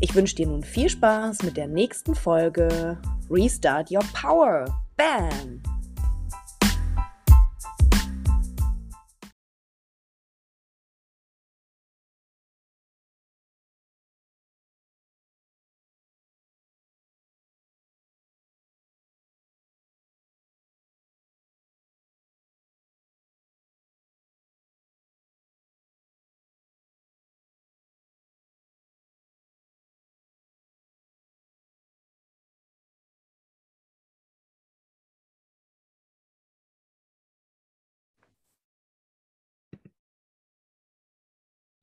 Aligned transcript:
Ich 0.00 0.14
wünsche 0.14 0.36
dir 0.36 0.46
nun 0.46 0.62
viel 0.62 0.88
Spaß 0.88 1.42
mit 1.42 1.56
der 1.56 1.66
nächsten 1.66 2.14
Folge 2.14 2.98
Restart 3.28 3.90
Your 3.90 4.04
Power. 4.14 4.64
Bam! 4.96 5.60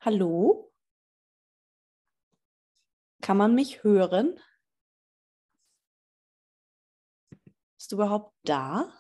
Hallo? 0.06 0.72
Kann 3.22 3.38
man 3.38 3.56
mich 3.56 3.84
hören? 3.84 4.40
Bist 7.76 7.92
du 7.92 7.96
überhaupt 7.96 8.32
da? 8.44 8.94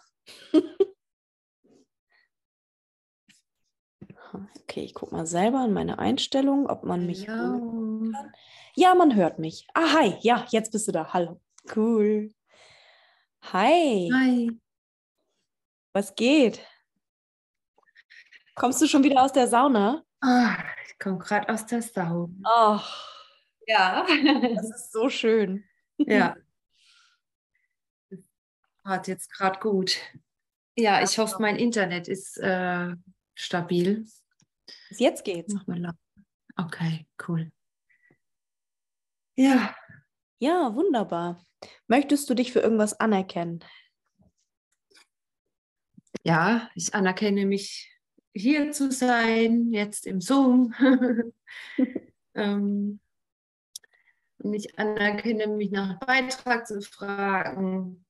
okay, 4.64 4.82
ich 4.82 4.96
gucke 4.96 5.14
mal 5.14 5.28
selber 5.28 5.64
in 5.64 5.74
meine 5.74 6.00
Einstellung, 6.00 6.68
ob 6.68 6.84
man 6.84 7.06
mich 7.06 7.30
Hallo. 7.30 7.38
hören 7.38 8.12
kann. 8.12 8.34
Ja, 8.74 8.96
man 8.96 9.14
hört 9.14 9.38
mich. 9.38 9.68
Ah, 9.76 9.94
hi. 9.94 10.18
Ja, 10.22 10.48
jetzt 10.50 10.72
bist 10.72 10.88
du 10.88 10.92
da. 10.92 11.14
Hallo. 11.14 11.40
Cool. 11.76 12.34
Hi. 13.54 14.10
Hi. 14.12 14.60
Was 15.94 16.16
geht? 16.16 16.66
Kommst 18.56 18.82
du 18.82 18.88
schon 18.88 19.04
wieder 19.04 19.22
aus 19.24 19.34
der 19.34 19.48
Sauna? 19.48 20.04
Ah, 20.22 20.58
ich 20.96 21.00
komme 21.04 21.18
gerade 21.18 21.50
aus 21.50 21.66
der 21.66 21.82
Sau. 21.82 22.30
Ach, 22.44 23.12
Ja. 23.68 24.06
das 24.56 24.70
ist 24.70 24.92
so 24.94 25.10
schön. 25.10 25.66
ja. 25.98 26.36
Hat 28.86 29.08
jetzt 29.08 29.32
gerade 29.34 29.60
gut. 29.60 29.98
Ja, 30.78 31.02
ich 31.02 31.18
hoffe, 31.18 31.38
mein 31.42 31.56
Internet 31.58 32.08
ist 32.08 32.38
äh, 32.38 32.94
stabil. 33.34 34.06
Bis 34.90 35.00
jetzt 35.00 35.24
geht's. 35.26 35.54
Mach 35.54 35.66
mal 35.68 35.80
laut. 35.80 35.96
Okay, 36.58 37.08
cool. 37.28 37.52
Ja, 39.38 39.76
Ja, 40.40 40.74
wunderbar. 40.76 41.44
Möchtest 41.88 42.30
du 42.30 42.36
dich 42.36 42.54
für 42.54 42.60
irgendwas 42.60 42.94
anerkennen? 43.00 43.60
ja, 46.24 46.70
ich 46.76 46.94
anerkenne 46.96 47.46
mich 47.46 47.95
hier 48.36 48.72
zu 48.72 48.92
sein, 48.92 49.72
jetzt 49.72 50.06
im 50.06 50.20
Zoom. 50.20 50.74
ähm, 52.36 53.00
und 54.40 54.54
ich 54.54 54.78
anerkenne 54.78 55.48
mich 55.48 55.72
nach 55.72 55.98
Beitrag 56.00 56.68
zu 56.68 56.82
fragen 56.82 58.06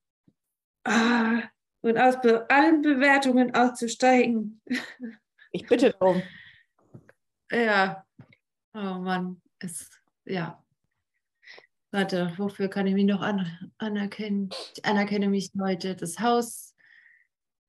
ah, 0.83 1.43
und 1.81 1.97
aus 1.97 2.19
be 2.21 2.49
allen 2.49 2.81
Bewertungen 2.81 3.53
auszusteigen. 3.53 4.61
Ich 5.51 5.67
bitte 5.67 5.91
darum. 5.91 6.21
Ja, 7.51 8.03
oh 8.73 8.79
Mann, 8.79 9.39
es, 9.59 9.91
ja. 10.25 10.65
Warte, 11.91 12.33
wofür 12.37 12.69
kann 12.69 12.87
ich 12.87 12.95
mich 12.95 13.05
noch 13.05 13.21
an 13.21 13.71
anerkennen? 13.77 14.49
Ich 14.75 14.83
anerkenne 14.83 15.29
mich 15.29 15.51
heute, 15.61 15.95
das 15.95 16.19
Haus 16.19 16.75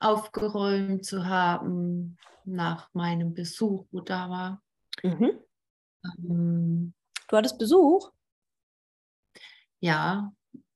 aufgeräumt 0.00 1.04
zu 1.04 1.26
haben 1.26 2.16
nach 2.46 2.88
meinem 2.94 3.34
Besuch, 3.34 3.86
wo 3.90 4.00
da 4.00 4.30
war. 4.30 4.62
Mhm. 5.02 5.38
Ähm, 6.18 6.94
Du 7.28 7.36
hattest 7.36 7.58
Besuch? 7.58 8.12
ja, 9.80 10.32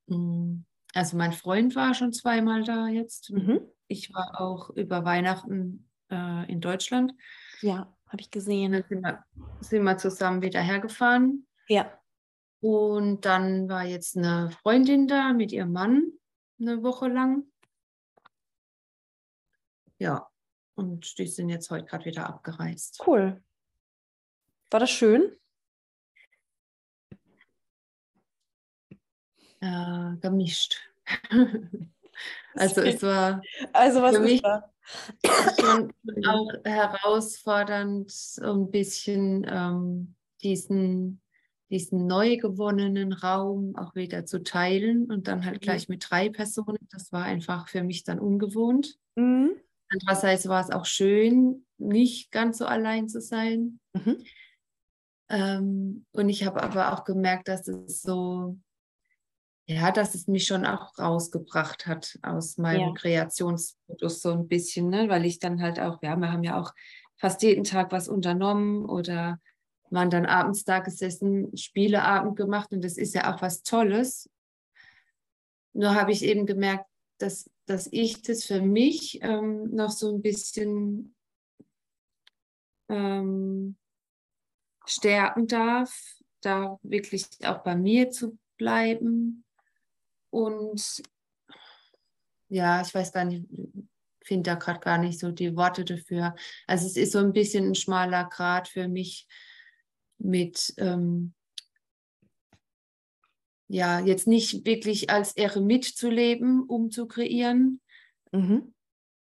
mm, 0.07 0.59
also 0.95 1.17
mein 1.17 1.33
Freund 1.33 1.75
war 1.77 1.95
schon 1.95 2.13
zweimal 2.13 2.65
da 2.65 2.89
jetzt. 2.89 3.31
Mhm. 3.31 3.61
Ich 3.87 4.13
war 4.13 4.41
auch 4.41 4.71
über 4.71 5.05
Weihnachten 5.05 5.89
äh, 6.11 6.51
in 6.51 6.61
Deutschland. 6.61 7.13
Ja, 7.61 7.93
habe 8.07 8.21
ich 8.21 8.31
gesehen. 8.31 8.73
dann 8.73 8.85
sind 8.89 9.03
wir, 9.03 9.25
sind 9.61 9.83
wir 9.85 9.97
zusammen 9.99 10.43
wieder 10.43 10.61
hergefahren. 10.61 11.47
Ja. 11.69 11.93
Und 12.61 13.25
dann 13.25 13.69
war 13.69 13.85
jetzt 13.85 14.17
eine 14.17 14.51
Freundin 14.63 15.09
da 15.09 15.33
mit 15.33 15.53
ihrem 15.53 15.73
Mann 15.73 16.13
eine 16.61 16.83
Woche 16.83 17.09
lang. 17.09 17.45
Ja, 19.99 20.30
und 20.81 21.19
die 21.19 21.27
sind 21.27 21.49
jetzt 21.51 21.71
heute 21.71 21.85
gerade 21.85 22.07
wieder 22.07 22.27
abgereist. 22.27 23.03
Cool. 23.07 23.43
War 24.71 24.81
das 24.81 24.91
schön? 24.91 25.37
Äh, 29.61 30.17
gemischt. 30.21 30.81
also 32.55 32.81
es 32.81 33.03
war 33.03 33.43
Also 33.73 34.01
was 34.03 34.17
Für 34.17 34.23
mich- 34.23 34.43
schon 35.61 35.93
auch 36.27 36.49
herausfordernd, 36.65 38.11
so 38.11 38.53
ein 38.53 38.71
bisschen 38.71 39.47
ähm, 39.49 40.15
diesen, 40.43 41.21
diesen 41.69 42.07
neu 42.07 42.39
gewonnenen 42.39 43.13
Raum 43.13 43.77
auch 43.77 43.95
wieder 43.95 44.25
zu 44.25 44.43
teilen 44.43 45.11
und 45.11 45.29
dann 45.29 45.45
halt 45.45 45.61
gleich 45.61 45.89
mit 45.89 46.07
drei 46.09 46.31
Personen. 46.31 46.79
Das 46.91 47.13
war 47.13 47.25
einfach 47.25 47.69
für 47.69 47.83
mich 47.85 48.03
dann 48.05 48.19
ungewohnt. 48.19 48.99
Mhm. 49.17 49.61
Andererseits 49.91 50.49
war 50.49 50.63
es 50.63 50.71
auch 50.71 50.87
schön, 50.87 51.67
nicht 51.79 52.31
ganz 52.31 52.59
so 52.59 52.67
allein 52.67 53.09
zu 53.09 53.21
sein. 53.21 53.81
Mhm. 53.93 54.25
Ähm, 55.29 56.07
und 56.13 56.29
ich 56.29 56.45
habe 56.45 56.63
aber 56.63 56.93
auch 56.93 57.05
gemerkt, 57.05 57.49
dass 57.49 57.69
es 57.69 58.03
so, 58.03 58.57
ja, 59.67 59.93
dass 59.93 60.15
es 60.15 60.27
mich 60.27 60.47
schon 60.47 60.67
auch 60.67 60.99
rausgebracht 60.99 61.87
hat 61.87 62.19
aus 62.23 62.59
meinem 62.59 62.89
Ja. 62.89 62.95
Kreationsmodus 62.95 64.21
so 64.21 64.33
ein 64.33 64.49
bisschen, 64.49 64.91
ne? 64.91 65.09
weil 65.09 65.25
ich 65.25 65.39
dann 65.39 65.63
halt 65.63 65.79
auch, 65.79 66.03
ja, 66.03 66.17
wir 66.17 66.33
haben 66.33 66.43
ja 66.43 66.61
auch 66.61 66.73
fast 67.17 67.43
jeden 67.43 67.65
Tag 67.65 67.93
was 67.93 68.09
unternommen 68.09 68.85
oder 68.85 69.41
waren 69.91 70.11
dann 70.11 70.27
abends 70.27 70.65
da 70.65 70.79
gesessen, 70.81 71.57
Spieleabend 71.57 72.37
gemacht 72.37 72.73
und 72.73 72.83
das 72.83 72.97
ist 72.97 73.15
ja 73.15 73.35
auch 73.35 73.43
was 73.43 73.63
Tolles. 73.63 74.31
Nur 75.73 75.95
habe 75.95 76.13
ich 76.13 76.25
eben 76.25 76.47
gemerkt, 76.47 76.87
dass, 77.19 77.51
dass 77.71 77.89
ich 77.93 78.21
das 78.23 78.45
für 78.45 78.61
mich 78.61 79.23
ähm, 79.23 79.73
noch 79.73 79.91
so 79.91 80.13
ein 80.13 80.23
bisschen 80.23 81.15
ähm, 82.89 83.77
stärken 84.85 85.47
darf, 85.47 85.95
da 86.41 86.81
wirklich 86.83 87.27
auch 87.45 87.63
bei 87.63 87.77
mir 87.77 88.11
zu 88.11 88.37
bleiben. 88.57 89.45
Und 90.31 91.01
ja, 92.49 92.83
ich 92.83 92.93
weiß 92.93 93.13
gar 93.13 93.25
nicht, 93.25 93.47
finde 94.25 94.51
da 94.51 94.57
gerade 94.57 94.81
gar 94.81 94.99
nicht 94.99 95.21
so 95.21 95.31
die 95.31 95.55
Worte 95.55 95.85
dafür. 95.85 96.35
Also 96.67 96.87
es 96.87 96.97
ist 96.97 97.13
so 97.13 97.21
ein 97.21 97.33
bisschen 97.33 97.69
ein 97.69 97.75
schmaler 97.77 98.25
Grad 98.25 98.67
für 98.67 98.89
mich 98.89 99.29
mit, 100.19 100.75
ähm, 100.77 101.35
ja, 103.73 104.01
jetzt 104.01 104.27
nicht 104.27 104.65
wirklich 104.67 105.11
als 105.11 105.37
Eremit 105.37 105.85
zu 105.85 106.11
leben, 106.11 106.65
um 106.65 106.91
zu 106.91 107.07
kreieren, 107.07 107.81
Mhm. 108.33 108.75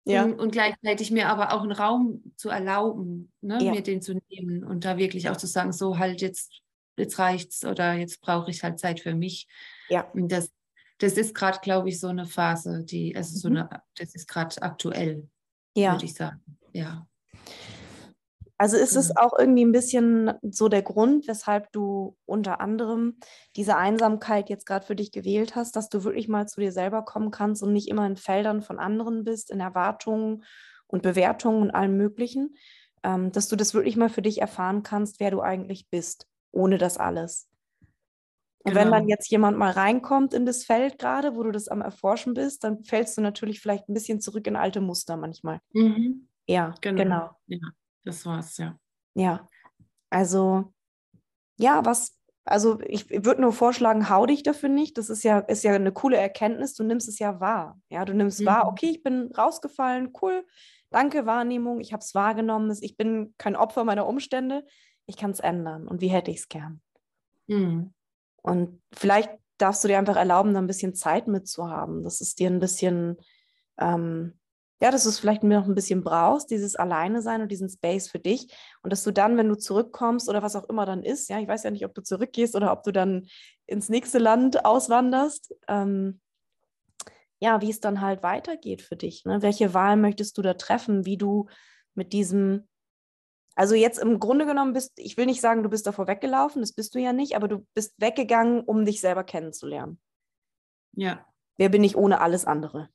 Ja. 0.06 0.24
und, 0.24 0.38
und 0.38 0.52
gleichzeitig 0.52 1.10
mir 1.10 1.28
aber 1.30 1.52
auch 1.54 1.62
einen 1.62 1.72
Raum 1.72 2.22
zu 2.36 2.50
erlauben, 2.50 3.32
ne, 3.40 3.58
Ja. 3.62 3.70
mir 3.72 3.82
den 3.82 4.02
zu 4.02 4.20
nehmen 4.28 4.62
und 4.64 4.84
da 4.84 4.98
wirklich 4.98 5.30
auch 5.30 5.36
zu 5.38 5.46
sagen, 5.46 5.72
so 5.72 5.98
halt 5.98 6.20
jetzt, 6.20 6.52
jetzt 6.98 7.18
reicht's 7.18 7.64
oder 7.64 7.94
jetzt 7.94 8.20
brauche 8.20 8.50
ich 8.50 8.62
halt 8.62 8.78
Zeit 8.78 9.00
für 9.00 9.14
mich. 9.14 9.48
Ja. 9.88 10.10
Und 10.12 10.30
das, 10.30 10.50
das 10.98 11.14
ist 11.14 11.34
gerade, 11.34 11.58
glaube 11.62 11.88
ich, 11.88 11.98
so 12.00 12.08
eine 12.08 12.26
Phase, 12.26 12.84
die, 12.84 13.16
also 13.16 13.36
so 13.38 13.48
Mhm. 13.48 13.56
eine, 13.56 13.82
das 13.96 14.14
ist 14.14 14.28
gerade 14.28 14.60
aktuell, 14.62 15.26
Ja. 15.74 15.92
würde 15.92 16.04
ich 16.04 16.12
sagen. 16.14 16.42
Ja. 16.74 17.06
Also 18.58 18.76
ist 18.76 18.94
es 18.96 19.10
genau. 19.10 19.16
auch 19.16 19.36
irgendwie 19.38 19.64
ein 19.64 19.72
bisschen 19.72 20.32
so 20.42 20.68
der 20.68 20.82
Grund, 20.82 21.26
weshalb 21.26 21.72
du 21.72 22.16
unter 22.24 22.60
anderem 22.60 23.18
diese 23.56 23.76
Einsamkeit 23.76 24.48
jetzt 24.48 24.64
gerade 24.66 24.86
für 24.86 24.94
dich 24.96 25.10
gewählt 25.12 25.56
hast, 25.56 25.74
dass 25.76 25.88
du 25.88 26.04
wirklich 26.04 26.28
mal 26.28 26.46
zu 26.46 26.60
dir 26.60 26.70
selber 26.72 27.04
kommen 27.04 27.30
kannst 27.32 27.62
und 27.62 27.72
nicht 27.72 27.88
immer 27.88 28.06
in 28.06 28.16
Feldern 28.16 28.62
von 28.62 28.78
anderen 28.78 29.24
bist, 29.24 29.50
in 29.50 29.58
Erwartungen 29.60 30.44
und 30.86 31.02
Bewertungen 31.02 31.62
und 31.62 31.70
allem 31.72 31.96
Möglichen, 31.96 32.54
ähm, 33.02 33.32
dass 33.32 33.48
du 33.48 33.56
das 33.56 33.74
wirklich 33.74 33.96
mal 33.96 34.08
für 34.08 34.22
dich 34.22 34.40
erfahren 34.40 34.84
kannst, 34.84 35.18
wer 35.18 35.32
du 35.32 35.40
eigentlich 35.42 35.88
bist, 35.90 36.28
ohne 36.52 36.78
das 36.78 36.96
alles. 36.96 37.48
Und 38.58 38.74
wenn 38.74 38.90
dann 38.90 39.06
Genau. 39.06 39.08
jetzt 39.08 39.30
jemand 39.30 39.58
mal 39.58 39.70
reinkommt 39.70 40.32
in 40.34 40.46
das 40.46 40.64
Feld 40.64 40.98
gerade, 40.98 41.36
wo 41.36 41.42
du 41.42 41.50
das 41.50 41.68
am 41.68 41.82
Erforschen 41.82 42.34
bist, 42.34 42.64
dann 42.64 42.82
fällst 42.84 43.16
du 43.16 43.20
natürlich 43.20 43.60
vielleicht 43.60 43.88
ein 43.88 43.94
bisschen 43.94 44.20
zurück 44.20 44.46
in 44.46 44.56
alte 44.56 44.80
Muster 44.80 45.16
manchmal. 45.16 45.60
Mhm. 45.74 46.28
Ja, 46.46 46.74
Genau. 46.80 46.96
genau. 46.96 47.36
Ja, 47.46 47.58
das 48.04 48.24
war's, 48.26 48.56
ja. 48.58 48.78
Ja, 49.14 49.48
also 50.10 50.72
ja, 51.58 51.84
was, 51.84 52.18
also 52.44 52.80
ich 52.80 53.10
würde 53.10 53.40
nur 53.40 53.52
vorschlagen, 53.52 54.08
hau 54.10 54.26
dich 54.26 54.42
dafür 54.42 54.68
nicht. 54.68 54.98
Das 54.98 55.08
ist 55.08 55.22
ja, 55.22 55.38
ist 55.38 55.62
ja 55.64 55.72
eine 55.72 55.92
coole 55.92 56.16
Erkenntnis. 56.16 56.74
Du 56.74 56.82
nimmst 56.84 57.08
es 57.08 57.18
ja 57.18 57.40
wahr. 57.40 57.80
Ja, 57.88 58.04
du 58.04 58.12
nimmst 58.12 58.44
wahr, 58.44 58.64
Mhm. 58.64 58.70
okay, 58.70 58.86
ich 58.90 59.02
bin 59.02 59.30
rausgefallen, 59.32 60.12
cool, 60.20 60.44
danke, 60.90 61.26
Wahrnehmung, 61.26 61.80
ich 61.80 61.92
habe 61.92 62.00
es 62.02 62.14
wahrgenommen, 62.14 62.76
ich 62.80 62.96
bin 62.96 63.34
kein 63.38 63.56
Opfer 63.56 63.84
meiner 63.84 64.06
Umstände, 64.06 64.64
ich 65.06 65.16
kann 65.16 65.30
es 65.30 65.40
ändern. 65.40 65.86
Und 65.88 66.00
wie 66.00 66.08
hätte 66.08 66.30
ich 66.30 66.38
es 66.38 66.48
gern? 66.48 66.80
Mhm. 67.46 67.94
Und 68.42 68.82
vielleicht 68.92 69.30
darfst 69.58 69.84
du 69.84 69.88
dir 69.88 69.98
einfach 69.98 70.16
erlauben, 70.16 70.52
da 70.54 70.60
ein 70.60 70.66
bisschen 70.66 70.94
Zeit 70.94 71.28
mitzuhaben, 71.28 72.02
dass 72.02 72.20
es 72.20 72.34
dir 72.34 72.50
ein 72.50 72.58
bisschen, 72.58 73.16
ähm, 73.78 74.38
ja, 74.80 74.90
dass 74.90 75.04
du 75.04 75.08
es 75.08 75.18
vielleicht 75.18 75.42
noch 75.44 75.66
ein 75.66 75.74
bisschen 75.74 76.02
brauchst, 76.02 76.50
dieses 76.50 76.76
Alleine 76.76 77.22
sein 77.22 77.40
und 77.40 77.50
diesen 77.50 77.68
Space 77.68 78.08
für 78.08 78.18
dich. 78.18 78.52
Und 78.82 78.92
dass 78.92 79.02
du 79.02 79.12
dann, 79.12 79.36
wenn 79.36 79.48
du 79.48 79.56
zurückkommst 79.56 80.28
oder 80.28 80.42
was 80.42 80.56
auch 80.56 80.68
immer 80.68 80.84
dann 80.84 81.02
ist, 81.02 81.28
ja, 81.30 81.38
ich 81.40 81.48
weiß 81.48 81.62
ja 81.62 81.70
nicht, 81.70 81.84
ob 81.84 81.94
du 81.94 82.02
zurückgehst 82.02 82.54
oder 82.54 82.72
ob 82.72 82.82
du 82.82 82.92
dann 82.92 83.26
ins 83.66 83.88
nächste 83.88 84.18
Land 84.18 84.64
auswanderst, 84.64 85.54
ähm, 85.68 86.20
ja, 87.40 87.60
wie 87.60 87.70
es 87.70 87.80
dann 87.80 88.00
halt 88.00 88.22
weitergeht 88.22 88.82
für 88.82 88.96
dich. 88.96 89.24
Ne? 89.24 89.42
Welche 89.42 89.74
Wahl 89.74 89.96
möchtest 89.96 90.36
du 90.38 90.42
da 90.42 90.54
treffen, 90.54 91.06
wie 91.06 91.16
du 91.16 91.46
mit 91.94 92.12
diesem 92.12 92.66
also 93.56 93.74
jetzt 93.74 93.98
im 93.98 94.18
Grunde 94.18 94.46
genommen 94.46 94.72
bist, 94.72 94.92
ich 94.96 95.16
will 95.16 95.26
nicht 95.26 95.40
sagen, 95.40 95.62
du 95.62 95.68
bist 95.68 95.86
davor 95.86 96.08
weggelaufen, 96.08 96.60
das 96.60 96.72
bist 96.72 96.94
du 96.94 96.98
ja 96.98 97.12
nicht, 97.12 97.36
aber 97.36 97.46
du 97.46 97.66
bist 97.72 97.94
weggegangen, 98.00 98.60
um 98.60 98.84
dich 98.84 99.00
selber 99.00 99.22
kennenzulernen. 99.22 100.00
Ja. 100.92 101.24
Wer 101.56 101.68
bin 101.68 101.84
ich 101.84 101.96
ohne 101.96 102.20
alles 102.20 102.46
andere? 102.46 102.88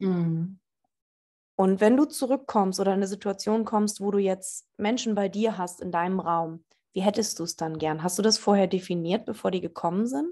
Mhm. 0.00 0.58
Und 1.62 1.80
wenn 1.80 1.96
du 1.96 2.06
zurückkommst 2.06 2.80
oder 2.80 2.90
in 2.90 2.96
eine 2.96 3.06
Situation 3.06 3.64
kommst, 3.64 4.00
wo 4.00 4.10
du 4.10 4.18
jetzt 4.18 4.66
Menschen 4.78 5.14
bei 5.14 5.28
dir 5.28 5.58
hast 5.58 5.80
in 5.80 5.92
deinem 5.92 6.18
Raum, 6.18 6.64
wie 6.92 7.02
hättest 7.02 7.38
du 7.38 7.44
es 7.44 7.54
dann 7.54 7.78
gern? 7.78 8.02
Hast 8.02 8.18
du 8.18 8.22
das 8.22 8.36
vorher 8.36 8.66
definiert, 8.66 9.26
bevor 9.26 9.52
die 9.52 9.60
gekommen 9.60 10.08
sind? 10.08 10.26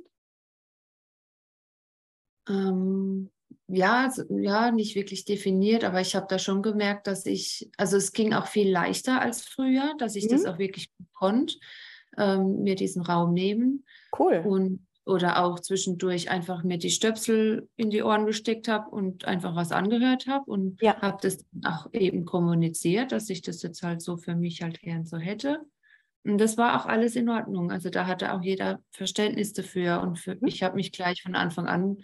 Ähm, 2.49 3.31
ja, 3.69 4.12
ja, 4.29 4.73
nicht 4.73 4.97
wirklich 4.97 5.25
definiert, 5.25 5.85
aber 5.85 6.00
ich 6.00 6.17
habe 6.17 6.27
da 6.29 6.41
schon 6.41 6.62
gemerkt, 6.62 7.06
dass 7.06 7.25
ich, 7.27 7.71
also 7.76 7.97
es 7.97 8.11
ging 8.11 8.35
auch 8.35 8.49
viel 8.49 8.69
leichter 8.69 9.21
als 9.21 9.43
früher, 9.44 9.94
dass 9.99 10.17
ich 10.17 10.26
das 10.26 10.43
Mhm. 10.43 10.49
auch 10.49 10.59
wirklich 10.59 10.91
konnte, 11.12 11.55
ähm, 12.19 12.65
mir 12.65 12.75
diesen 12.75 13.03
Raum 13.03 13.35
nehmen 13.35 13.85
Cool. 14.19 14.43
und 14.44 14.85
oder 15.11 15.45
auch 15.45 15.61
zwischendurch 15.61 16.31
einfach 16.31 16.62
mir 16.65 16.79
die 16.79 16.91
Stöpsel 16.91 17.69
in 17.77 17.91
die 17.91 18.03
Ohren 18.03 18.27
gesteckt 18.27 18.69
habe 18.69 18.91
und 18.91 19.25
einfach 19.27 19.55
was 19.57 19.73
angehört 19.73 20.27
habe 20.27 20.51
und 20.51 20.81
Ja. 20.81 20.97
habe 21.01 21.19
das 21.21 21.45
auch 21.65 21.89
eben 21.93 22.25
kommuniziert, 22.25 23.12
dass 23.12 23.29
ich 23.29 23.43
das 23.43 23.62
jetzt 23.62 23.83
halt 23.83 24.01
so 24.01 24.17
für 24.17 24.35
mich 24.37 24.62
halt 24.62 24.81
gern 24.81 25.05
so 25.05 25.19
hätte. 25.19 25.61
Und 26.25 26.39
das 26.39 26.57
war 26.59 26.81
auch 26.81 26.87
alles 26.87 27.17
in 27.17 27.29
Ordnung. 27.29 27.71
Also 27.71 27.89
da 27.91 28.07
hatte 28.07 28.33
auch 28.35 28.43
jeder 28.43 28.81
Verständnis 28.91 29.53
dafür 29.53 30.01
und 30.03 30.19
für, 30.19 30.35
Mhm. 30.35 30.47
ich 30.47 30.62
habe 30.62 30.77
mich 30.77 30.93
gleich 30.93 31.23
von 31.23 31.35
Anfang 31.35 31.67
an 31.67 31.99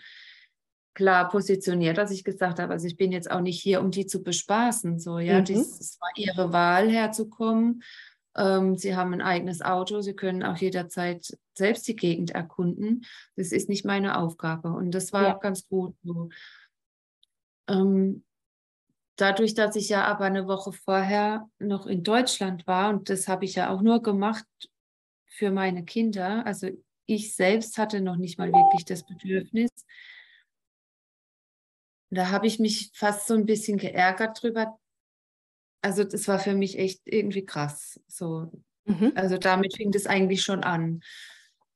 klar 0.94 1.28
positioniert, 1.28 1.98
dass 1.98 2.10
ich 2.10 2.24
gesagt 2.24 2.58
habe, 2.58 2.72
also 2.72 2.86
ich 2.86 2.96
bin 2.96 3.12
jetzt 3.12 3.30
auch 3.30 3.42
nicht 3.42 3.60
hier, 3.60 3.82
um 3.82 3.90
die 3.90 4.06
zu 4.06 4.22
bespaßen. 4.22 4.98
So, 4.98 5.18
ja, 5.18 5.40
Mhm. 5.40 5.46
es 5.50 5.98
war 6.00 6.10
ihre 6.16 6.52
Wahl 6.52 6.88
herzukommen. 6.90 7.82
Ähm, 8.36 8.76
sie 8.76 8.94
haben 8.94 9.14
ein 9.14 9.22
eigenes 9.22 9.62
Auto, 9.62 10.00
sie 10.02 10.14
können 10.14 10.42
auch 10.42 10.56
jederzeit 10.56 11.38
selbst 11.54 11.88
die 11.88 11.96
Gegend 11.96 12.32
erkunden. 12.32 13.06
Das 13.34 13.50
ist 13.50 13.68
nicht 13.68 13.84
meine 13.84 14.18
Aufgabe. 14.18 14.68
Und 14.68 14.90
das 14.90 15.12
war 15.12 15.22
Ja. 15.22 15.34
ganz 15.34 15.66
gut 15.68 15.96
so. 16.04 16.28
Ähm, 17.68 18.24
dadurch, 19.16 19.54
dass 19.54 19.74
ich 19.76 19.88
ja 19.88 20.04
aber 20.04 20.26
eine 20.26 20.46
Woche 20.46 20.72
vorher 20.72 21.48
noch 21.58 21.86
in 21.86 22.02
Deutschland 22.02 22.66
war, 22.66 22.90
und 22.90 23.08
das 23.08 23.26
habe 23.26 23.44
ich 23.46 23.54
ja 23.54 23.70
auch 23.70 23.80
nur 23.80 24.02
gemacht 24.02 24.46
für 25.26 25.50
meine 25.50 25.84
Kinder, 25.84 26.44
also 26.46 26.68
ich 27.06 27.34
selbst 27.34 27.78
hatte 27.78 28.00
noch 28.00 28.16
nicht 28.16 28.38
mal 28.38 28.52
wirklich 28.52 28.84
das 28.84 29.06
Bedürfnis, 29.06 29.70
da 32.10 32.30
habe 32.30 32.46
ich 32.46 32.58
mich 32.58 32.90
fast 32.94 33.26
so 33.26 33.34
ein 33.34 33.46
bisschen 33.46 33.78
geärgert 33.78 34.42
drüber. 34.42 34.78
Also 35.86 36.02
das 36.02 36.26
war 36.26 36.40
für 36.40 36.54
mich 36.54 36.80
echt 36.80 37.02
irgendwie 37.04 37.46
krass. 37.46 38.00
So, 38.08 38.50
Mhm. 38.86 39.12
also 39.14 39.38
damit 39.38 39.76
fing 39.76 39.92
das 39.92 40.06
eigentlich 40.08 40.42
schon 40.42 40.64
an, 40.64 41.00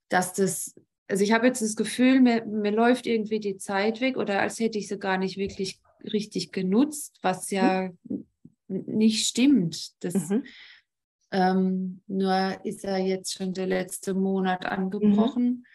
dass 0.09 0.33
das, 0.33 0.75
also 1.07 1.23
ich 1.23 1.31
habe 1.31 1.47
jetzt 1.47 1.61
das 1.61 1.77
Gefühl, 1.77 2.19
mir, 2.19 2.43
mir 2.45 2.71
läuft 2.71 3.07
irgendwie 3.07 3.39
die 3.39 3.55
Zeit 3.55 4.01
weg 4.01 4.17
oder 4.17 4.41
als 4.41 4.59
hätte 4.59 4.77
ich 4.77 4.89
sie 4.89 4.99
gar 4.99 5.17
nicht 5.17 5.37
wirklich 5.37 5.79
richtig 6.03 6.51
genutzt, 6.51 7.19
was 7.21 7.51
ja 7.51 7.89
n- 8.09 8.27
nicht 8.67 9.25
stimmt. 9.27 9.93
Das, 10.03 10.29
Mhm. 10.29 10.43
ähm, 11.31 12.01
nur 12.07 12.59
ist 12.65 12.83
ja 12.83 12.97
jetzt 12.97 13.33
schon 13.33 13.53
der 13.53 13.67
letzte 13.67 14.13
Monat 14.13 14.65
angebrochen. 14.65 15.65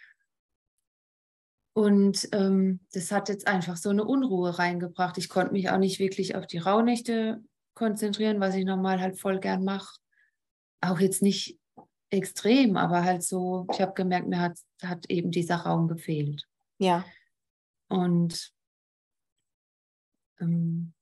Und 1.72 2.28
ähm, 2.32 2.80
das 2.92 3.10
hat 3.12 3.30
jetzt 3.30 3.46
einfach 3.46 3.78
so 3.78 3.88
eine 3.88 4.04
Unruhe 4.04 4.58
reingebracht. 4.58 5.16
Ich 5.16 5.30
konnte 5.30 5.52
mich 5.52 5.70
auch 5.70 5.78
nicht 5.78 6.00
wirklich 6.00 6.34
auf 6.34 6.46
die 6.46 6.58
Rauhnächte 6.58 7.42
konzentrieren, 7.76 8.40
was 8.40 8.56
ich 8.56 8.64
normal 8.64 9.00
halt 9.00 9.20
voll 9.20 9.38
gern 9.38 9.62
mache. 9.62 10.00
Auch 10.80 10.98
jetzt 10.98 11.22
nicht 11.22 11.58
extrem, 12.10 12.76
aber 12.76 13.04
halt 13.04 13.22
so, 13.22 13.66
ich 13.72 13.80
habe 13.80 13.92
gemerkt, 13.94 14.26
mir 14.26 14.40
hat, 14.40 14.58
hat 14.82 15.08
eben 15.08 15.30
dieser 15.30 15.56
Raum 15.56 15.86
gefehlt. 15.86 16.44
Ja. 16.78 17.04
Und 17.88 18.52
ähm, 20.40 20.92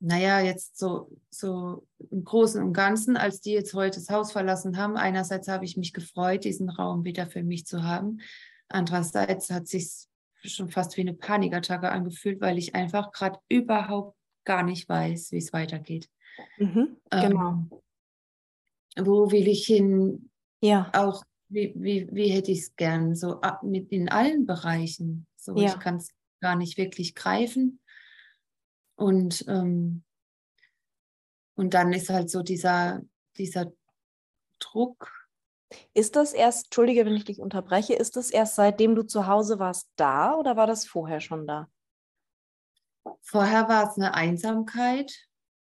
naja, 0.00 0.40
jetzt 0.40 0.78
so, 0.78 1.10
so 1.30 1.86
im 2.10 2.24
Großen 2.24 2.62
und 2.62 2.72
Ganzen, 2.72 3.16
als 3.16 3.40
die 3.40 3.52
jetzt 3.52 3.74
heute 3.74 3.98
das 3.98 4.08
Haus 4.08 4.32
verlassen 4.32 4.76
haben, 4.76 4.96
einerseits 4.96 5.48
habe 5.48 5.64
ich 5.64 5.76
mich 5.76 5.92
gefreut, 5.92 6.44
diesen 6.44 6.70
Raum 6.70 7.04
wieder 7.04 7.26
für 7.26 7.42
mich 7.42 7.66
zu 7.66 7.82
haben. 7.84 8.20
Andererseits 8.68 9.50
hat 9.50 9.66
sich 9.66 10.06
schon 10.42 10.70
fast 10.70 10.96
wie 10.96 11.02
eine 11.02 11.14
Panikattacke 11.14 11.90
angefühlt, 11.90 12.40
weil 12.40 12.56
ich 12.56 12.74
einfach 12.74 13.12
gerade 13.12 13.38
überhaupt 13.48 14.16
gar 14.44 14.62
nicht 14.62 14.88
weiß, 14.88 15.32
wie 15.32 15.38
es 15.38 15.52
weitergeht. 15.52 16.08
Mhm. 16.58 16.96
Genau. 17.10 17.50
Ähm, 17.50 17.70
wo 19.06 19.30
will 19.30 19.46
ich 19.48 19.66
hin? 19.66 20.30
Ja. 20.60 20.90
Auch 20.94 21.22
wie, 21.48 21.72
wie, 21.76 22.08
wie 22.12 22.28
hätte 22.28 22.50
ich 22.52 22.60
es 22.60 22.76
gern? 22.76 23.14
So 23.14 23.40
ab- 23.40 23.62
mit 23.62 23.90
in 23.92 24.08
allen 24.08 24.46
Bereichen. 24.46 25.26
So, 25.36 25.56
Ja. 25.56 25.68
ich 25.68 25.78
kann 25.78 25.96
es 25.96 26.10
gar 26.40 26.56
nicht 26.56 26.76
wirklich 26.78 27.14
greifen. 27.14 27.80
Und, 28.96 29.44
ähm, 29.48 30.04
und 31.56 31.74
dann 31.74 31.92
ist 31.92 32.10
halt 32.10 32.30
so 32.30 32.42
dieser, 32.42 33.02
dieser 33.36 33.72
Druck. 34.58 35.28
Ist 35.94 36.16
das 36.16 36.32
erst, 36.32 36.66
entschuldige, 36.66 37.06
wenn 37.06 37.14
ich 37.14 37.24
dich 37.24 37.40
unterbreche, 37.40 37.94
ist 37.94 38.16
das 38.16 38.30
erst 38.30 38.56
seitdem 38.56 38.94
du 38.94 39.02
zu 39.02 39.26
Hause 39.26 39.58
warst 39.58 39.88
da 39.96 40.34
oder 40.34 40.56
war 40.56 40.66
das 40.66 40.86
vorher 40.86 41.20
schon 41.20 41.46
da? 41.46 41.68
Vorher 43.22 43.68
war 43.68 43.88
es 43.88 43.96
eine 43.96 44.14
Einsamkeit, 44.14 45.12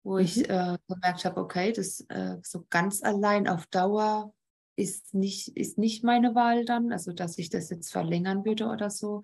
wo 0.02 0.18
ich 0.18 0.36
Mhm. 0.36 0.44
äh, 0.44 0.78
gemerkt 0.88 1.24
habe, 1.24 1.40
okay, 1.40 1.72
das 1.72 2.00
äh, 2.08 2.36
so 2.42 2.64
ganz 2.70 3.02
allein 3.02 3.48
auf 3.48 3.66
Dauer 3.66 4.32
ist 4.76 5.14
nicht, 5.14 5.56
ist 5.56 5.78
nicht 5.78 6.04
meine 6.04 6.34
Wahl 6.34 6.64
dann, 6.64 6.92
also 6.92 7.12
dass 7.12 7.38
ich 7.38 7.50
das 7.50 7.70
jetzt 7.70 7.90
verlängern 7.90 8.44
würde 8.44 8.66
oder 8.66 8.90
so. 8.90 9.22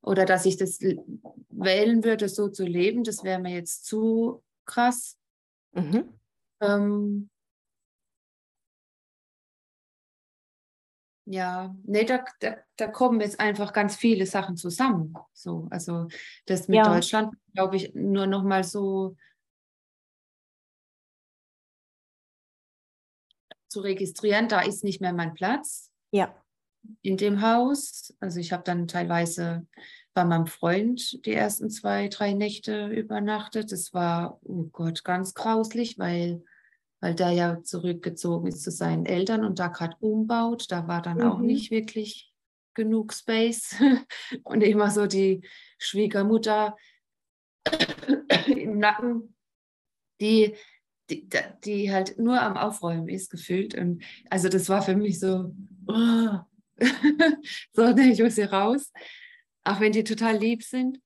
Oder 0.00 0.24
dass 0.24 0.46
ich 0.46 0.56
das 0.56 0.80
wählen 0.80 2.04
würde, 2.04 2.28
so 2.28 2.48
zu 2.48 2.64
leben, 2.64 3.04
das 3.04 3.24
wäre 3.24 3.40
mir 3.40 3.54
jetzt 3.54 3.84
zu 3.84 4.42
krass. 4.64 5.18
Mhm. 5.72 6.08
Ähm, 6.60 7.30
ja, 11.30 11.74
nee, 11.84 12.04
da, 12.04 12.24
da, 12.40 12.56
da 12.76 12.88
kommen 12.88 13.20
jetzt 13.20 13.38
einfach 13.38 13.74
ganz 13.74 13.96
viele 13.96 14.24
Sachen 14.24 14.56
zusammen. 14.56 15.14
So, 15.34 15.68
also 15.70 16.08
das 16.46 16.68
mit 16.68 16.78
Ja. 16.78 16.94
Deutschland, 16.94 17.34
glaube 17.52 17.76
ich, 17.76 17.94
nur 17.94 18.26
noch 18.26 18.42
mal 18.42 18.64
so 18.64 19.14
zu 23.68 23.80
registrieren, 23.80 24.48
da 24.48 24.60
ist 24.60 24.84
nicht 24.84 25.02
mehr 25.02 25.12
mein 25.12 25.34
Platz 25.34 25.90
Ja. 26.10 26.34
in 27.02 27.18
dem 27.18 27.42
Haus. 27.42 28.14
Also 28.20 28.40
ich 28.40 28.52
habe 28.52 28.62
dann 28.62 28.88
teilweise 28.88 29.66
bei 30.14 30.24
meinem 30.24 30.46
Freund 30.46 31.24
die 31.26 31.34
ersten 31.34 31.68
zwei, 31.68 32.08
drei 32.08 32.32
Nächte 32.32 32.86
übernachtet. 32.86 33.70
Das 33.70 33.92
war, 33.92 34.40
oh 34.44 34.64
Gott, 34.72 35.04
ganz 35.04 35.34
grauslich, 35.34 35.98
weil 35.98 36.42
weil 37.00 37.14
der 37.14 37.30
ja 37.30 37.62
zurückgezogen 37.62 38.48
ist 38.48 38.62
zu 38.62 38.70
seinen 38.70 39.06
Eltern 39.06 39.44
und 39.44 39.58
da 39.58 39.68
gerade 39.68 39.96
umbaut. 40.00 40.66
Da 40.70 40.88
war 40.88 41.02
dann 41.02 41.18
mhm. 41.18 41.24
auch 41.24 41.38
nicht 41.38 41.70
wirklich 41.70 42.32
genug 42.74 43.12
Space 43.12 43.74
und 44.44 44.62
immer 44.62 44.90
so 44.90 45.06
die 45.06 45.42
Schwiegermutter 45.78 46.76
im 48.46 48.78
Nacken, 48.78 49.34
die, 50.20 50.54
die, 51.10 51.28
die 51.64 51.92
halt 51.92 52.18
nur 52.18 52.40
am 52.40 52.56
Aufräumen 52.56 53.08
ist, 53.08 53.30
gefühlt. 53.30 53.74
Und 53.74 54.02
also 54.30 54.48
das 54.48 54.68
war 54.68 54.82
für 54.82 54.96
mich 54.96 55.20
so, 55.20 55.54
oh. 55.86 56.38
so, 57.72 57.92
ne, 57.92 58.12
ich 58.12 58.22
muss 58.22 58.36
hier 58.36 58.52
raus, 58.52 58.92
auch 59.64 59.80
wenn 59.80 59.92
die 59.92 60.04
total 60.04 60.36
lieb 60.36 60.62
sind. 60.62 61.00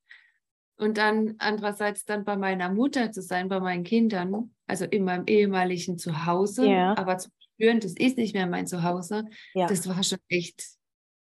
Und 0.82 0.98
dann 0.98 1.36
andererseits 1.38 2.04
dann 2.04 2.24
bei 2.24 2.36
meiner 2.36 2.68
Mutter 2.68 3.12
zu 3.12 3.22
sein, 3.22 3.48
bei 3.48 3.60
meinen 3.60 3.84
Kindern, 3.84 4.52
also 4.66 4.84
in 4.84 5.04
meinem 5.04 5.26
ehemaligen 5.28 5.96
Zuhause, 5.96 6.66
yeah. 6.66 6.98
aber 6.98 7.18
zu 7.18 7.30
spüren, 7.54 7.78
das 7.78 7.92
ist 7.92 8.16
nicht 8.16 8.34
mehr 8.34 8.48
mein 8.48 8.66
Zuhause, 8.66 9.26
ja. 9.54 9.68
das 9.68 9.88
war 9.88 10.02
schon 10.02 10.18
echt, 10.28 10.64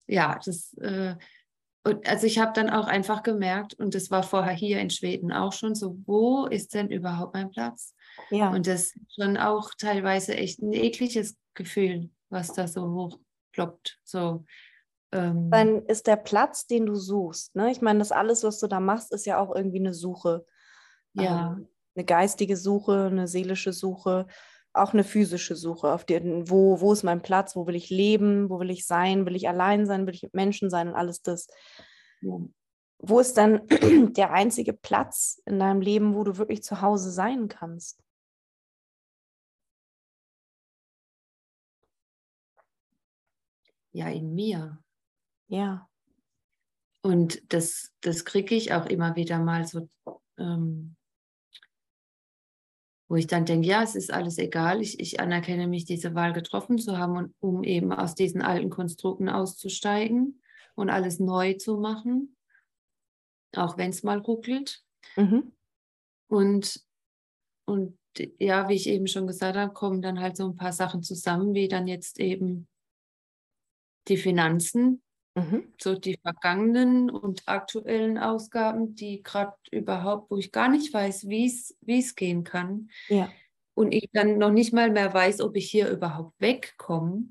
ja, 0.08 0.40
das, 0.46 0.74
äh, 0.78 1.16
und 1.84 2.08
also 2.08 2.26
ich 2.26 2.40
habe 2.40 2.54
dann 2.54 2.70
auch 2.70 2.88
einfach 2.88 3.22
gemerkt, 3.22 3.74
und 3.74 3.96
das 3.96 4.10
war 4.12 4.24
vorher 4.24 4.54
hier 4.54 4.80
in 4.80 4.90
Schweden 4.90 5.34
auch 5.34 5.52
schon 5.52 5.76
so, 5.76 5.98
wo 6.06 6.46
ist 6.46 6.74
denn 6.74 6.90
überhaupt 6.90 7.34
mein 7.34 7.52
Platz? 7.52 7.94
Ja. 8.30 8.50
Und 8.50 8.66
das 8.66 8.96
ist 8.96 9.16
schon 9.16 9.36
auch 9.36 9.72
teilweise 9.78 10.38
echt 10.38 10.62
ein 10.62 10.72
ekliges 10.72 11.38
Gefühl, 11.54 12.10
was 12.30 12.54
da 12.54 12.66
so 12.66 12.90
hochploppt. 12.90 14.00
So, 14.06 14.46
ähm, 15.14 15.52
Dann 15.52 15.86
ist 15.86 16.08
der 16.08 16.16
Platz, 16.16 16.66
den 16.66 16.88
du 16.88 16.96
suchst. 16.96 17.56
Ne? 17.56 17.72
Ich 17.72 17.82
meine, 17.82 18.00
das 18.00 18.12
alles, 18.12 18.44
was 18.44 18.60
du 18.60 18.68
da 18.68 18.80
machst, 18.80 19.14
ist 19.14 19.26
ja 19.26 19.38
auch 19.38 19.56
irgendwie 19.56 19.80
eine 19.80 19.94
Suche. 19.94 20.46
Ja. 21.14 21.54
Ähm, 21.54 21.68
eine 21.96 22.06
geistige 22.06 22.58
Suche, 22.58 23.06
eine 23.06 23.28
seelische 23.28 23.72
Suche, 23.72 24.26
auch 24.74 24.94
eine 24.94 25.04
physische 25.04 25.56
Suche. 25.56 25.94
Auf 25.94 26.04
den, 26.04 26.50
wo, 26.50 26.82
wo 26.82 26.92
ist 26.92 27.04
mein 27.04 27.22
Platz? 27.22 27.56
Wo 27.56 27.68
will 27.68 27.76
ich 27.76 27.92
leben? 27.92 28.50
Wo 28.50 28.60
will 28.60 28.72
ich 28.72 28.88
sein? 28.88 29.28
Will 29.28 29.36
ich 29.36 29.48
allein 29.48 29.86
sein? 29.86 30.08
Will 30.08 30.16
ich 30.16 30.24
mit 30.24 30.34
Menschen 30.34 30.72
sein? 30.72 30.88
Und 30.88 30.96
alles 30.96 31.22
das. 31.22 31.48
Ja. 32.22 32.40
Wo 32.98 33.20
ist 33.20 33.38
dann 33.38 33.68
der 34.16 34.32
einzige 34.32 34.74
Platz 34.74 35.40
in 35.46 35.60
deinem 35.60 35.82
Leben, 35.82 36.16
wo 36.16 36.24
du 36.24 36.38
wirklich 36.38 36.64
zu 36.64 36.82
Hause 36.82 37.12
sein 37.12 37.50
kannst? 37.50 38.02
Ja, 43.92 44.10
in 44.10 44.34
mir. 44.34 44.83
Ja. 45.54 45.88
Und 47.04 47.54
das, 47.54 47.94
das 48.02 48.26
kriege 48.26 48.56
ich 48.56 48.74
auch 48.74 48.88
immer 48.88 49.16
wieder 49.16 49.38
mal 49.38 49.68
so, 49.68 49.88
ähm, 50.40 50.96
wo 53.08 53.18
ich 53.18 53.28
dann 53.28 53.46
denke, 53.46 53.68
ja, 53.68 53.84
es 53.84 53.94
ist 53.94 54.12
alles 54.12 54.40
egal. 54.40 54.82
Ich, 54.82 55.00
ich 55.00 55.20
anerkenne 55.20 55.68
mich, 55.68 55.86
diese 55.86 56.16
Wahl 56.16 56.34
getroffen 56.34 56.80
zu 56.80 56.98
haben, 56.98 57.18
und, 57.18 57.36
um 57.40 57.64
eben 57.64 57.94
aus 57.94 58.16
diesen 58.16 58.42
alten 58.42 58.72
Konstrukten 58.72 59.30
auszusteigen 59.30 60.42
und 60.74 60.90
alles 60.90 61.20
neu 61.20 61.54
zu 61.54 61.78
machen, 61.78 62.36
auch 63.56 63.78
wenn 63.78 63.92
es 63.92 64.02
mal 64.02 64.18
ruckelt. 64.18 64.84
Mhm. 65.16 65.54
Und, 66.30 66.84
und 67.66 68.00
ja, 68.40 68.70
wie 68.70 68.76
ich 68.76 68.88
eben 68.88 69.06
schon 69.06 69.28
gesagt 69.28 69.56
habe, 69.56 69.72
kommen 69.74 70.02
dann 70.02 70.20
halt 70.20 70.36
so 70.36 70.48
ein 70.48 70.56
paar 70.56 70.74
Sachen 70.74 71.04
zusammen, 71.04 71.54
wie 71.54 71.68
dann 71.68 71.86
jetzt 71.86 72.20
eben 72.20 72.68
die 74.08 74.18
Finanzen, 74.18 75.04
Mhm. 75.36 75.74
So 75.82 75.96
die 75.96 76.20
vergangenen 76.22 77.10
und 77.10 77.44
aktuellen 77.48 78.18
Ausgaben, 78.18 78.96
die 78.96 79.24
gerade 79.24 79.54
überhaupt, 79.72 80.30
wo 80.30 80.38
ich 80.38 80.52
gar 80.52 80.70
nicht 80.70 80.94
weiß, 80.94 81.28
wie 81.28 81.46
es 81.48 82.16
gehen 82.16 82.44
kann. 82.44 82.90
Ja. 83.08 83.30
Und 83.74 83.92
ich 83.92 84.10
dann 84.14 84.38
noch 84.38 84.52
nicht 84.52 84.74
mal 84.74 84.92
mehr 84.92 85.12
weiß, 85.14 85.42
ob 85.42 85.56
ich 85.56 85.70
hier 85.70 85.90
überhaupt 85.90 86.40
wegkomme, 86.40 87.30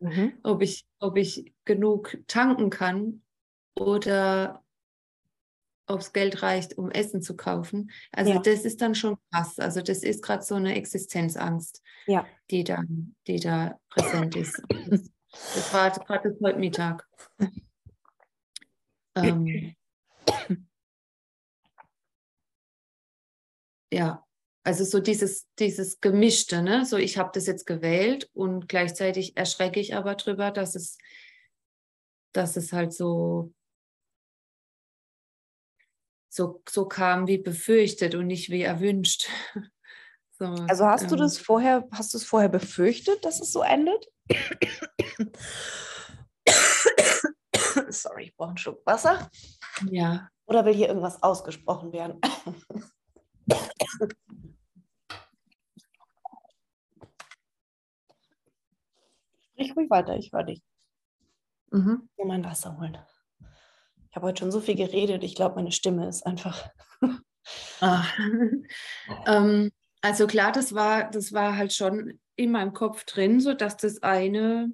mhm. 0.00 0.32
ob, 0.42 0.62
ich, 0.62 0.84
ob 0.98 1.16
ich 1.16 1.52
genug 1.64 2.18
tanken 2.26 2.70
kann 2.70 3.22
oder 3.78 4.64
ob 5.86 6.00
es 6.00 6.12
Geld 6.12 6.42
reicht, 6.42 6.76
um 6.78 6.90
Essen 6.90 7.22
zu 7.22 7.36
kaufen. 7.36 7.90
Also 8.10 8.32
ja. 8.32 8.38
das 8.40 8.64
ist 8.64 8.80
dann 8.80 8.94
schon 8.94 9.16
krass. 9.30 9.58
Also 9.58 9.80
das 9.82 10.02
ist 10.02 10.22
gerade 10.22 10.42
so 10.42 10.56
eine 10.56 10.74
Existenzangst, 10.74 11.82
ja. 12.06 12.26
die, 12.50 12.64
da, 12.64 12.82
die 13.26 13.38
da 13.38 13.78
präsent 13.90 14.34
ist. 14.34 14.60
Das 15.54 15.72
war 15.72 15.90
gerade 15.90 16.36
heute 16.42 16.58
Mittag. 16.58 17.06
Ähm, 19.16 19.76
ja, 23.92 24.24
also 24.64 24.84
so 24.84 24.98
dieses, 24.98 25.46
dieses 25.58 26.00
Gemischte, 26.00 26.62
ne? 26.62 26.84
So, 26.84 26.96
ich 26.96 27.16
habe 27.16 27.30
das 27.32 27.46
jetzt 27.46 27.64
gewählt 27.64 28.28
und 28.32 28.68
gleichzeitig 28.68 29.36
erschrecke 29.36 29.78
ich 29.78 29.94
aber 29.94 30.16
drüber, 30.16 30.50
dass 30.50 30.74
es, 30.74 30.98
dass 32.32 32.56
es 32.56 32.72
halt 32.72 32.92
so, 32.92 33.52
so, 36.28 36.62
so 36.68 36.88
kam 36.88 37.28
wie 37.28 37.38
befürchtet 37.38 38.14
und 38.16 38.26
nicht 38.26 38.50
wie 38.50 38.62
erwünscht. 38.62 39.28
So, 40.36 40.46
also 40.46 40.86
hast 40.86 41.02
ähm, 41.02 41.10
du 41.10 41.16
das 41.16 41.38
vorher, 41.38 41.86
hast 41.92 42.12
du 42.12 42.18
es 42.18 42.24
vorher 42.24 42.48
befürchtet, 42.48 43.24
dass 43.24 43.40
es 43.40 43.52
so 43.52 43.62
endet? 43.62 44.04
Sorry, 47.88 48.24
ich 48.24 48.36
brauche 48.36 48.48
einen 48.48 48.58
Schluck 48.58 48.84
Wasser. 48.84 49.30
Ja. 49.90 50.28
Oder 50.46 50.64
will 50.64 50.74
hier 50.74 50.88
irgendwas 50.88 51.22
ausgesprochen 51.22 51.92
werden? 51.92 52.20
Sprich 59.52 59.76
ruhig 59.76 59.88
weiter, 59.88 60.16
ich 60.16 60.32
höre 60.32 60.42
dich. 60.42 60.62
Mhm. 61.70 62.08
Ich 62.10 62.18
will 62.18 62.26
mein 62.26 62.44
Wasser 62.44 62.76
holen. 62.76 62.98
Ich 64.10 64.16
habe 64.16 64.26
heute 64.26 64.40
schon 64.40 64.50
so 64.50 64.60
viel 64.60 64.74
geredet, 64.74 65.22
ich 65.22 65.36
glaube, 65.36 65.54
meine 65.54 65.70
Stimme 65.70 66.08
ist 66.08 66.26
einfach. 66.26 66.68
ah. 67.80 68.04
ähm, 69.26 69.70
also 70.04 70.26
klar, 70.26 70.52
das 70.52 70.74
war, 70.74 71.10
das 71.10 71.32
war 71.32 71.56
halt 71.56 71.72
schon 71.72 72.20
in 72.36 72.50
meinem 72.50 72.74
Kopf 72.74 73.04
drin, 73.04 73.40
so 73.40 73.54
dass 73.54 73.78
das 73.78 74.02
eine, 74.02 74.70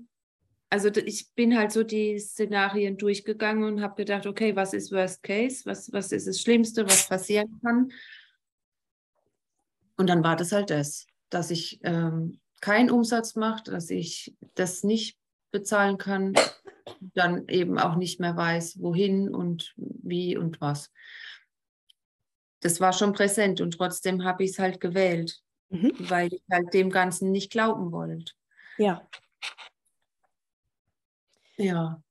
also 0.71 0.89
ich 0.89 1.33
bin 1.37 1.57
halt 1.57 1.71
so 1.71 1.85
die 1.85 2.19
Szenarien 2.19 2.97
durchgegangen 2.97 3.63
und 3.63 3.81
habe 3.81 3.95
gedacht, 3.95 4.27
okay, 4.27 4.57
was 4.57 4.73
ist 4.75 4.91
Worst 4.91 5.23
Case, 5.23 5.63
was, 5.67 5.93
was 5.93 6.11
ist 6.11 6.27
das 6.27 6.41
Schlimmste, 6.41 6.85
was 6.85 7.09
passieren 7.09 7.61
kann. 7.63 7.93
Und 9.97 10.09
dann 10.09 10.25
war 10.25 10.35
das 10.35 10.51
halt 10.51 10.71
das, 10.71 11.07
dass 11.29 11.53
ich 11.53 11.79
ähm, 11.85 12.41
keinen 12.61 12.91
Umsatz 12.91 13.37
mache, 13.37 13.63
dass 13.63 13.89
ich 13.89 14.35
das 14.57 14.83
nicht 14.83 15.17
bezahlen 15.53 15.97
kann, 15.97 16.35
dann 17.15 17.47
eben 17.47 17.79
auch 17.79 17.95
nicht 17.95 18.19
mehr 18.19 18.37
weiß, 18.37 18.81
wohin 18.81 19.33
und 19.33 19.75
wie 19.77 20.37
und 20.37 20.61
was 20.61 20.91
das 22.61 22.81
war 22.81 22.93
schon 22.93 23.12
präsent 23.12 23.61
und 23.61 23.73
trotzdem 23.73 24.25
habe 24.25 24.45
ich 24.45 24.50
es 24.50 24.59
halt 24.59 24.81
gewählt, 24.81 25.40
mhm. 25.71 25.93
weil 25.99 26.33
ich 26.33 26.43
halt 26.50 26.73
dem 26.75 26.90
Ganzen 26.90 27.31
nicht 27.31 27.50
glauben 27.50 27.93
wollte. 27.93 28.33
Ja. 28.79 29.07
Ja. 31.57 32.02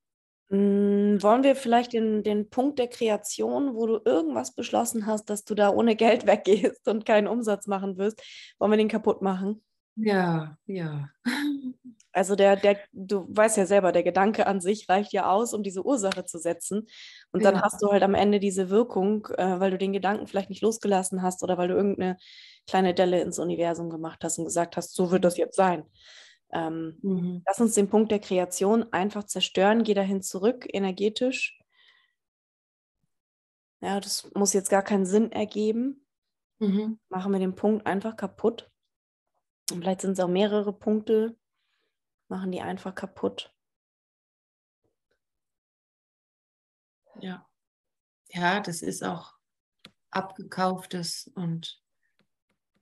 Hm, 0.50 1.22
wollen 1.22 1.44
wir 1.44 1.56
vielleicht 1.56 1.94
den, 1.94 2.24
den 2.24 2.50
Punkt 2.50 2.79
der 2.79 2.88
Kreation, 2.88 3.75
wo 3.75 3.86
du 3.86 4.01
irgendwas 4.03 4.53
beschlossen 4.53 5.06
hast, 5.06 5.29
dass 5.29 5.46
du 5.46 5.53
da 5.53 5.70
ohne 5.70 5.96
Geld 5.96 6.25
weggehst 6.25 6.88
und 6.88 7.06
keinen 7.06 7.27
Umsatz 7.27 7.68
machen 7.68 7.98
wirst, 7.98 8.22
wollen 8.58 8.72
wir 8.72 8.77
den 8.77 8.88
kaputt 8.88 9.22
machen? 9.22 9.63
Ja, 10.00 10.58
ja. 10.65 11.10
Also 12.12 12.36
der, 12.36 12.56
der, 12.56 12.79
du 12.91 13.27
weißt 13.29 13.58
ja 13.58 13.68
selber, 13.68 13.91
der 13.91 14.01
Gedanke 14.01 14.48
an 14.48 14.62
sich 14.62 14.89
reicht 14.89 15.13
ja 15.13 15.29
aus, 15.32 15.53
um 15.53 15.62
diese 15.62 15.86
Ursache 15.86 16.25
zu 16.25 16.39
setzen. 16.39 16.88
Und 17.32 17.46
dann 17.46 17.56
ja. 17.56 17.62
hast 17.62 17.84
du 17.84 17.91
halt 17.91 18.01
am 18.01 18.15
Ende 18.15 18.39
diese 18.39 18.72
Wirkung, 18.72 19.27
äh, 19.38 19.60
weil 19.60 19.70
du 19.70 19.77
den 19.77 19.94
Gedanken 19.94 20.25
vielleicht 20.25 20.50
nicht 20.50 20.63
losgelassen 20.63 21.22
hast 21.22 21.44
oder 21.44 21.60
weil 21.60 21.68
du 21.68 21.75
irgendeine 21.75 22.18
kleine 22.68 22.96
Delle 22.96 23.22
ins 23.22 23.38
Universum 23.38 23.91
gemacht 23.91 24.24
hast 24.24 24.39
und 24.39 24.46
gesagt 24.46 24.75
hast, 24.75 24.96
so 24.96 25.12
wird 25.12 25.24
das 25.24 25.38
jetzt 25.38 25.56
sein. 25.56 25.86
Ähm, 26.51 26.98
mhm. 27.03 27.44
Lass 27.46 27.62
uns 27.62 27.75
den 27.75 27.89
Punkt 27.89 28.12
der 28.12 28.20
Kreation 28.20 28.91
einfach 28.91 29.25
zerstören, 29.25 29.84
geh 29.84 29.94
dahin 29.94 30.24
zurück, 30.24 30.65
energetisch. 30.68 31.60
Ja, 33.82 34.00
das 34.00 34.29
muss 34.34 34.53
jetzt 34.53 34.72
gar 34.72 34.84
keinen 34.84 35.06
Sinn 35.06 35.32
ergeben. 35.32 36.06
Mhm. 36.58 37.00
Machen 37.10 37.32
wir 37.32 37.39
den 37.39 37.56
Punkt 37.56 37.86
einfach 37.86 38.15
kaputt. 38.18 38.70
Und 39.72 39.82
vielleicht 39.82 40.02
sind 40.02 40.14
es 40.14 40.20
auch 40.20 40.28
mehrere 40.28 40.74
Punkte, 40.74 41.36
machen 42.28 42.52
die 42.52 42.62
einfach 42.62 42.96
kaputt. 42.96 43.54
Ja. 47.22 47.46
Ja, 48.30 48.60
das 48.60 48.82
ist 48.82 49.04
auch 49.04 49.34
abgekauftes 50.12 51.32
und 51.36 51.82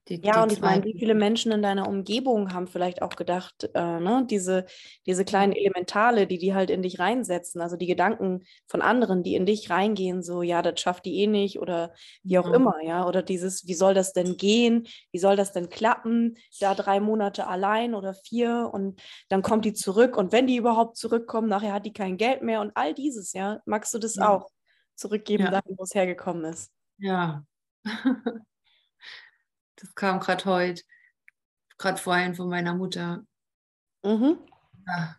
Die, 0.09 0.21
Ja, 0.23 0.41
die 0.41 0.43
und 0.43 0.51
ich 0.51 0.61
meine, 0.63 0.83
wie 0.83 0.95
viele 0.97 1.13
Menschen 1.13 1.51
in 1.51 1.61
deiner 1.61 1.87
Umgebung 1.87 2.51
haben 2.51 2.65
vielleicht 2.65 3.03
auch 3.03 3.11
gedacht, 3.15 3.69
äh, 3.75 3.99
ne, 3.99 4.25
diese, 4.27 4.65
diese 5.05 5.23
kleinen 5.25 5.53
Elementale, 5.53 6.25
die 6.25 6.39
die 6.39 6.55
halt 6.55 6.71
in 6.71 6.81
dich 6.81 6.97
reinsetzen, 6.99 7.61
also 7.61 7.75
die 7.77 7.85
Gedanken 7.85 8.43
von 8.67 8.81
anderen, 8.81 9.21
die 9.21 9.35
in 9.35 9.45
dich 9.45 9.69
reingehen, 9.69 10.23
so, 10.23 10.41
ja, 10.41 10.63
das 10.63 10.79
schafft 10.81 11.05
die 11.05 11.19
eh 11.21 11.27
nicht 11.27 11.59
oder 11.59 11.93
wie 12.23 12.39
auch 12.39 12.49
Ja. 12.49 12.51
immer, 12.51 12.73
ja, 12.83 13.05
oder 13.07 13.21
dieses, 13.21 13.67
wie 13.67 13.75
soll 13.75 13.93
das 13.93 14.11
denn 14.13 14.37
gehen, 14.37 14.87
wie 15.11 15.19
soll 15.19 15.35
das 15.35 15.53
denn 15.53 15.69
klappen, 15.69 16.35
da 16.59 16.73
drei 16.73 16.99
Monate 16.99 17.45
allein 17.45 17.93
oder 17.93 18.15
vier 18.15 18.71
und 18.73 18.99
dann 19.29 19.43
kommt 19.43 19.65
die 19.65 19.73
zurück 19.73 20.17
und 20.17 20.31
wenn 20.31 20.47
die 20.47 20.55
überhaupt 20.57 20.97
zurückkommen, 20.97 21.47
nachher 21.47 21.73
hat 21.73 21.85
die 21.85 21.93
kein 21.93 22.17
Geld 22.17 22.41
mehr 22.41 22.61
und 22.61 22.71
all 22.75 22.95
dieses, 22.95 23.33
ja, 23.33 23.59
magst 23.65 23.93
du 23.93 23.99
das 23.99 24.17
Ja. 24.17 24.19
auch 24.19 24.47
zurückgeben, 24.95 25.51
Ja. 25.51 25.51
dahin, 25.51 25.75
wo 25.77 25.83
es 25.83 25.93
hergekommen 25.93 26.43
ist? 26.45 26.69
Ja. 26.99 27.45
Das 29.77 29.95
kam 29.95 30.19
gerade 30.19 30.45
heute, 30.45 30.83
gerade 31.77 31.97
vorhin 31.97 32.35
von 32.35 32.49
meiner 32.49 32.75
Mutter. 32.75 33.25
Mhm. 34.03 34.39
Ja, 34.87 35.17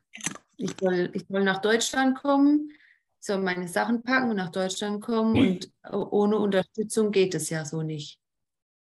ich 0.56 0.74
soll, 0.78 1.10
ich 1.14 1.24
soll 1.28 1.44
nach 1.44 1.60
Deutschland 1.60 2.18
kommen, 2.18 2.72
soll 3.20 3.38
meine 3.38 3.68
Sachen 3.68 4.02
packen 4.02 4.30
und 4.30 4.36
nach 4.36 4.50
Deutschland 4.50 5.00
kommen 5.00 5.36
und 5.36 5.72
ohne 5.90 6.38
Unterstützung 6.38 7.12
geht 7.12 7.34
es 7.34 7.50
ja 7.50 7.64
so 7.64 7.82
nicht. 7.82 8.18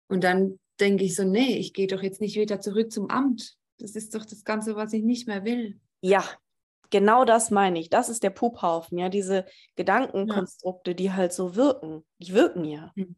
Und 0.08 0.24
dann 0.24 0.58
denke 0.80 1.04
ich 1.04 1.16
so, 1.16 1.24
nee, 1.24 1.56
ich 1.58 1.72
gehe 1.72 1.86
doch 1.86 2.02
jetzt 2.02 2.20
nicht 2.20 2.36
wieder 2.36 2.60
zurück 2.60 2.92
zum 2.92 3.10
Amt. 3.10 3.56
Das 3.78 3.96
ist 3.96 4.14
doch 4.14 4.24
das 4.24 4.44
Ganze, 4.44 4.76
was 4.76 4.92
ich 4.92 5.02
nicht 5.02 5.26
mehr 5.26 5.44
will. 5.44 5.80
Ja, 6.00 6.24
genau 6.90 7.24
das 7.24 7.50
meine 7.50 7.80
ich. 7.80 7.90
Das 7.90 8.08
ist 8.08 8.22
der 8.22 8.30
Puphaufen, 8.30 8.98
ja, 8.98 9.08
diese 9.08 9.46
Gedankenkonstrukte, 9.74 10.94
die 10.94 11.12
halt 11.12 11.32
so 11.32 11.56
wirken. 11.56 12.04
Die 12.18 12.34
wirken 12.34 12.64
ja. 12.64 12.92
Hm. 12.94 13.16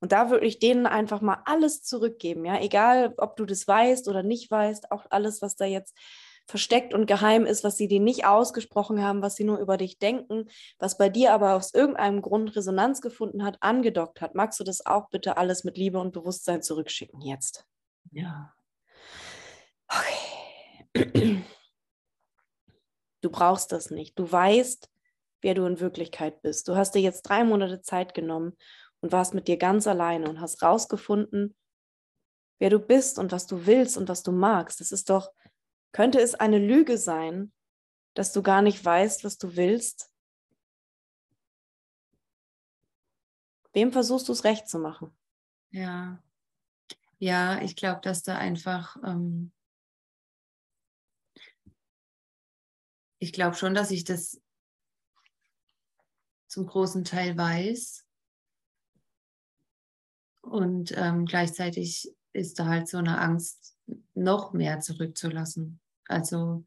Und 0.00 0.12
da 0.12 0.30
würde 0.30 0.46
ich 0.46 0.58
denen 0.58 0.86
einfach 0.86 1.20
mal 1.20 1.42
alles 1.44 1.82
zurückgeben, 1.82 2.44
ja, 2.44 2.60
egal 2.60 3.14
ob 3.18 3.36
du 3.36 3.44
das 3.44 3.68
weißt 3.68 4.08
oder 4.08 4.22
nicht 4.22 4.50
weißt, 4.50 4.90
auch 4.90 5.04
alles, 5.10 5.42
was 5.42 5.56
da 5.56 5.66
jetzt 5.66 5.94
versteckt 6.46 6.94
und 6.94 7.06
geheim 7.06 7.46
ist, 7.46 7.62
was 7.62 7.76
sie 7.76 7.86
dir 7.86 8.00
nicht 8.00 8.26
ausgesprochen 8.26 9.02
haben, 9.02 9.22
was 9.22 9.36
sie 9.36 9.44
nur 9.44 9.58
über 9.58 9.76
dich 9.76 9.98
denken, 9.98 10.50
was 10.78 10.98
bei 10.98 11.08
dir 11.08 11.32
aber 11.32 11.54
aus 11.54 11.72
irgendeinem 11.72 12.22
Grund 12.22 12.56
Resonanz 12.56 13.00
gefunden 13.00 13.44
hat, 13.44 13.58
angedockt 13.60 14.20
hat. 14.20 14.34
Magst 14.34 14.58
du 14.58 14.64
das 14.64 14.84
auch 14.84 15.10
bitte 15.10 15.36
alles 15.36 15.64
mit 15.64 15.78
Liebe 15.78 16.00
und 16.00 16.12
Bewusstsein 16.12 16.62
zurückschicken 16.62 17.20
jetzt? 17.20 17.66
Ja. 18.10 18.52
Okay. 19.86 21.44
Du 23.20 23.30
brauchst 23.30 23.70
das 23.70 23.90
nicht. 23.90 24.18
Du 24.18 24.30
weißt, 24.30 24.90
wer 25.42 25.54
du 25.54 25.66
in 25.66 25.78
Wirklichkeit 25.78 26.42
bist. 26.42 26.68
Du 26.68 26.76
hast 26.76 26.94
dir 26.94 27.02
jetzt 27.02 27.22
drei 27.22 27.44
Monate 27.44 27.82
Zeit 27.82 28.14
genommen 28.14 28.56
und 29.00 29.12
warst 29.12 29.34
mit 29.34 29.48
dir 29.48 29.56
ganz 29.56 29.86
alleine 29.86 30.28
und 30.28 30.40
hast 30.40 30.62
rausgefunden, 30.62 31.56
wer 32.58 32.70
du 32.70 32.78
bist 32.78 33.18
und 33.18 33.32
was 33.32 33.46
du 33.46 33.66
willst 33.66 33.96
und 33.96 34.08
was 34.08 34.22
du 34.22 34.32
magst. 34.32 34.80
Das 34.80 34.92
ist 34.92 35.10
doch, 35.10 35.32
könnte 35.92 36.20
es 36.20 36.34
eine 36.34 36.58
Lüge 36.58 36.98
sein, 36.98 37.52
dass 38.14 38.32
du 38.32 38.42
gar 38.42 38.62
nicht 38.62 38.84
weißt, 38.84 39.24
was 39.24 39.38
du 39.38 39.56
willst? 39.56 40.12
Wem 43.72 43.92
versuchst 43.92 44.28
du 44.28 44.32
es 44.32 44.44
recht 44.44 44.68
zu 44.68 44.78
machen? 44.78 45.16
Ja. 45.70 46.22
Ja, 47.18 47.60
ich 47.60 47.76
glaube, 47.76 48.00
dass 48.00 48.22
da 48.22 48.36
einfach, 48.36 48.96
ähm, 49.04 49.52
ich 53.18 53.32
glaube 53.32 53.54
schon, 53.54 53.74
dass 53.74 53.90
ich 53.90 54.04
das 54.04 54.40
zum 56.48 56.66
großen 56.66 57.04
Teil 57.04 57.36
weiß. 57.36 58.06
Und 60.42 60.92
ähm, 60.96 61.26
gleichzeitig 61.26 62.12
ist 62.32 62.58
da 62.58 62.66
halt 62.66 62.88
so 62.88 62.98
eine 62.98 63.18
Angst, 63.18 63.76
noch 64.14 64.52
mehr 64.52 64.80
zurückzulassen. 64.80 65.80
Also 66.06 66.64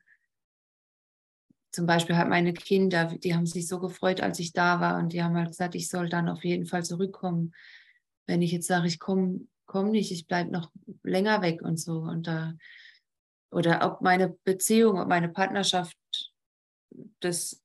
zum 1.72 1.86
Beispiel 1.86 2.18
halt 2.18 2.30
meine 2.30 2.54
Kinder, 2.54 3.06
die 3.06 3.34
haben 3.34 3.46
sich 3.46 3.68
so 3.68 3.80
gefreut, 3.80 4.22
als 4.22 4.40
ich 4.40 4.54
da 4.54 4.80
war 4.80 5.00
und 5.00 5.14
die 5.14 5.24
haben 5.24 5.36
halt 5.36 5.50
gesagt, 5.50 5.76
ich 5.76 5.90
soll 5.90 6.10
dann 6.10 6.30
auf 6.30 6.44
jeden 6.44 6.66
Fall 6.66 6.84
zurückkommen. 6.84 7.54
Wenn 8.28 8.42
ich 8.42 8.52
jetzt 8.52 8.68
sage, 8.68 8.88
ich 8.88 9.00
komme 9.00 9.48
komm 9.66 9.90
nicht, 9.90 10.12
ich 10.12 10.28
bleibe 10.28 10.52
noch 10.52 10.72
länger 11.02 11.42
weg 11.42 11.64
und 11.64 11.78
so. 11.80 12.00
Und 12.00 12.28
da, 12.28 12.54
oder 13.52 13.86
ob 13.86 14.02
meine 14.02 14.30
Beziehung, 14.44 15.00
ob 15.00 15.08
meine 15.08 15.30
Partnerschaft, 15.30 15.98
das, 17.20 17.62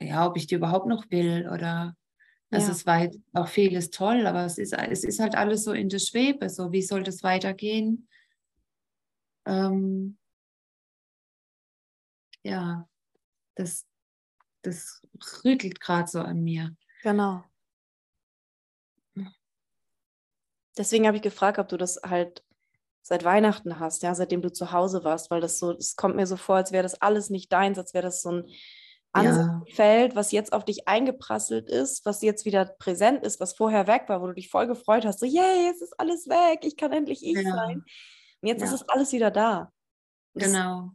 ja, 0.00 0.26
ob 0.26 0.36
ich 0.36 0.48
die 0.48 0.56
überhaupt 0.56 0.86
noch 0.86 1.08
will 1.10 1.48
oder 1.48 1.96
also 2.50 2.66
Ja. 2.66 2.72
es 2.72 2.86
war 2.86 3.02
jetzt 3.02 3.18
auch 3.32 3.48
vieles 3.48 3.90
toll, 3.90 4.26
aber 4.26 4.44
es 4.44 4.58
ist, 4.58 4.72
es 4.72 5.04
ist 5.04 5.20
halt 5.20 5.36
alles 5.36 5.64
so 5.64 5.72
in 5.72 5.88
der 5.88 5.98
Schwebe. 5.98 6.48
So, 6.48 6.72
wie 6.72 6.82
soll 6.82 7.02
das 7.02 7.22
weitergehen? 7.22 8.08
Ähm, 9.46 10.18
ja, 12.42 12.88
das, 13.54 13.86
das 14.62 15.02
rüttelt 15.44 15.80
gerade 15.80 16.08
so 16.08 16.20
an 16.20 16.42
mir. 16.42 16.74
Genau. 17.02 17.44
Deswegen 20.76 21.06
habe 21.06 21.16
ich 21.16 21.22
gefragt, 21.22 21.58
ob 21.58 21.68
du 21.68 21.76
das 21.76 22.00
halt 22.02 22.44
seit 23.02 23.24
Weihnachten 23.24 23.78
hast, 23.80 24.02
ja, 24.02 24.14
seitdem 24.14 24.40
du 24.40 24.52
zu 24.52 24.72
Hause 24.72 25.04
warst, 25.04 25.30
weil 25.30 25.40
das 25.40 25.58
so, 25.58 25.72
es 25.72 25.96
kommt 25.96 26.16
mir 26.16 26.26
so 26.26 26.36
vor, 26.36 26.56
als 26.56 26.70
wäre 26.72 26.82
das 26.82 27.00
alles 27.00 27.28
nicht 27.28 27.52
deins, 27.52 27.78
als 27.78 27.92
wäre 27.92 28.04
das 28.04 28.22
so 28.22 28.30
ein 28.30 28.46
Ja. 29.16 29.62
Feld, 29.72 30.14
was 30.14 30.30
jetzt 30.32 30.52
auf 30.52 30.64
dich 30.64 30.86
eingeprasselt 30.88 31.68
ist, 31.68 32.04
was 32.06 32.22
jetzt 32.22 32.44
wieder 32.44 32.64
präsent 32.64 33.24
ist, 33.24 33.40
was 33.40 33.54
vorher 33.54 33.86
weg 33.86 34.04
war, 34.08 34.22
wo 34.22 34.26
du 34.28 34.34
dich 34.34 34.48
voll 34.48 34.66
gefreut 34.68 35.04
hast, 35.04 35.20
so, 35.20 35.26
yay, 35.26 35.68
es 35.70 35.82
ist 35.82 35.98
alles 35.98 36.28
weg, 36.28 36.60
ich 36.62 36.76
kann 36.76 36.92
endlich 36.92 37.24
ich 37.24 37.34
Ja. 37.36 37.50
sein. 37.52 37.84
Und 38.42 38.48
jetzt 38.48 38.62
ist 38.62 38.70
Ja. 38.70 38.76
es 38.76 38.88
alles 38.88 39.12
wieder 39.12 39.30
da. 39.30 39.72
Das 40.34 40.52
Genau. 40.52 40.90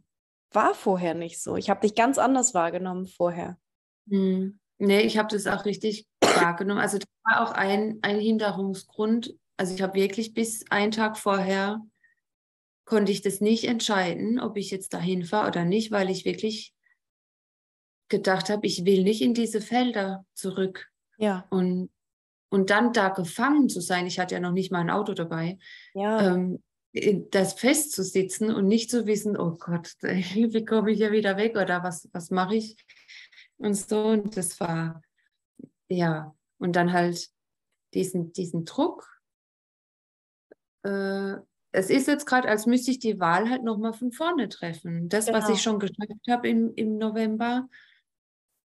war 0.52 0.74
vorher 0.74 1.14
nicht 1.14 1.42
so. 1.42 1.56
Ich 1.56 1.68
habe 1.68 1.80
dich 1.80 1.94
ganz 1.94 2.16
anders 2.18 2.54
wahrgenommen 2.54 3.06
vorher. 3.06 3.58
Hm. 4.08 4.58
Nee, 4.78 5.00
ich 5.00 5.18
habe 5.18 5.28
das 5.28 5.46
auch 5.46 5.64
richtig 5.66 6.06
wahrgenommen. 6.22 6.80
Also 6.80 6.98
das 6.98 7.08
war 7.24 7.42
auch 7.42 7.52
ein, 7.52 7.98
ein 8.02 8.18
Hinderungsgrund. 8.18 9.34
Also 9.58 9.74
ich 9.74 9.82
habe 9.82 9.94
wirklich 9.94 10.32
bis 10.34 10.64
einen 10.70 10.92
Tag 10.92 11.18
vorher 11.18 11.80
konnte 12.84 13.10
ich 13.12 13.20
das 13.20 13.40
nicht 13.40 13.64
entscheiden, 13.64 14.38
ob 14.38 14.56
ich 14.56 14.70
jetzt 14.70 14.94
dahin 14.94 15.24
fahre 15.24 15.48
oder 15.48 15.64
nicht, 15.64 15.90
weil 15.90 16.08
ich 16.08 16.24
wirklich 16.24 16.72
gedacht 18.08 18.50
habe, 18.50 18.66
ich 18.66 18.84
will 18.84 19.02
nicht 19.02 19.22
in 19.22 19.34
diese 19.34 19.60
Felder 19.60 20.24
zurück. 20.34 20.88
Ja, 21.18 21.46
Und, 21.50 21.90
und 22.50 22.70
dann 22.70 22.92
da 22.92 23.08
gefangen 23.08 23.68
zu 23.68 23.80
sein, 23.80 24.06
ich 24.06 24.18
hatte 24.18 24.34
ja 24.34 24.40
noch 24.40 24.52
nicht 24.52 24.70
mal 24.70 24.80
ein 24.80 24.90
Auto 24.90 25.14
dabei, 25.14 25.58
ja, 25.94 26.34
ähm, 26.34 26.62
das 27.30 27.54
festzusitzen 27.54 28.54
und 28.54 28.68
nicht 28.68 28.90
zu 28.90 29.06
wissen, 29.06 29.36
oh 29.36 29.56
Gott, 29.58 29.94
wie 30.00 30.64
komme 30.64 30.92
ich 30.92 30.98
hier 30.98 31.12
wieder 31.12 31.36
weg 31.36 31.56
oder 31.56 31.82
was, 31.82 32.08
was 32.12 32.30
mache 32.30 32.56
ich? 32.56 32.76
Und 33.58 33.74
so, 33.74 34.06
und 34.08 34.36
das 34.36 34.58
war, 34.60 35.02
ja, 35.88 36.34
und 36.58 36.76
dann 36.76 36.92
halt 36.92 37.28
diesen, 37.94 38.32
diesen 38.32 38.64
Druck. 38.64 39.20
Äh, 40.84 41.36
es 41.72 41.90
ist 41.90 42.06
jetzt 42.08 42.26
gerade, 42.26 42.48
als 42.48 42.64
müsste 42.66 42.90
ich 42.90 42.98
die 42.98 43.20
Wahl 43.20 43.50
halt 43.50 43.62
nochmal 43.62 43.92
von 43.92 44.12
vorne 44.12 44.48
treffen. 44.48 45.08
Das, 45.08 45.26
was 45.32 45.44
Genau. 45.44 45.54
ich 45.56 45.62
schon 45.62 45.78
geschafft 45.78 46.26
habe 46.30 46.48
im, 46.48 46.72
im 46.74 46.96
November, 46.96 47.68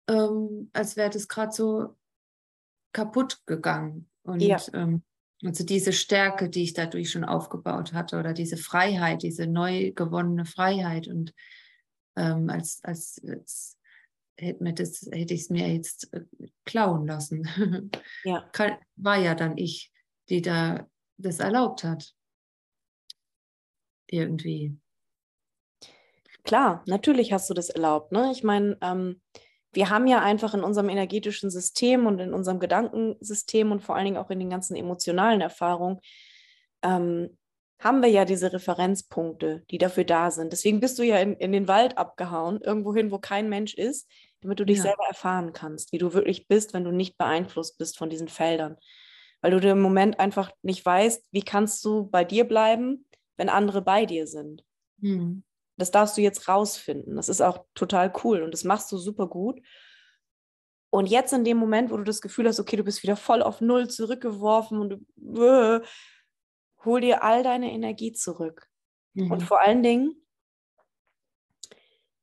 ähm, 0.09 0.71
als 0.73 0.97
wäre 0.97 1.11
das 1.11 1.29
gerade 1.29 1.53
so 1.53 1.97
kaputt 2.92 3.42
gegangen. 3.47 4.09
Und 4.23 4.40
Ja. 4.40 4.59
ähm, 4.73 5.03
also 5.45 5.64
diese 5.64 5.92
Stärke, 5.92 6.49
die 6.49 6.62
ich 6.62 6.73
dadurch 6.73 7.11
schon 7.11 7.25
aufgebaut 7.25 7.92
hatte, 7.92 8.19
oder 8.19 8.33
diese 8.33 8.57
Freiheit, 8.57 9.23
diese 9.23 9.47
neu 9.47 9.92
gewonnene 9.92 10.47
Freiheit. 10.47 11.09
Und 11.09 11.35
ähm, 12.16 12.49
als, 12.49 12.81
als, 12.83 13.21
als 13.29 13.79
hätte, 14.38 14.62
mir 14.62 14.73
das, 14.73 15.07
hätte 15.12 15.35
ich 15.35 15.42
es 15.42 15.51
mir 15.51 15.73
jetzt 15.73 16.12
äh, 16.12 16.25
klauen 16.64 17.07
lassen. 17.07 17.47
ja. 18.25 18.51
War 18.97 19.19
ja 19.19 19.35
dann 19.35 19.59
ich, 19.59 19.92
die 20.29 20.40
da 20.40 20.88
das 21.19 21.40
erlaubt 21.40 21.85
hat. 21.85 22.14
Irgendwie. 24.09 24.77
Klar, 26.45 26.83
natürlich 26.87 27.33
hast 27.33 27.51
du 27.51 27.55
das 27.55 27.71
erlaubt. 27.71 28.12
Ne? 28.12 28.31
Ich 28.33 28.45
meine, 28.45 28.79
ähm, 28.81 29.21
wir 29.77 29.91
haben 29.91 30.07
ja 30.07 30.21
einfach 30.23 30.55
in 30.55 30.65
unserem 30.65 30.89
energetischen 30.89 31.51
System 31.51 32.07
und 32.07 32.19
in 32.19 32.35
unserem 32.35 32.59
Gedankensystem 32.59 33.71
und 33.71 33.83
vor 33.83 33.95
allen 33.95 34.07
Dingen 34.07 34.17
auch 34.17 34.31
in 34.31 34.41
den 34.41 34.51
ganzen 34.51 34.75
emotionalen 34.75 35.41
Erfahrungen, 35.41 36.01
ähm, 36.83 37.37
haben 37.79 38.01
wir 38.01 38.09
ja 38.09 38.25
diese 38.25 38.53
Referenzpunkte, 38.53 39.65
die 39.71 39.79
dafür 39.79 40.05
da 40.05 40.31
sind. 40.31 40.53
Deswegen 40.53 40.81
bist 40.81 40.99
du 40.99 41.03
ja 41.03 41.19
in, 41.19 41.35
in 41.35 41.53
den 41.53 41.69
Wald 41.69 41.99
abgehauen, 41.99 42.61
irgendwo 42.62 42.95
hin, 42.95 43.11
wo 43.11 43.19
kein 43.19 43.49
Mensch 43.51 43.75
ist, 43.75 44.11
damit 44.41 44.59
du 44.59 44.65
dich 44.65 44.79
Ja. 44.79 44.85
selber 44.85 45.05
erfahren 45.09 45.53
kannst, 45.53 45.93
wie 45.93 45.99
du 45.99 46.15
wirklich 46.15 46.49
bist, 46.49 46.73
wenn 46.73 46.85
du 46.85 46.91
nicht 46.91 47.19
beeinflusst 47.19 47.77
bist 47.79 47.99
von 47.99 48.09
diesen 48.09 48.29
Feldern. 48.29 48.77
Weil 49.43 49.51
du 49.51 49.61
dir 49.61 49.73
im 49.73 49.83
Moment 49.83 50.19
einfach 50.19 50.51
nicht 50.62 50.85
weißt, 50.87 51.29
wie 51.33 51.43
kannst 51.43 51.85
du 51.85 52.09
bei 52.09 52.25
dir 52.25 52.45
bleiben, 52.45 53.05
wenn 53.37 53.51
andere 53.51 53.83
bei 53.83 54.07
dir 54.07 54.27
sind. 54.27 54.65
Hm. 55.03 55.45
Das 55.77 55.91
darfst 55.91 56.17
du 56.17 56.23
jetzt 56.23 56.49
rausfinden. 56.49 57.17
Das 57.17 57.29
ist 57.29 57.41
auch 57.41 57.65
total 57.75 58.12
cool 58.25 58.43
und 58.43 58.53
das 58.53 58.65
machst 58.65 58.91
du 58.93 58.99
super 58.99 59.27
gut. 59.27 59.61
Und 60.91 61.07
jetzt 61.07 61.33
in 61.33 61.45
dem 61.45 61.59
Moment, 61.59 61.91
wo 61.91 61.97
du 61.97 62.05
das 62.05 62.21
Gefühl 62.21 62.49
hast, 62.49 62.61
okay, 62.61 62.77
du 62.77 62.85
bist 62.85 63.03
wieder 63.03 63.17
voll 63.17 63.43
auf 63.43 63.61
Null 63.61 63.89
zurückgeworfen 63.89 64.79
und 64.79 65.07
du, 65.17 65.45
äh, 65.45 65.81
hol 66.85 67.01
dir 67.01 67.23
all 67.23 67.43
deine 67.43 67.73
Energie 67.73 68.12
zurück. 68.12 68.69
Mhm. 69.12 69.31
Und 69.31 69.43
vor 69.43 69.61
allen 69.61 69.83
Dingen, 69.83 70.15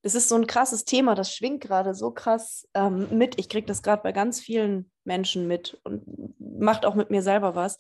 das 0.02 0.16
ist 0.16 0.28
so 0.28 0.36
ein 0.36 0.48
krasses 0.48 0.86
Thema, 0.86 1.16
das 1.16 1.34
schwingt 1.34 1.62
gerade 1.62 1.94
so 1.94 2.12
krass 2.12 2.68
ähm, 2.74 3.08
mit. 3.18 3.40
Ich 3.40 3.48
kriege 3.48 3.68
das 3.68 3.84
gerade 3.84 4.02
bei 4.02 4.12
ganz 4.12 4.40
vielen 4.40 4.92
Menschen 5.04 5.48
mit 5.48 5.80
und 5.84 6.04
macht 6.40 6.86
auch 6.86 6.96
mit 6.96 7.10
mir 7.10 7.22
selber 7.22 7.56
was. 7.56 7.78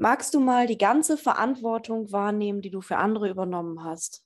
Magst 0.00 0.32
du 0.32 0.38
mal 0.38 0.68
die 0.68 0.78
ganze 0.78 1.18
Verantwortung 1.18 2.12
wahrnehmen, 2.12 2.62
die 2.62 2.70
du 2.70 2.80
für 2.80 2.98
andere 2.98 3.28
übernommen 3.28 3.82
hast? 3.82 4.24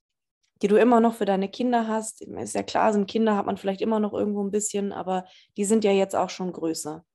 Die 0.60 0.68
du 0.68 0.76
immer 0.76 1.00
noch 1.00 1.14
für 1.14 1.24
deine 1.24 1.48
Kinder 1.48 1.88
hast? 1.88 2.20
Ist 2.20 2.54
ja 2.54 2.62
klar, 2.62 2.92
sind 2.92 3.08
Kinder, 3.08 3.36
hat 3.36 3.46
man 3.46 3.56
vielleicht 3.56 3.80
immer 3.80 3.98
noch 3.98 4.12
irgendwo 4.12 4.44
ein 4.44 4.50
bisschen, 4.50 4.92
aber 4.92 5.24
die 5.56 5.64
sind 5.64 5.82
ja 5.82 5.90
jetzt 5.90 6.14
auch 6.14 6.28
schon 6.28 6.52
größer. 6.52 7.06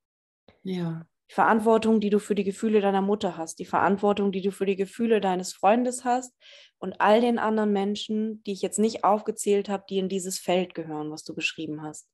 Ja. 0.64 1.06
Die 1.30 1.34
Verantwortung, 1.34 2.00
die 2.00 2.10
du 2.10 2.18
für 2.18 2.34
die 2.34 2.42
Gefühle 2.42 2.80
deiner 2.80 3.00
Mutter 3.00 3.36
hast, 3.36 3.60
die 3.60 3.64
Verantwortung, 3.64 4.32
die 4.32 4.42
du 4.42 4.50
für 4.50 4.66
die 4.66 4.76
Gefühle 4.76 5.20
deines 5.20 5.52
Freundes 5.52 6.04
hast 6.04 6.34
und 6.78 7.00
all 7.00 7.20
den 7.20 7.38
anderen 7.38 7.72
Menschen, 7.72 8.42
die 8.42 8.52
ich 8.52 8.62
jetzt 8.62 8.80
nicht 8.80 9.04
aufgezählt 9.04 9.68
habe, 9.68 9.84
die 9.88 9.98
in 9.98 10.08
dieses 10.08 10.40
Feld 10.40 10.74
gehören, 10.74 11.12
was 11.12 11.22
du 11.22 11.32
beschrieben 11.32 11.82
hast. 11.82 12.08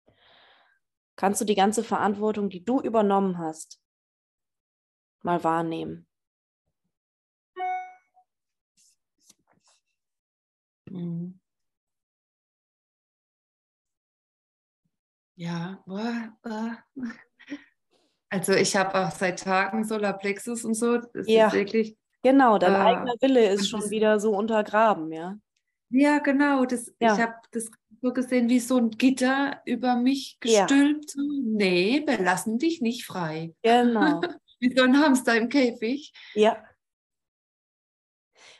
Kannst 1.16 1.40
du 1.40 1.46
die 1.46 1.54
ganze 1.54 1.84
Verantwortung, 1.84 2.50
die 2.50 2.64
du 2.64 2.80
übernommen 2.80 3.38
hast, 3.38 3.80
mal 5.22 5.42
wahrnehmen? 5.42 6.06
Mhm. 10.94 11.40
Ja, 15.36 15.82
boah, 15.86 16.36
boah. 16.42 16.78
Also 18.30 18.52
ich 18.52 18.74
habe 18.74 18.98
auch 18.98 19.12
seit 19.12 19.44
Tagen 19.44 19.84
Solarplexus 19.84 20.64
und 20.64 20.74
so. 20.74 20.98
Das 20.98 21.28
ja, 21.28 21.52
wirklich. 21.52 21.96
Genau, 22.24 22.58
dein 22.58 22.72
äh, 22.72 22.78
eigener 22.78 23.14
Wille 23.20 23.48
ist 23.48 23.68
schon 23.68 23.88
wieder 23.90 24.18
so 24.18 24.36
untergraben, 24.36 25.12
ja. 25.12 25.38
Ja, 25.90 26.18
genau. 26.18 26.64
Das, 26.64 26.92
ja. 26.98 27.14
Ich 27.14 27.20
habe 27.20 27.34
das 27.52 27.70
so 28.02 28.12
gesehen 28.12 28.48
wie 28.48 28.58
so 28.58 28.78
ein 28.78 28.90
Gitter 28.90 29.60
über 29.66 29.94
mich 29.94 30.38
gestülpt. 30.40 31.14
Ja. 31.14 31.22
Nee, 31.44 32.02
wir 32.04 32.18
lassen 32.18 32.58
dich 32.58 32.80
nicht 32.80 33.06
frei. 33.06 33.54
Genau. 33.62 34.20
wie 34.58 34.74
so 34.74 34.82
ein 34.82 34.98
Hamster 34.98 35.36
im 35.36 35.48
Käfig. 35.48 36.12
Ja. 36.34 36.56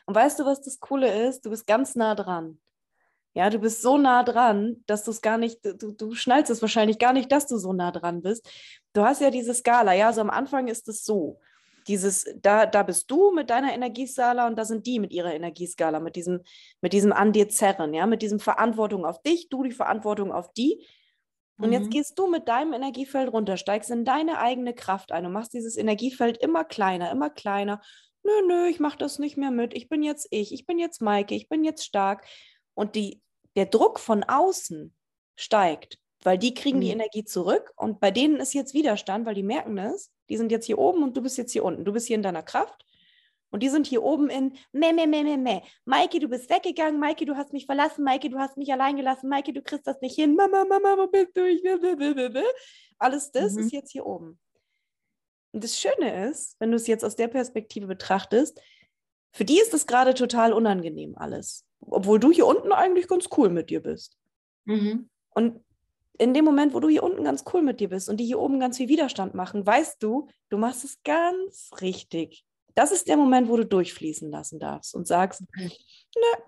Und 0.05 0.15
weißt 0.15 0.39
du, 0.39 0.45
was 0.45 0.61
das 0.61 0.79
Coole 0.79 1.27
ist? 1.27 1.45
Du 1.45 1.49
bist 1.49 1.67
ganz 1.67 1.95
nah 1.95 2.15
dran. 2.15 2.59
Ja, 3.33 3.49
du 3.49 3.59
bist 3.59 3.81
so 3.81 3.97
nah 3.97 4.23
dran, 4.23 4.77
dass 4.87 5.03
du 5.03 5.11
es 5.11 5.21
gar 5.21 5.37
nicht, 5.37 5.59
du, 5.65 5.91
du 5.91 6.15
schnallst 6.15 6.49
es 6.49 6.61
wahrscheinlich 6.61 6.99
gar 6.99 7.11
nicht, 7.11 7.29
dass 7.31 7.47
du 7.47 7.57
so 7.57 7.73
nah 7.73 7.91
dran 7.91 8.21
bist. 8.21 8.49
Du 8.93 9.03
hast 9.03 9.19
ja 9.19 9.29
diese 9.29 9.53
Skala, 9.53 9.93
ja, 9.93 10.13
so 10.13 10.21
am 10.21 10.29
Anfang 10.29 10.69
ist 10.69 10.87
es 10.87 11.03
so. 11.03 11.41
Dieses, 11.87 12.25
da, 12.41 12.65
da 12.65 12.81
bist 12.83 13.11
du 13.11 13.31
mit 13.31 13.49
deiner 13.49 13.73
Energieskala 13.73 14.47
und 14.47 14.57
da 14.57 14.63
sind 14.63 14.87
die 14.87 14.99
mit 14.99 15.11
ihrer 15.11 15.33
Energieskala, 15.33 15.99
mit 15.99 16.15
diesem, 16.15 16.41
mit 16.81 16.93
diesem 16.93 17.11
an 17.11 17.33
dir 17.33 17.49
zerren, 17.49 17.93
ja, 17.93 18.07
mit 18.07 18.21
diesem 18.21 18.39
Verantwortung 18.39 19.05
auf 19.05 19.21
dich, 19.21 19.49
du 19.49 19.63
die 19.63 19.71
Verantwortung 19.71 20.31
auf 20.31 20.53
die. 20.53 20.87
Und 21.57 21.67
mhm. 21.67 21.73
jetzt 21.73 21.91
gehst 21.91 22.17
du 22.17 22.27
mit 22.27 22.47
deinem 22.47 22.71
Energiefeld 22.71 23.31
runter, 23.31 23.57
steigst 23.57 23.91
in 23.91 24.05
deine 24.05 24.39
eigene 24.39 24.73
Kraft 24.73 25.11
ein 25.11 25.25
und 25.25 25.33
machst 25.33 25.53
dieses 25.53 25.75
Energiefeld 25.77 26.37
immer 26.37 26.63
kleiner, 26.63 27.11
immer 27.11 27.29
kleiner. 27.29 27.81
Nö, 28.25 28.41
nö, 28.47 28.67
ich 28.67 28.79
mach 28.79 28.95
das 28.95 29.19
nicht 29.19 29.37
mehr 29.37 29.51
mit. 29.51 29.75
Ich 29.75 29.87
bin 29.87 30.01
jetzt 30.01 30.27
ich, 30.31 30.51
ich 30.51 30.65
bin 30.65 30.79
jetzt 30.79 30.99
Maike, 31.01 31.35
ich 31.35 31.47
bin 31.47 31.63
jetzt 31.63 31.85
stark. 31.85 32.25
Und 32.73 32.95
die 32.95 33.21
der 33.55 33.67
Druck 33.67 33.99
von 33.99 34.23
außen 34.23 34.93
steigt, 35.35 35.99
weil 36.23 36.37
die 36.37 36.53
kriegen 36.53 36.79
mhm. 36.79 36.81
die 36.81 36.89
Energie 36.89 37.23
zurück 37.23 37.71
und 37.75 37.99
bei 37.99 38.11
denen 38.11 38.37
ist 38.37 38.53
jetzt 38.53 38.73
Widerstand, 38.73 39.25
weil 39.25 39.35
die 39.35 39.43
merken 39.43 39.77
es, 39.77 40.11
die 40.29 40.37
sind 40.37 40.51
jetzt 40.51 40.65
hier 40.65 40.79
oben 40.79 41.03
und 41.03 41.15
du 41.15 41.21
bist 41.21 41.37
jetzt 41.37 41.51
hier 41.51 41.63
unten. 41.63 41.85
Du 41.85 41.93
bist 41.93 42.07
hier 42.07 42.15
in 42.15 42.23
deiner 42.23 42.41
Kraft 42.41 42.83
und 43.51 43.61
die 43.61 43.69
sind 43.69 43.85
hier 43.85 44.03
oben 44.03 44.29
in 44.29 44.57
meh, 44.71 44.91
meh, 44.91 45.05
meh, 45.05 45.23
meh, 45.23 45.37
meh. 45.37 45.61
Maike, 45.85 46.19
du 46.19 46.27
bist 46.27 46.49
weggegangen. 46.49 46.99
Maike, 46.99 47.25
du 47.25 47.37
hast 47.37 47.53
mich 47.53 47.67
verlassen. 47.67 48.03
Maike, 48.03 48.29
du 48.29 48.39
hast 48.39 48.57
mich 48.57 48.73
allein 48.73 48.97
gelassen. 48.97 49.29
Maike, 49.29 49.53
du 49.53 49.61
kriegst 49.61 49.87
das 49.87 50.01
nicht 50.01 50.15
hin. 50.15 50.35
Mama, 50.35 50.65
Mama, 50.65 50.95
wo 50.97 51.07
bist 51.07 51.37
du? 51.37 51.47
Ich 51.47 51.63
will, 51.63 52.43
Alles 52.97 53.31
das 53.31 53.53
mhm. 53.53 53.59
ist 53.59 53.71
jetzt 53.71 53.91
hier 53.91 54.05
oben. 54.05 54.39
Und 55.55 55.63
das 55.63 55.79
Schöne 55.79 56.29
ist, 56.29 56.55
wenn 56.59 56.69
du 56.69 56.75
es 56.75 56.85
jetzt 56.85 57.03
aus 57.03 57.15
der 57.15 57.29
Perspektive 57.29 57.87
betrachtest, 57.87 58.61
für 59.31 59.45
die 59.45 59.59
ist 59.59 59.73
es 59.73 59.87
gerade 59.87 60.13
total 60.13 60.53
unangenehm 60.53 61.17
alles 61.17 61.65
obwohl 61.87 62.19
du 62.19 62.31
hier 62.31 62.45
unten 62.45 62.71
eigentlich 62.71 63.07
ganz 63.07 63.27
cool 63.37 63.49
mit 63.49 63.69
dir 63.69 63.81
bist. 63.81 64.17
Mhm. 64.65 65.09
Und 65.31 65.63
in 66.17 66.33
dem 66.33 66.45
Moment, 66.45 66.73
wo 66.73 66.79
du 66.79 66.87
hier 66.87 67.03
unten 67.03 67.23
ganz 67.23 67.43
cool 67.53 67.61
mit 67.61 67.79
dir 67.79 67.89
bist 67.89 68.09
und 68.09 68.17
die 68.17 68.25
hier 68.25 68.39
oben 68.39 68.59
ganz 68.59 68.77
viel 68.77 68.87
Widerstand 68.87 69.33
machen, 69.33 69.65
weißt 69.65 70.01
du, 70.01 70.29
du 70.49 70.57
machst 70.57 70.85
es 70.85 71.01
ganz 71.03 71.71
richtig. 71.81 72.45
Das 72.73 72.91
ist 72.91 73.07
der 73.07 73.17
Moment, 73.17 73.49
wo 73.49 73.57
du 73.57 73.65
durchfließen 73.65 74.29
lassen 74.31 74.59
darfst 74.59 74.95
und 74.95 75.07
sagst, 75.07 75.41
okay. 75.41 75.71
ne, 76.15 76.43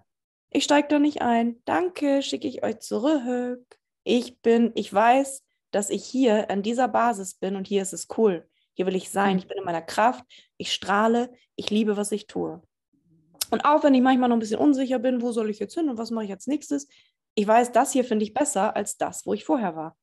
ich 0.50 0.64
steige 0.64 0.88
da 0.88 1.00
nicht 1.00 1.22
ein. 1.22 1.62
Danke, 1.66 2.22
schicke 2.22 2.48
ich 2.48 2.64
euch 2.64 2.80
zurück. 2.80 3.64
Ich 4.04 4.40
bin, 4.40 4.72
ich 4.76 4.94
weiß, 4.94 5.44
dass 5.72 5.90
ich 5.90 6.06
hier 6.06 6.50
an 6.50 6.64
dieser 6.64 6.88
Basis 6.88 7.36
bin 7.36 7.56
und 7.58 7.68
hier 7.68 7.82
ist 7.82 7.94
es 7.94 8.08
cool. 8.18 8.48
Hier 8.78 8.86
will 8.86 8.96
ich 8.96 9.10
sein. 9.10 9.40
Ich 9.40 9.48
bin 9.48 9.58
in 9.58 9.64
meiner 9.64 9.82
Kraft. 9.82 10.24
Ich 10.58 10.72
strahle. 10.72 11.34
Ich 11.56 11.72
liebe, 11.72 11.98
was 11.98 12.12
ich 12.12 12.28
tue. 12.28 12.62
Und 13.50 13.66
auch 13.66 13.84
wenn 13.84 13.96
ich 13.96 14.04
manchmal 14.04 14.30
noch 14.30 14.36
ein 14.36 14.40
bisschen 14.40 14.60
unsicher 14.60 15.00
bin, 15.00 15.24
wo 15.24 15.32
soll 15.32 15.50
ich 15.50 15.58
jetzt 15.58 15.74
hin 15.74 15.90
und 15.90 15.98
was 15.98 16.12
mache 16.12 16.26
ich 16.26 16.32
als 16.32 16.46
nächstes, 16.46 16.88
ich 17.34 17.48
weiß, 17.48 17.72
das 17.72 17.92
hier 17.92 18.04
finde 18.04 18.24
ich 18.24 18.36
besser 18.36 18.76
als 18.76 18.98
das, 18.98 19.26
wo 19.26 19.34
ich 19.34 19.46
vorher 19.46 19.76
war. 19.76 19.98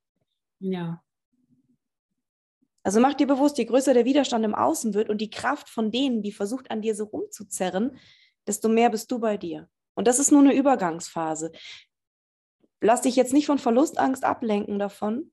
Ja. 0.58 1.02
Also 2.82 2.98
mach 3.00 3.14
dir 3.14 3.28
bewusst, 3.28 3.58
je 3.58 3.64
größer 3.64 3.94
der 3.94 4.04
Widerstand 4.04 4.44
im 4.44 4.56
Außen 4.56 4.92
wird 4.92 5.08
und 5.08 5.18
die 5.18 5.30
Kraft 5.30 5.68
von 5.68 5.92
denen, 5.92 6.22
die 6.22 6.32
versucht 6.32 6.70
an 6.70 6.82
dir 6.82 6.96
so 6.96 7.04
rumzuzerren, 7.04 7.96
desto 8.46 8.68
mehr 8.68 8.90
bist 8.90 9.10
du 9.10 9.20
bei 9.20 9.36
dir. 9.36 9.68
Und 9.94 10.08
das 10.08 10.18
ist 10.18 10.32
nur 10.32 10.40
eine 10.40 10.54
Übergangsphase. 10.54 11.52
Lass 12.80 13.02
dich 13.02 13.14
jetzt 13.14 13.32
nicht 13.32 13.46
von 13.46 13.58
Verlustangst 13.58 14.24
ablenken 14.24 14.78
davon. 14.80 15.30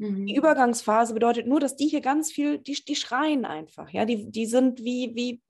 Mhm. 0.00 0.26
Die 0.26 0.34
Übergangsphase 0.34 1.12
bedeutet 1.12 1.46
nur, 1.46 1.60
dass 1.60 1.76
die 1.76 1.86
hier 1.86 2.00
ganz 2.00 2.32
viel, 2.32 2.58
die, 2.58 2.72
die 2.72 2.96
schreien 2.96 3.44
einfach. 3.44 3.90
Ja, 3.90 4.06
die, 4.06 4.30
die 4.30 4.46
sind 4.46 4.82
wie, 4.82 5.14
wie, 5.14 5.42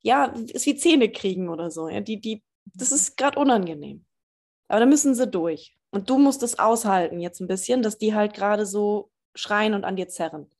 ja, 0.00 0.24
ist 0.52 0.66
wie 0.66 0.76
Zähne 0.76 1.10
kriegen 1.10 1.48
oder 1.48 1.70
so. 1.70 1.88
Ja, 1.88 2.00
die, 2.00 2.20
die, 2.20 2.42
das 2.74 2.90
mhm. 2.90 2.96
ist 2.96 3.16
gerade 3.16 3.38
unangenehm. 3.38 4.04
Aber 4.66 4.80
da 4.80 4.86
müssen 4.86 5.14
sie 5.14 5.28
durch. 5.28 5.76
Und 5.90 6.10
du 6.10 6.18
musst 6.18 6.42
es 6.42 6.58
aushalten 6.58 7.20
jetzt 7.20 7.40
ein 7.40 7.46
bisschen, 7.46 7.82
dass 7.82 7.98
die 7.98 8.14
halt 8.14 8.34
gerade 8.34 8.66
so 8.66 9.12
schreien 9.36 9.74
und 9.74 9.84
an 9.84 9.94
dir 9.94 10.08
zerren. 10.08 10.50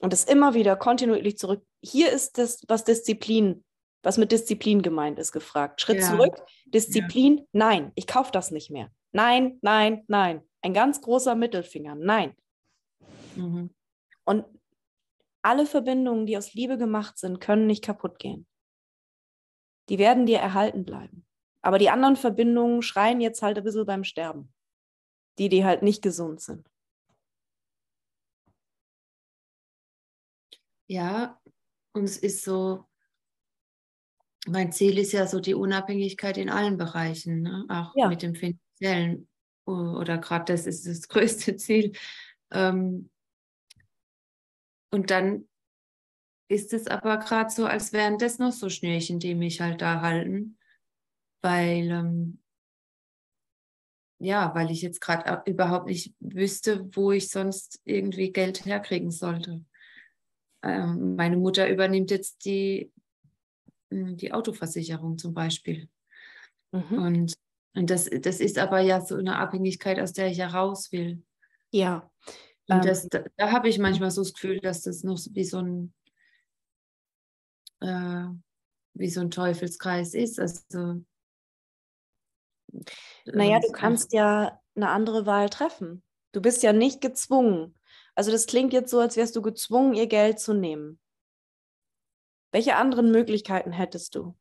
Und 0.00 0.12
das 0.12 0.24
immer 0.24 0.54
wieder 0.54 0.76
kontinuierlich 0.76 1.36
zurück. 1.36 1.64
Hier 1.82 2.12
ist 2.12 2.38
das, 2.38 2.62
was 2.68 2.84
Disziplin, 2.84 3.64
was 4.02 4.18
mit 4.18 4.30
Disziplin 4.30 4.82
gemeint 4.82 5.18
ist, 5.18 5.32
gefragt. 5.32 5.80
Schritt 5.80 6.00
ja. 6.00 6.10
zurück, 6.10 6.44
Disziplin, 6.66 7.38
ja. 7.38 7.44
nein, 7.52 7.92
ich 7.96 8.06
kaufe 8.06 8.30
das 8.30 8.52
nicht 8.52 8.70
mehr. 8.70 8.90
Nein, 9.10 9.58
nein, 9.62 10.04
nein. 10.06 10.42
Ein 10.62 10.74
ganz 10.74 11.00
großer 11.00 11.34
Mittelfinger, 11.34 11.94
nein. 11.96 12.36
Mhm. 13.36 13.70
Und 14.24 14.44
alle 15.42 15.66
Verbindungen, 15.66 16.26
die 16.26 16.38
aus 16.38 16.54
Liebe 16.54 16.78
gemacht 16.78 17.18
sind, 17.18 17.40
können 17.40 17.66
nicht 17.66 17.84
kaputt 17.84 18.18
gehen. 18.18 18.46
Die 19.88 19.98
werden 19.98 20.26
dir 20.26 20.38
erhalten 20.38 20.84
bleiben. 20.84 21.26
Aber 21.60 21.78
die 21.78 21.90
anderen 21.90 22.16
Verbindungen 22.16 22.82
schreien 22.82 23.20
jetzt 23.20 23.42
halt 23.42 23.58
ein 23.58 23.64
bisschen 23.64 23.86
beim 23.86 24.04
Sterben. 24.04 24.52
Die, 25.38 25.48
die 25.48 25.64
halt 25.64 25.82
nicht 25.82 26.02
gesund 26.02 26.40
sind. 26.40 26.68
Ja, 30.86 31.40
und 31.92 32.04
es 32.04 32.18
ist 32.18 32.44
so, 32.44 32.84
mein 34.46 34.72
Ziel 34.72 34.98
ist 34.98 35.12
ja 35.12 35.26
so 35.26 35.40
die 35.40 35.54
Unabhängigkeit 35.54 36.36
in 36.36 36.50
allen 36.50 36.76
Bereichen, 36.76 37.42
ne? 37.42 37.64
auch 37.68 37.92
ja. 37.96 38.08
mit 38.08 38.22
dem 38.22 38.34
finanziellen 38.34 39.28
oder 39.64 40.18
gerade 40.18 40.52
das 40.52 40.66
ist 40.66 40.86
das 40.86 41.08
größte 41.08 41.56
Ziel. 41.56 41.92
Ähm, 42.50 43.10
und 44.90 45.10
dann 45.10 45.48
ist 46.48 46.72
es 46.74 46.86
aber 46.86 47.16
gerade 47.16 47.50
so, 47.50 47.64
als 47.64 47.92
wären 47.92 48.18
das 48.18 48.38
noch 48.38 48.52
so 48.52 48.68
Schnürchen, 48.68 49.18
die 49.18 49.34
mich 49.34 49.60
halt 49.60 49.80
da 49.80 50.02
halten. 50.02 50.58
Weil, 51.40 51.90
ähm, 51.90 52.42
ja, 54.20 54.54
weil 54.54 54.70
ich 54.70 54.82
jetzt 54.82 55.00
gerade 55.00 55.50
überhaupt 55.50 55.86
nicht 55.86 56.14
wüsste, 56.20 56.88
wo 56.94 57.10
ich 57.10 57.30
sonst 57.30 57.80
irgendwie 57.84 58.32
Geld 58.32 58.64
herkriegen 58.64 59.10
sollte. 59.10 59.64
Ähm, 60.62 61.16
meine 61.16 61.36
Mutter 61.36 61.68
übernimmt 61.68 62.10
jetzt 62.10 62.44
die, 62.44 62.92
die 63.90 64.32
Autoversicherung 64.32 65.18
zum 65.18 65.34
Beispiel. 65.34 65.88
Mhm. 66.72 66.98
Und, 66.98 67.41
und 67.74 67.90
das, 67.90 68.08
das 68.10 68.40
ist 68.40 68.58
aber 68.58 68.80
ja 68.80 69.00
so 69.00 69.16
eine 69.16 69.38
Abhängigkeit, 69.38 69.98
aus 69.98 70.12
der 70.12 70.28
ich 70.28 70.38
ja 70.38 70.48
raus 70.48 70.92
will. 70.92 71.22
Ja. 71.70 72.10
Und 72.68 72.76
ähm, 72.76 72.82
das, 72.82 73.08
da, 73.08 73.24
da 73.36 73.50
habe 73.50 73.68
ich 73.68 73.78
manchmal 73.78 74.10
so 74.10 74.22
das 74.22 74.34
Gefühl, 74.34 74.60
dass 74.60 74.82
das 74.82 75.04
noch 75.04 75.18
wie 75.30 75.44
so 75.44 75.58
ein, 75.58 75.94
äh, 77.80 78.26
wie 78.94 79.08
so 79.08 79.20
ein 79.20 79.30
Teufelskreis 79.30 80.14
ist. 80.14 80.38
Also, 80.38 81.02
naja, 83.24 83.60
du 83.60 83.72
kannst 83.72 84.12
ja, 84.12 84.60
eine 84.74 84.88
andere 84.88 85.26
Wahl 85.26 85.50
treffen. 85.50 86.02
Du 86.32 86.40
bist 86.40 86.62
ja 86.62 86.72
nicht 86.72 87.00
gezwungen. 87.00 87.74
Also 88.14 88.30
das 88.30 88.46
klingt 88.46 88.72
jetzt 88.72 88.90
so, 88.90 89.00
als 89.00 89.16
wärst 89.16 89.36
du 89.36 89.42
gezwungen, 89.42 89.94
ihr 89.94 90.06
Geld 90.06 90.38
zu 90.38 90.54
nehmen. 90.54 90.98
Welche 92.52 92.76
anderen 92.76 93.10
Möglichkeiten 93.10 93.72
hättest 93.72 94.14
du? 94.14 94.34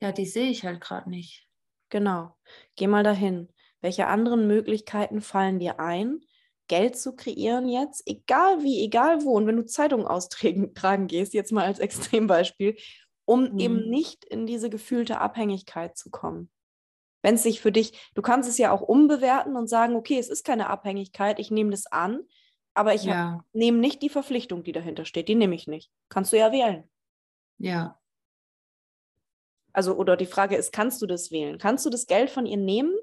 Ja, 0.00 0.12
die 0.12 0.26
sehe 0.26 0.50
ich 0.50 0.64
halt 0.64 0.80
gerade 0.80 1.08
nicht. 1.10 1.46
Genau. 1.88 2.36
Geh 2.76 2.86
mal 2.86 3.02
dahin. 3.02 3.48
Welche 3.80 4.06
anderen 4.06 4.46
Möglichkeiten 4.46 5.20
fallen 5.20 5.58
dir 5.58 5.78
ein, 5.80 6.20
Geld 6.68 6.98
zu 6.98 7.14
kreieren 7.14 7.68
jetzt, 7.68 8.02
egal 8.06 8.62
wie, 8.62 8.82
egal 8.82 9.22
wo. 9.22 9.36
Und 9.36 9.46
wenn 9.46 9.56
du 9.56 9.66
Zeitungen 9.66 10.06
austragen 10.06 10.72
gehst, 11.06 11.34
jetzt 11.34 11.52
mal 11.52 11.64
als 11.64 11.78
Extrembeispiel, 11.78 12.76
um 13.24 13.52
mhm. 13.52 13.58
eben 13.58 13.90
nicht 13.90 14.24
in 14.24 14.46
diese 14.46 14.70
gefühlte 14.70 15.20
Abhängigkeit 15.20 15.96
zu 15.96 16.10
kommen. 16.10 16.50
Wenn 17.22 17.36
es 17.36 17.42
sich 17.42 17.60
für 17.60 17.72
dich, 17.72 18.10
du 18.14 18.22
kannst 18.22 18.48
es 18.48 18.58
ja 18.58 18.70
auch 18.70 18.82
umbewerten 18.82 19.56
und 19.56 19.68
sagen, 19.68 19.96
okay, 19.96 20.18
es 20.18 20.28
ist 20.28 20.44
keine 20.44 20.70
Abhängigkeit, 20.70 21.38
ich 21.38 21.50
nehme 21.50 21.70
das 21.70 21.86
an, 21.86 22.20
aber 22.74 22.94
ich 22.94 23.04
ja. 23.04 23.44
nehme 23.52 23.78
nicht 23.78 24.02
die 24.02 24.10
Verpflichtung, 24.10 24.62
die 24.62 24.72
dahinter 24.72 25.04
steht, 25.04 25.28
die 25.28 25.34
nehme 25.34 25.54
ich 25.54 25.66
nicht. 25.66 25.90
Kannst 26.08 26.32
du 26.32 26.38
ja 26.38 26.52
wählen. 26.52 26.88
Ja. 27.58 27.98
Also, 29.76 29.94
oder 29.94 30.16
die 30.16 30.24
Frage 30.24 30.56
ist, 30.56 30.72
kannst 30.72 31.02
du 31.02 31.06
das 31.06 31.30
wählen? 31.30 31.58
Kannst 31.58 31.84
du 31.84 31.90
das 31.90 32.06
Geld 32.06 32.30
von 32.30 32.46
ihr 32.46 32.56
nehmen 32.56 32.94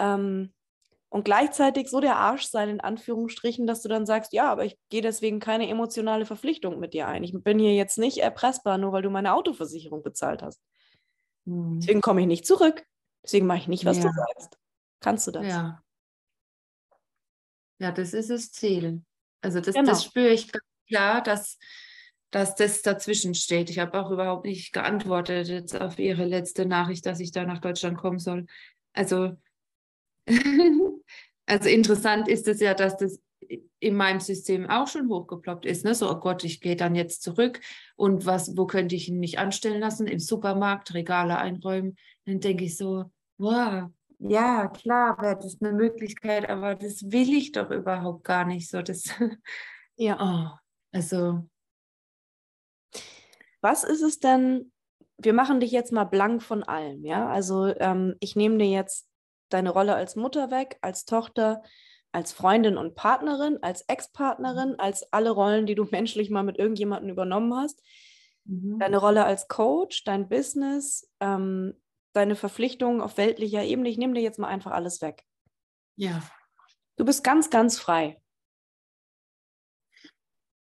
ähm, 0.00 0.52
und 1.10 1.24
gleichzeitig 1.24 1.88
so 1.88 2.00
der 2.00 2.16
Arsch 2.16 2.46
sein, 2.46 2.68
in 2.68 2.80
Anführungsstrichen, 2.80 3.68
dass 3.68 3.82
du 3.82 3.88
dann 3.88 4.04
sagst, 4.04 4.32
ja, 4.32 4.50
aber 4.50 4.64
ich 4.64 4.76
gehe 4.88 5.00
deswegen 5.00 5.38
keine 5.38 5.68
emotionale 5.68 6.26
Verpflichtung 6.26 6.80
mit 6.80 6.92
dir 6.92 7.06
ein. 7.06 7.22
Ich 7.22 7.32
bin 7.32 7.60
hier 7.60 7.76
jetzt 7.76 7.98
nicht 7.98 8.18
erpressbar, 8.18 8.78
nur 8.78 8.90
weil 8.90 9.02
du 9.02 9.10
meine 9.10 9.32
Autoversicherung 9.32 10.02
bezahlt 10.02 10.42
hast. 10.42 10.60
Hm. 11.46 11.78
Deswegen 11.78 12.00
komme 12.00 12.22
ich 12.22 12.26
nicht 12.26 12.46
zurück. 12.48 12.84
Deswegen 13.22 13.46
mache 13.46 13.58
ich 13.58 13.68
nicht, 13.68 13.84
was 13.84 13.98
ja. 13.98 14.02
du 14.02 14.08
sagst. 14.10 14.58
Kannst 14.98 15.28
du 15.28 15.30
das? 15.30 15.46
Ja. 15.46 15.84
Ja, 17.78 17.92
das 17.92 18.12
ist 18.12 18.30
das 18.30 18.50
Ziel. 18.50 19.04
Also 19.40 19.60
das, 19.60 19.76
genau. 19.76 19.88
das 19.88 20.02
spüre 20.02 20.30
ich 20.30 20.50
klar, 20.88 21.22
dass, 21.22 21.58
dass 22.30 22.54
das 22.54 22.82
dazwischen 22.82 23.34
steht. 23.34 23.70
Ich 23.70 23.78
habe 23.78 23.98
auch 24.00 24.10
überhaupt 24.10 24.44
nicht 24.44 24.72
geantwortet 24.72 25.48
jetzt 25.48 25.80
auf 25.80 25.98
Ihre 25.98 26.24
letzte 26.24 26.66
Nachricht, 26.66 27.06
dass 27.06 27.20
ich 27.20 27.32
da 27.32 27.44
nach 27.44 27.60
Deutschland 27.60 27.96
kommen 27.96 28.18
soll. 28.18 28.46
Also 28.92 29.36
also 31.46 31.68
interessant 31.68 32.28
ist 32.28 32.48
es 32.48 32.60
ja, 32.60 32.74
dass 32.74 32.96
das 32.96 33.20
in 33.78 33.94
meinem 33.94 34.20
System 34.20 34.68
auch 34.68 34.88
schon 34.88 35.08
hochgeploppt 35.08 35.66
ist. 35.66 35.84
Ne? 35.84 35.94
So, 35.94 36.10
oh 36.10 36.16
Gott, 36.16 36.42
ich 36.42 36.60
gehe 36.60 36.76
dann 36.76 36.94
jetzt 36.94 37.22
zurück 37.22 37.60
und 37.94 38.26
was, 38.26 38.56
wo 38.56 38.66
könnte 38.66 38.96
ich 38.96 39.10
mich 39.10 39.38
anstellen 39.38 39.80
lassen? 39.80 40.06
Im 40.06 40.18
Supermarkt, 40.18 40.94
Regale 40.94 41.38
einräumen. 41.38 41.96
Dann 42.24 42.40
denke 42.40 42.64
ich 42.64 42.76
so, 42.76 43.04
wow, 43.38 43.90
ja, 44.18 44.68
klar 44.68 45.20
wäre 45.20 45.36
das 45.36 45.58
eine 45.60 45.72
Möglichkeit, 45.72 46.48
aber 46.48 46.74
das 46.74 47.10
will 47.12 47.34
ich 47.34 47.52
doch 47.52 47.70
überhaupt 47.70 48.24
gar 48.24 48.46
nicht 48.46 48.68
so. 48.68 48.82
Das, 48.82 49.04
ja. 49.96 50.16
Oh, 50.18 50.58
also. 50.92 51.48
Was 53.66 53.82
ist 53.82 54.02
es 54.02 54.20
denn? 54.20 54.70
Wir 55.18 55.32
machen 55.32 55.58
dich 55.58 55.72
jetzt 55.72 55.90
mal 55.90 56.04
blank 56.04 56.40
von 56.40 56.62
allem, 56.62 57.04
ja? 57.04 57.28
Also 57.28 57.66
ähm, 57.66 58.14
ich 58.20 58.36
nehme 58.36 58.58
dir 58.58 58.70
jetzt 58.70 59.08
deine 59.48 59.70
Rolle 59.70 59.96
als 59.96 60.14
Mutter 60.14 60.52
weg, 60.52 60.78
als 60.82 61.04
Tochter, 61.04 61.64
als 62.12 62.32
Freundin 62.32 62.76
und 62.76 62.94
Partnerin, 62.94 63.58
als 63.62 63.82
Ex-Partnerin, 63.88 64.74
mhm. 64.74 64.78
als 64.78 65.12
alle 65.12 65.30
Rollen, 65.30 65.66
die 65.66 65.74
du 65.74 65.82
menschlich 65.90 66.30
mal 66.30 66.44
mit 66.44 66.60
irgendjemandem 66.60 67.10
übernommen 67.10 67.56
hast. 67.56 67.82
Mhm. 68.44 68.78
Deine 68.78 68.98
Rolle 68.98 69.24
als 69.24 69.48
Coach, 69.48 70.04
dein 70.04 70.28
Business, 70.28 71.10
ähm, 71.18 71.74
deine 72.12 72.36
Verpflichtungen 72.36 73.00
auf 73.00 73.16
weltlicher 73.16 73.64
Ebene. 73.64 73.88
Ich 73.88 73.98
nehme 73.98 74.14
dir 74.14 74.22
jetzt 74.22 74.38
mal 74.38 74.46
einfach 74.46 74.70
alles 74.70 75.02
weg. 75.02 75.24
Ja. 75.96 76.22
Du 76.94 77.04
bist 77.04 77.24
ganz, 77.24 77.50
ganz 77.50 77.80
frei. 77.80 78.22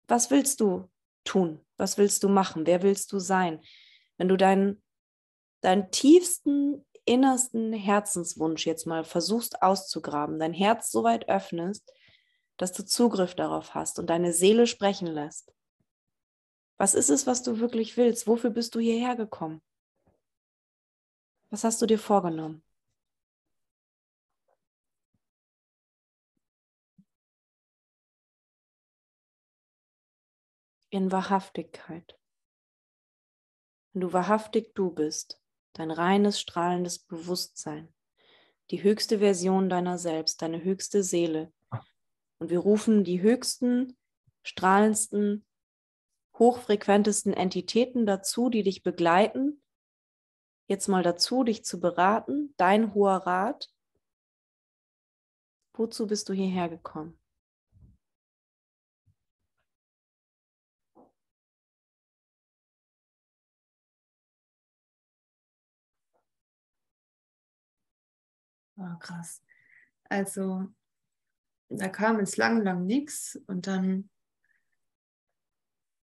Was 0.08 0.32
willst 0.32 0.58
du 0.58 0.90
tun? 1.22 1.64
Was 1.78 1.96
willst 1.96 2.22
du 2.22 2.28
machen? 2.28 2.66
Wer 2.66 2.82
willst 2.82 3.12
du 3.12 3.18
sein? 3.18 3.60
Wenn 4.18 4.28
du 4.28 4.36
deinen, 4.36 4.82
deinen 5.62 5.90
tiefsten 5.90 6.84
innersten 7.06 7.72
Herzenswunsch 7.72 8.66
jetzt 8.66 8.86
mal 8.86 9.04
versuchst 9.04 9.62
auszugraben, 9.62 10.38
dein 10.38 10.52
Herz 10.52 10.90
so 10.90 11.04
weit 11.04 11.28
öffnest, 11.28 11.90
dass 12.58 12.72
du 12.72 12.84
Zugriff 12.84 13.34
darauf 13.34 13.74
hast 13.74 13.98
und 13.98 14.10
deine 14.10 14.32
Seele 14.32 14.66
sprechen 14.66 15.06
lässt. 15.06 15.54
Was 16.76 16.94
ist 16.94 17.08
es, 17.08 17.26
was 17.26 17.42
du 17.42 17.60
wirklich 17.60 17.96
willst? 17.96 18.26
Wofür 18.26 18.50
bist 18.50 18.74
du 18.74 18.80
hierher 18.80 19.16
gekommen? 19.16 19.62
Was 21.50 21.64
hast 21.64 21.80
du 21.80 21.86
dir 21.86 21.98
vorgenommen? 21.98 22.62
In 30.90 31.12
Wahrhaftigkeit. 31.12 32.18
Wenn 33.92 34.00
du 34.00 34.12
wahrhaftig 34.12 34.74
du 34.74 34.90
bist, 34.90 35.38
dein 35.74 35.90
reines, 35.90 36.40
strahlendes 36.40 36.98
Bewusstsein, 36.98 37.92
die 38.70 38.82
höchste 38.82 39.18
Version 39.18 39.68
deiner 39.68 39.98
selbst, 39.98 40.40
deine 40.40 40.64
höchste 40.64 41.02
Seele. 41.02 41.52
Und 42.38 42.48
wir 42.48 42.60
rufen 42.60 43.04
die 43.04 43.20
höchsten, 43.20 43.98
strahlendsten, 44.42 45.44
hochfrequentesten 46.38 47.34
Entitäten 47.34 48.06
dazu, 48.06 48.48
die 48.48 48.62
dich 48.62 48.82
begleiten, 48.82 49.62
jetzt 50.68 50.88
mal 50.88 51.02
dazu, 51.02 51.44
dich 51.44 51.64
zu 51.64 51.80
beraten, 51.80 52.54
dein 52.56 52.94
hoher 52.94 53.26
Rat. 53.26 53.70
Wozu 55.74 56.06
bist 56.06 56.28
du 56.28 56.32
hierher 56.32 56.68
gekommen? 56.68 57.17
Oh, 68.78 68.96
krass. 69.00 69.42
Also, 70.04 70.68
da 71.68 71.88
kam 71.88 72.18
jetzt 72.18 72.36
lang, 72.36 72.62
lang 72.62 72.86
nichts 72.86 73.38
und 73.46 73.66
dann 73.66 74.08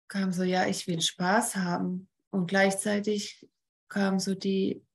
kam 0.07 0.31
so, 0.31 0.43
ja, 0.43 0.67
ich 0.67 0.87
will 0.87 1.01
Spaß 1.01 1.55
haben. 1.55 2.09
Und 2.29 2.47
gleichzeitig 2.47 3.49
kam 3.89 4.19
so 4.19 4.35
die, 4.35 4.85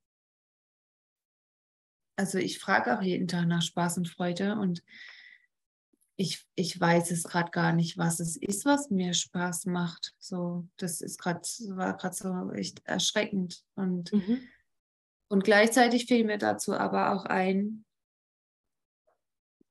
also 2.17 2.39
ich 2.39 2.59
frage 2.59 2.97
auch 2.97 3.03
jeden 3.03 3.29
Tag 3.29 3.47
nach 3.47 3.63
Spaß 3.63 3.99
und 3.99 4.09
Freude 4.09 4.57
und 4.57 4.83
ich, 6.19 6.47
ich 6.55 6.81
weiß 6.81 7.11
es 7.11 7.25
gerade 7.25 7.51
gar 7.51 7.73
nicht, 7.73 7.99
was 7.99 8.21
es 8.21 8.37
ist, 8.37 8.65
was 8.65 8.91
mir 8.91 9.13
Spaß 9.13 9.67
macht. 9.67 10.15
So, 10.19 10.67
das 10.79 11.03
ist 11.03 11.19
gerade, 11.19 11.41
war 11.77 11.95
gerade 11.97 12.15
so 12.15 12.53
echt 12.53 12.81
erschreckend. 12.87 13.63
Und 13.75 14.13
mhm. 14.15 14.49
Und 15.29 15.45
gleichzeitig 15.45 16.07
fiel 16.07 16.25
mir 16.25 16.39
dazu 16.39 16.75
aber 16.75 17.13
auch 17.13 17.25
ein, 17.25 17.85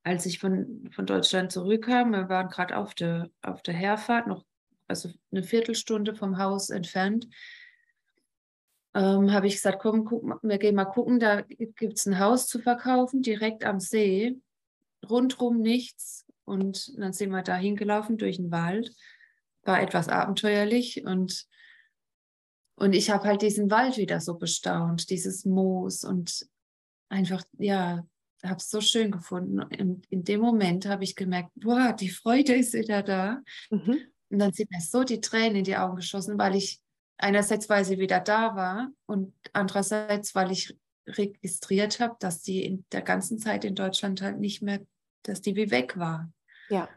als 0.04 0.26
ich 0.26 0.40
von, 0.40 0.90
von 0.92 1.06
Deutschland 1.06 1.52
zurückkam, 1.52 2.12
wir 2.12 2.30
waren 2.30 2.50
gerade 2.50 2.78
auf 2.78 2.94
der, 2.94 3.30
auf 3.42 3.62
der 3.64 3.74
Herfahrt, 3.74 4.28
noch 4.28 4.46
also 4.88 5.10
eine 5.32 5.44
Viertelstunde 5.44 6.14
vom 6.14 6.38
Haus 6.38 6.70
entfernt, 6.70 7.28
ähm, 8.94 9.34
habe 9.34 9.48
ich 9.48 9.56
gesagt, 9.56 9.80
komm, 9.80 10.06
guck, 10.06 10.42
wir 10.44 10.58
gehen 10.58 10.76
mal 10.76 10.86
gucken, 10.86 11.20
da 11.20 11.42
gibt 11.42 11.98
es 11.98 12.06
ein 12.06 12.20
Haus 12.20 12.48
zu 12.48 12.60
verkaufen, 12.60 13.22
direkt 13.22 13.66
am 13.66 13.80
See, 13.80 14.38
rundrum 15.10 15.60
nichts. 15.60 16.26
Und 16.46 16.98
dann 16.98 17.12
sind 17.12 17.32
wir 17.32 17.42
da 17.42 17.56
hingelaufen 17.56 18.18
durch 18.18 18.38
den 18.38 18.52
Wald. 18.52 18.96
War 19.64 19.82
etwas 19.82 20.08
abenteuerlich 20.08 21.04
und 21.04 21.48
und 22.76 22.94
ich 22.94 23.10
habe 23.10 23.26
halt 23.26 23.42
diesen 23.42 23.72
Wald 23.72 23.98
wieder 23.98 24.20
so 24.20 24.36
bestaunt, 24.36 25.10
dieses 25.10 25.46
Moos 25.46 26.04
und 26.04 26.48
einfach, 27.10 27.44
ja, 27.58 28.06
habe 28.44 28.58
es 28.58 28.70
so 28.70 28.82
schön 28.82 29.12
gefunden. 29.12 29.62
Und 29.62 30.06
in 30.08 30.24
dem 30.24 30.42
Moment 30.42 30.86
habe 30.86 31.04
ich 31.04 31.16
gemerkt, 31.16 31.52
boah, 31.56 31.94
die 31.94 32.10
Freude 32.10 32.56
ist 32.56 32.74
wieder 32.74 33.02
da. 33.02 33.42
Mhm. 33.70 34.00
Und 34.30 34.40
dann 34.40 34.54
sind 34.54 34.72
mir 34.72 34.82
so 34.82 35.04
die 35.04 35.22
Tränen 35.22 35.58
in 35.58 35.64
die 35.64 35.78
Augen 35.78 35.96
geschossen, 35.96 36.38
weil 36.38 36.56
ich 36.56 36.82
einerseits, 37.18 37.70
weil 37.70 37.86
sie 37.86 37.98
wieder 37.98 38.20
da 38.20 38.56
war 38.56 38.92
und 39.06 39.34
andererseits, 39.54 40.36
weil 40.36 40.52
ich 40.52 40.78
registriert 41.08 42.00
habe, 42.00 42.16
dass 42.20 42.42
die 42.42 42.66
in 42.66 42.86
der 42.92 43.02
ganzen 43.02 43.40
Zeit 43.40 43.64
in 43.64 43.76
Deutschland 43.76 44.22
halt 44.22 44.40
nicht 44.40 44.62
mehr, 44.62 44.82
dass 45.24 45.42
die 45.42 45.56
wie 45.56 45.72
weg 45.72 45.98
war. 45.98 46.32
Ja. 46.70 46.90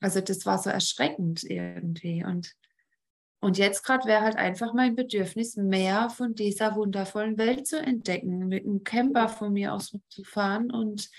Also 0.00 0.20
das 0.20 0.44
war 0.44 0.58
so 0.58 0.70
erschreckend 0.70 1.44
irgendwie. 1.44 2.24
Und 2.24 2.54
und 3.44 3.58
jetzt 3.58 3.84
gerade 3.84 4.06
wäre 4.06 4.22
halt 4.22 4.36
einfach 4.36 4.72
mein 4.72 4.96
Bedürfnis, 4.96 5.56
mehr 5.56 6.08
von 6.08 6.34
dieser 6.34 6.76
wundervollen 6.76 7.36
Welt 7.36 7.66
zu 7.66 7.78
entdecken, 7.78 8.48
mit 8.48 8.64
einem 8.64 8.84
Camper 8.84 9.28
von 9.28 9.52
mir 9.52 9.74
aus 9.74 9.94
zu 10.08 10.24
fahren 10.24 10.70
und 10.70 11.10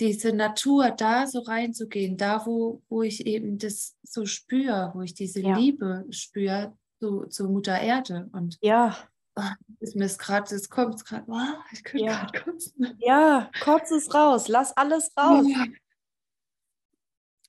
diese 0.00 0.32
Natur 0.32 0.90
da 0.90 1.28
so 1.28 1.38
reinzugehen, 1.38 2.16
da 2.16 2.44
wo, 2.44 2.82
wo 2.88 3.02
ich 3.02 3.24
eben 3.24 3.56
das 3.56 3.96
so 4.02 4.26
spüre, 4.26 4.90
wo 4.94 5.02
ich 5.02 5.14
diese 5.14 5.42
ja. 5.42 5.56
Liebe 5.56 6.06
spüre 6.10 6.76
zu, 6.98 7.26
zu 7.26 7.48
Mutter 7.48 7.78
Erde. 7.78 8.28
Und 8.32 8.58
ja. 8.62 8.96
ist 9.78 9.94
mir 9.94 10.08
gerade, 10.08 10.52
es 10.52 10.70
kommt 10.70 11.04
gerade, 11.04 11.28
wow, 11.28 11.56
ich 11.70 11.84
könnte 11.84 12.06
Ja. 12.06 12.24
gerade 12.24 12.50
kotzen. 12.50 12.96
Ja, 12.98 13.48
kotz 13.62 13.92
es 13.92 14.12
raus, 14.12 14.48
lass 14.48 14.76
alles 14.76 15.12
raus. 15.16 15.46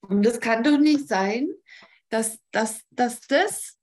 Und 0.02 0.24
es 0.28 0.40
kann 0.40 0.64
doch 0.64 0.78
nicht 0.78 1.08
sein, 1.08 1.50
dass, 2.10 2.38
dass, 2.52 2.82
dass 2.92 3.22
das 3.22 3.81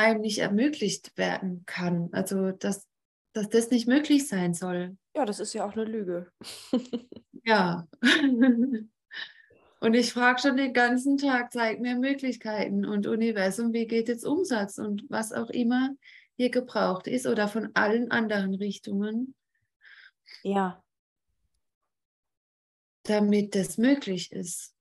einem 0.00 0.20
nicht 0.20 0.38
ermöglicht 0.38 1.16
werden 1.16 1.64
kann. 1.66 2.08
Also, 2.12 2.52
dass, 2.52 2.86
dass 3.32 3.48
das 3.48 3.70
nicht 3.70 3.86
möglich 3.86 4.26
sein 4.28 4.54
soll. 4.54 4.96
Ja, 5.14 5.24
das 5.24 5.40
ist 5.40 5.52
ja 5.52 5.64
auch 5.66 5.72
eine 5.72 5.84
Lüge. 5.84 6.30
Ja. 7.42 7.88
Und 9.80 9.94
ich 9.94 10.12
frage 10.12 10.42
schon 10.42 10.58
den 10.58 10.74
ganzen 10.74 11.16
Tag, 11.16 11.52
zeig 11.52 11.80
mir 11.80 11.96
Möglichkeiten 11.96 12.84
und 12.84 13.06
Universum, 13.06 13.72
wie 13.72 13.86
geht 13.86 14.08
jetzt 14.08 14.26
Umsatz 14.26 14.76
und 14.76 15.06
was 15.08 15.32
auch 15.32 15.48
immer 15.48 15.96
hier 16.36 16.50
gebraucht 16.50 17.06
ist 17.06 17.26
oder 17.26 17.48
von 17.48 17.70
allen 17.72 18.10
anderen 18.10 18.54
Richtungen, 18.54 19.34
Ja, 20.42 20.84
damit 23.04 23.54
das 23.54 23.78
möglich 23.78 24.32
ist. 24.32 24.74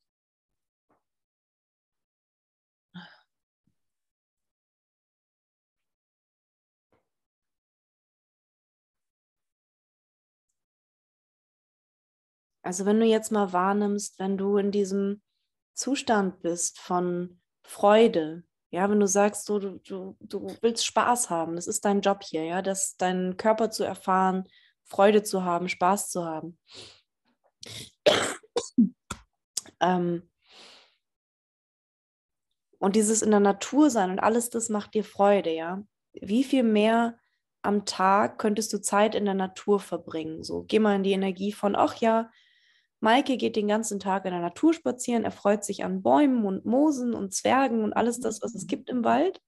Also 12.69 12.85
wenn 12.85 12.99
du 12.99 13.05
jetzt 13.07 13.31
mal 13.31 13.51
wahrnimmst, 13.51 14.19
wenn 14.19 14.37
du 14.37 14.57
in 14.57 14.69
diesem 14.69 15.23
Zustand 15.73 16.43
bist 16.43 16.77
von 16.77 17.41
Freude, 17.63 18.43
ja, 18.69 18.87
wenn 18.87 18.99
du 18.99 19.07
sagst, 19.07 19.49
du, 19.49 19.79
du, 19.79 20.15
du 20.19 20.55
willst 20.61 20.85
Spaß 20.85 21.31
haben, 21.31 21.55
das 21.55 21.65
ist 21.65 21.83
dein 21.83 22.01
Job 22.01 22.21
hier, 22.23 22.43
ja, 22.43 22.61
das 22.61 22.95
deinen 22.95 23.37
Körper 23.37 23.71
zu 23.71 23.83
erfahren, 23.83 24.47
Freude 24.83 25.23
zu 25.23 25.43
haben, 25.43 25.67
Spaß 25.67 26.11
zu 26.11 26.25
haben. 26.25 26.59
ähm, 29.79 30.29
und 32.77 32.95
dieses 32.95 33.23
in 33.23 33.31
der 33.31 33.39
Natur 33.39 33.89
sein 33.89 34.11
und 34.11 34.19
alles 34.19 34.51
das 34.51 34.69
macht 34.69 34.93
dir 34.93 35.03
Freude, 35.03 35.51
ja. 35.55 35.81
Wie 36.13 36.43
viel 36.43 36.61
mehr 36.61 37.17
am 37.63 37.87
Tag 37.87 38.37
könntest 38.37 38.71
du 38.73 38.79
Zeit 38.79 39.15
in 39.15 39.25
der 39.25 39.33
Natur 39.33 39.79
verbringen? 39.79 40.43
So, 40.43 40.65
geh 40.67 40.77
mal 40.77 40.97
in 40.97 41.03
die 41.03 41.13
Energie 41.13 41.51
von, 41.51 41.75
ach 41.75 41.95
ja, 41.95 42.29
Maike 42.99 43.37
geht 43.37 43.55
den 43.55 43.67
ganzen 43.67 43.99
Tag 43.99 44.25
in 44.25 44.31
der 44.31 44.41
Natur 44.41 44.73
spazieren, 44.73 45.23
er 45.23 45.31
freut 45.31 45.63
sich 45.63 45.83
an 45.83 46.01
Bäumen 46.01 46.45
und 46.45 46.65
Moosen 46.65 47.13
und 47.13 47.33
Zwergen 47.33 47.83
und 47.83 47.93
alles 47.93 48.19
das, 48.19 48.41
was 48.41 48.55
es 48.55 48.67
gibt 48.67 48.89
im 48.89 49.03
Wald. 49.03 49.41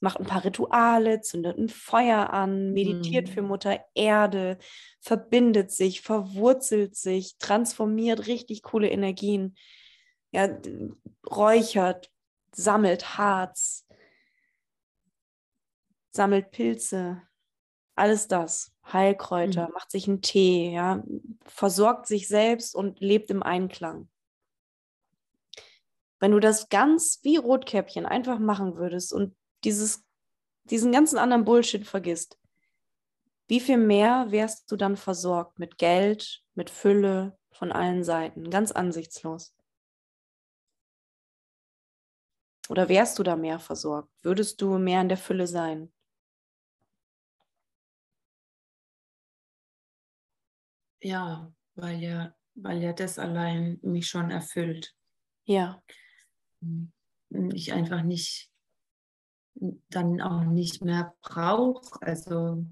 Macht 0.00 0.18
ein 0.18 0.26
paar 0.26 0.44
Rituale, 0.44 1.20
zündet 1.20 1.58
ein 1.58 1.68
Feuer 1.68 2.30
an, 2.30 2.72
meditiert 2.72 3.28
Mhm. 3.28 3.32
für 3.32 3.42
Mutter 3.42 3.84
Erde, 3.94 4.58
verbindet 5.00 5.70
sich, 5.70 6.00
verwurzelt 6.00 6.96
sich, 6.96 7.36
transformiert 7.38 8.26
richtig 8.26 8.62
coole 8.62 8.88
Energien, 8.88 9.56
ja, 10.32 10.48
räuchert, 11.28 12.10
sammelt 12.54 13.16
Harz, 13.16 13.86
sammelt 16.10 16.50
Pilze, 16.50 17.22
alles 18.02 18.26
das, 18.28 18.72
Heilkräuter, 18.92 19.68
Mhm. 19.68 19.74
macht 19.74 19.90
sich 19.92 20.08
einen 20.08 20.22
Tee, 20.22 20.72
ja, 20.72 21.04
versorgt 21.46 22.06
sich 22.08 22.26
selbst 22.28 22.74
und 22.74 23.00
lebt 23.00 23.30
im 23.30 23.42
Einklang. 23.44 24.08
Wenn 26.18 26.32
du 26.32 26.40
das 26.40 26.68
ganz 26.68 27.20
wie 27.22 27.36
Rotkäppchen 27.36 28.04
einfach 28.04 28.40
machen 28.40 28.76
würdest 28.76 29.12
und 29.12 29.36
dieses, 29.64 30.04
diesen 30.64 30.90
ganzen 30.90 31.18
anderen 31.18 31.44
Bullshit 31.44 31.86
vergisst, 31.86 32.38
wie 33.46 33.60
viel 33.60 33.78
mehr 33.78 34.26
wärst 34.30 34.70
du 34.72 34.76
dann 34.76 34.96
versorgt 34.96 35.60
mit 35.60 35.78
Geld, 35.78 36.42
mit 36.54 36.70
Fülle 36.70 37.38
von 37.52 37.70
allen 37.70 38.02
Seiten, 38.02 38.50
ganz 38.50 38.72
ansichtslos? 38.72 39.54
Oder 42.68 42.88
wärst 42.88 43.18
du 43.18 43.22
da 43.22 43.36
mehr 43.36 43.60
versorgt? 43.60 44.10
Würdest 44.22 44.60
du 44.60 44.78
mehr 44.78 45.00
in 45.02 45.08
der 45.08 45.18
Fülle 45.18 45.46
sein? 45.46 45.92
Ja, 51.02 51.52
weil 51.74 52.00
ja, 52.00 52.34
weil 52.54 52.82
ja 52.82 52.92
das 52.92 53.18
allein 53.18 53.78
mich 53.82 54.08
schon 54.08 54.30
erfüllt. 54.30 54.94
Ja, 55.44 55.82
Und 56.60 57.54
ich 57.54 57.72
einfach 57.72 58.02
nicht 58.02 58.50
dann 59.54 60.20
auch 60.20 60.44
nicht 60.44 60.82
mehr 60.82 61.14
brauche. 61.20 62.00
Also 62.00 62.64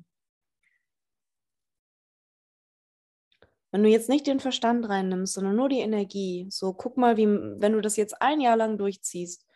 Wenn 3.73 3.85
du 3.85 3.89
jetzt 3.89 4.09
nicht 4.09 4.27
den 4.27 4.41
Verstand 4.41 4.89
reinnimmst, 4.89 5.35
sondern 5.35 5.55
nur 5.55 5.69
die 5.69 5.79
Energie, 5.79 6.47
so 6.51 6.73
guck 6.73 6.97
mal, 6.97 7.17
wie, 7.17 7.27
wenn 7.27 7.73
du 7.73 7.81
das 7.81 7.97
jetzt 7.97 8.21
ein 8.21 8.41
Jahr 8.41 8.57
lang 8.57 8.79
durchziehst, 8.79 9.47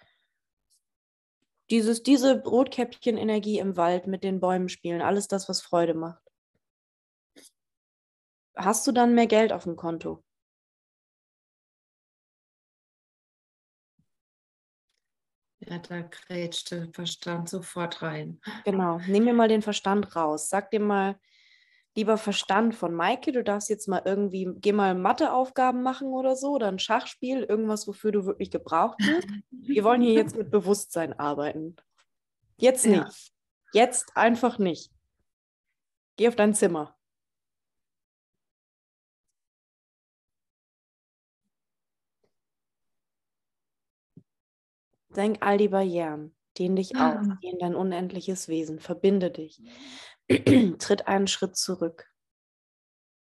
dieses, 1.70 2.02
diese 2.02 2.42
Rotkäppchen-Energie 2.42 3.58
im 3.58 3.76
Wald 3.76 4.06
mit 4.06 4.22
den 4.22 4.38
Bäumen 4.38 4.68
spielen, 4.68 5.02
alles 5.02 5.26
das, 5.26 5.48
was 5.48 5.62
Freude 5.62 5.94
macht. 5.94 6.23
Hast 8.56 8.86
du 8.86 8.92
dann 8.92 9.14
mehr 9.14 9.26
Geld 9.26 9.52
auf 9.52 9.64
dem 9.64 9.76
Konto? 9.76 10.22
ja, 15.60 15.78
da 15.78 16.02
grätscht 16.02 16.70
der 16.70 16.88
Verstand 16.92 17.48
sofort 17.48 18.02
rein. 18.02 18.40
Genau, 18.64 19.00
nimm 19.06 19.24
mir 19.24 19.34
mal 19.34 19.48
den 19.48 19.62
Verstand 19.62 20.14
raus. 20.16 20.48
Sag 20.48 20.70
dir 20.70 20.80
mal, 20.80 21.16
lieber 21.96 22.18
Verstand 22.18 22.74
von 22.74 22.94
Maike, 22.94 23.32
du 23.32 23.42
darfst 23.42 23.68
jetzt 23.70 23.88
mal 23.88 24.02
irgendwie, 24.04 24.48
geh 24.56 24.72
mal 24.72 24.94
Matheaufgaben 24.94 25.82
machen 25.82 26.08
oder 26.08 26.36
so, 26.36 26.52
oder 26.52 26.68
ein 26.68 26.78
Schachspiel, 26.78 27.42
irgendwas, 27.44 27.86
wofür 27.86 28.12
du 28.12 28.26
wirklich 28.26 28.50
gebraucht 28.50 28.98
wirst. 29.04 29.28
Wir 29.50 29.84
wollen 29.84 30.02
hier 30.02 30.14
jetzt 30.14 30.36
mit 30.36 30.50
Bewusstsein 30.50 31.18
arbeiten. 31.18 31.76
Jetzt 32.58 32.84
Ja. 32.84 33.04
nicht. 33.04 33.32
Jetzt 33.72 34.16
einfach 34.16 34.58
nicht. 34.58 34.90
Geh 36.16 36.28
auf 36.28 36.36
dein 36.36 36.54
Zimmer. 36.54 36.93
Denk 45.16 45.38
all 45.40 45.58
die 45.58 45.68
Barrieren. 45.68 46.34
Dehn 46.58 46.76
dich 46.76 46.96
aus. 46.96 47.28
Ah. 47.28 47.38
Geh 47.40 47.50
in 47.50 47.58
dein 47.58 47.74
unendliches 47.74 48.48
Wesen. 48.48 48.78
Verbinde 48.78 49.30
dich. 49.30 49.60
Tritt 50.78 51.06
einen 51.06 51.26
Schritt 51.26 51.56
zurück 51.56 52.10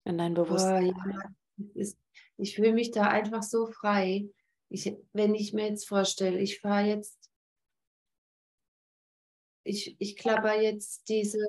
in 0.05 0.17
dein 0.17 0.33
Bewusstsein. 0.33 0.87
ja, 0.87 1.31
es 1.57 1.75
ist, 1.75 1.99
ich 2.37 2.55
fühle 2.55 2.73
mich 2.73 2.91
da 2.91 3.07
einfach 3.07 3.43
so 3.43 3.67
frei. 3.67 4.29
Ich, 4.69 4.95
wenn 5.13 5.35
ich 5.35 5.53
mir 5.53 5.67
jetzt 5.67 5.87
vorstelle, 5.87 6.39
ich 6.39 6.59
fahre 6.59 6.87
jetzt, 6.87 7.31
ich, 9.63 9.95
ich 9.99 10.17
klapper 10.17 10.59
jetzt 10.59 11.07
diese, 11.09 11.39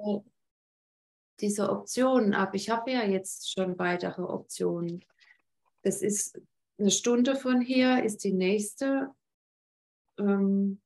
diese 1.41 1.71
Optionen 1.71 2.35
ab. 2.35 2.55
Ich 2.55 2.71
habe 2.71 2.93
ja 2.93 3.05
jetzt 3.05 3.53
schon 3.53 3.79
weitere 3.79 4.23
Optionen. 4.23 5.05
Das 5.83 6.03
ist 6.03 6.41
eine 6.79 6.91
Stunde 6.91 7.37
von 7.37 7.61
hier, 7.61 8.05
ist 8.05 8.25
die 8.25 8.33
nächste, 8.33 9.09
ähm, 10.19 10.81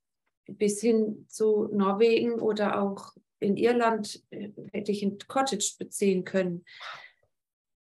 bis 0.47 0.81
hin 0.81 1.27
zu 1.29 1.69
Norwegen 1.73 2.41
oder 2.41 2.83
auch 2.83 3.15
in 3.41 3.57
Irland 3.57 4.23
äh, 4.31 4.51
hätte 4.73 4.93
ich 4.93 5.03
ein 5.03 5.19
Cottage 5.29 5.75
beziehen 5.79 6.25
können. 6.25 6.65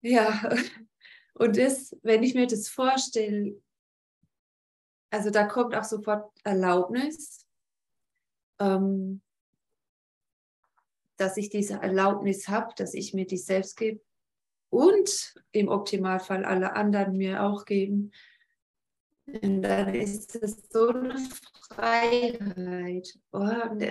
Ja, 0.01 0.51
und 1.35 1.57
das, 1.57 1.97
wenn 2.03 2.23
ich 2.23 2.35
mir 2.35 2.47
das 2.47 2.69
vorstelle, 2.69 3.61
also 5.11 5.31
da 5.31 5.47
kommt 5.47 5.75
auch 5.75 5.85
sofort 5.85 6.31
Erlaubnis, 6.43 7.47
ähm, 8.59 9.23
dass 11.17 11.37
ich 11.37 11.49
diese 11.49 11.75
Erlaubnis 11.75 12.49
habe, 12.49 12.75
dass 12.77 12.95
ich 12.95 13.15
mir 13.15 13.27
die 13.27 13.39
selbst 13.39 13.77
gebe 13.77 14.01
und 14.71 15.35
im 15.53 15.69
Optimalfall 15.69 16.45
alle 16.45 16.75
anderen 16.75 17.17
mir 17.17 17.45
auch 17.45 17.65
geben. 17.65 18.11
Und 19.27 19.63
dann 19.63 19.95
ist 19.95 20.37
es 20.37 20.69
so 20.71 20.89
eine 20.89 21.17
Freiheit. 21.71 23.09
Oh, 23.33 23.39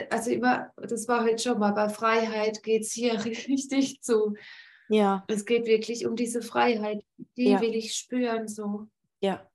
also 0.09 0.31
immer, 0.31 0.71
das 0.77 1.07
war 1.07 1.23
heute 1.23 1.41
schon 1.41 1.59
mal, 1.59 1.71
bei 1.71 1.89
Freiheit 1.89 2.61
geht 2.63 2.83
es 2.83 2.91
hier 2.91 3.13
richtig 3.25 4.01
zu. 4.01 4.35
Ja, 4.89 5.23
Es 5.27 5.45
geht 5.45 5.65
wirklich 5.65 6.05
um 6.05 6.15
diese 6.15 6.41
Freiheit. 6.41 7.03
Die 7.37 7.49
Ja. 7.51 7.61
will 7.61 7.73
ich 7.75 7.95
spüren 7.95 8.47
so. 8.47 8.87
ja. 9.21 9.49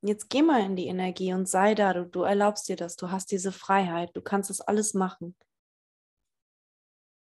Jetzt 0.00 0.30
geh 0.30 0.42
mal 0.42 0.62
in 0.64 0.76
die 0.76 0.86
Energie 0.86 1.32
und 1.32 1.48
sei 1.48 1.74
da, 1.74 1.92
du, 1.92 2.04
du 2.06 2.22
erlaubst 2.22 2.68
dir 2.68 2.76
das, 2.76 2.94
du 2.94 3.10
hast 3.10 3.32
diese 3.32 3.50
Freiheit, 3.50 4.10
du 4.14 4.22
kannst 4.22 4.48
das 4.48 4.60
alles 4.60 4.94
machen. 4.94 5.34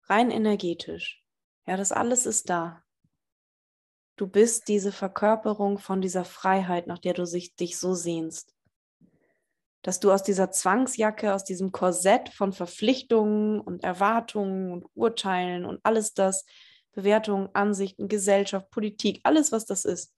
Rein 0.10 0.32
energetisch. 0.32 1.24
Ja, 1.66 1.78
das 1.78 1.91
alles 1.91 2.26
ist 2.26 2.49
da. 2.49 2.84
du 4.16 4.28
bist 4.28 4.68
diese 4.68 4.91
Verkörperung 4.91 5.78
von 5.78 6.01
dieser 6.01 6.26
Freiheit, 6.26 6.88
nach 6.88 6.97
der 6.97 7.14
du 7.14 7.26
sich, 7.26 7.55
dich 7.55 7.78
so 7.78 7.93
sehnst. 7.93 8.53
Dass 9.84 9.99
du 9.99 10.12
aus 10.12 10.24
dieser 10.24 10.49
Zwangsjacke, 10.51 11.34
aus 11.34 11.43
diesem 11.43 11.72
Korsett 11.72 12.30
von 12.30 12.51
Verpflichtungen 12.51 13.62
und 13.62 13.84
Erwartungen 13.84 14.72
und 14.72 14.86
Urteilen 14.95 15.66
und 15.66 15.80
alles 15.84 16.14
das, 16.14 16.45
Bewertungen, 16.93 17.49
Ansichten, 17.53 18.08
Gesellschaft, 18.08 18.72
Politik, 18.72 19.20
alles, 19.24 19.51
was 19.51 19.66
das 19.66 19.86
ist, 19.86 20.16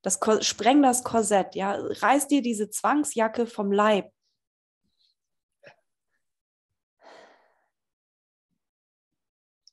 das 0.00 0.18
spreng 0.40 0.82
das 0.82 1.04
Korsett, 1.04 1.54
ja, 1.54 1.76
reiß 1.76 2.28
dir 2.28 2.40
diese 2.40 2.70
Zwangsjacke 2.70 3.46
vom 3.46 3.70
Leib. 3.70 4.10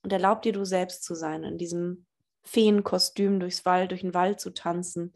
Und 0.03 0.13
erlaub 0.13 0.41
dir, 0.41 0.53
du 0.53 0.65
selbst 0.65 1.03
zu 1.03 1.15
sein, 1.15 1.43
in 1.43 1.57
diesem 1.57 2.05
Feenkostüm 2.43 3.39
durchs 3.39 3.65
Wald, 3.65 3.91
durch 3.91 4.01
den 4.01 4.13
Wald 4.13 4.39
zu 4.39 4.53
tanzen 4.53 5.13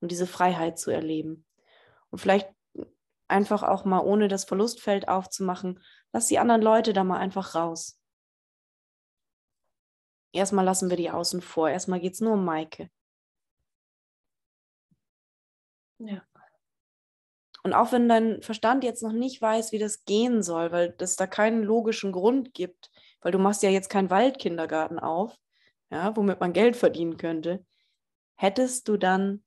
und 0.00 0.10
diese 0.10 0.26
Freiheit 0.26 0.78
zu 0.78 0.90
erleben. 0.90 1.46
Und 2.10 2.18
vielleicht 2.18 2.48
einfach 3.28 3.62
auch 3.62 3.84
mal 3.84 4.00
ohne 4.00 4.28
das 4.28 4.44
Verlustfeld 4.44 5.08
aufzumachen, 5.08 5.82
lass 6.12 6.28
die 6.28 6.38
anderen 6.38 6.62
Leute 6.62 6.92
da 6.92 7.02
mal 7.02 7.18
einfach 7.18 7.54
raus. 7.54 8.00
Erstmal 10.32 10.64
lassen 10.64 10.90
wir 10.90 10.96
die 10.96 11.10
außen 11.10 11.40
vor. 11.40 11.70
Erstmal 11.70 12.00
geht 12.00 12.12
es 12.12 12.20
nur 12.20 12.34
um 12.34 12.44
Maike. 12.44 12.90
Ja. 15.98 16.22
Und 17.62 17.72
auch 17.72 17.90
wenn 17.90 18.08
dein 18.08 18.42
Verstand 18.42 18.84
jetzt 18.84 19.02
noch 19.02 19.12
nicht 19.12 19.40
weiß, 19.40 19.72
wie 19.72 19.78
das 19.78 20.04
gehen 20.04 20.42
soll, 20.42 20.70
weil 20.70 20.94
es 20.98 21.16
da 21.16 21.26
keinen 21.26 21.62
logischen 21.62 22.12
Grund 22.12 22.54
gibt, 22.54 22.90
weil 23.22 23.32
du 23.32 23.38
machst 23.38 23.62
ja 23.62 23.70
jetzt 23.70 23.90
keinen 23.90 24.10
Waldkindergarten 24.10 24.98
auf, 24.98 25.36
ja, 25.90 26.16
womit 26.16 26.40
man 26.40 26.52
Geld 26.52 26.76
verdienen 26.76 27.16
könnte, 27.16 27.64
hättest 28.36 28.88
du 28.88 28.96
dann, 28.98 29.44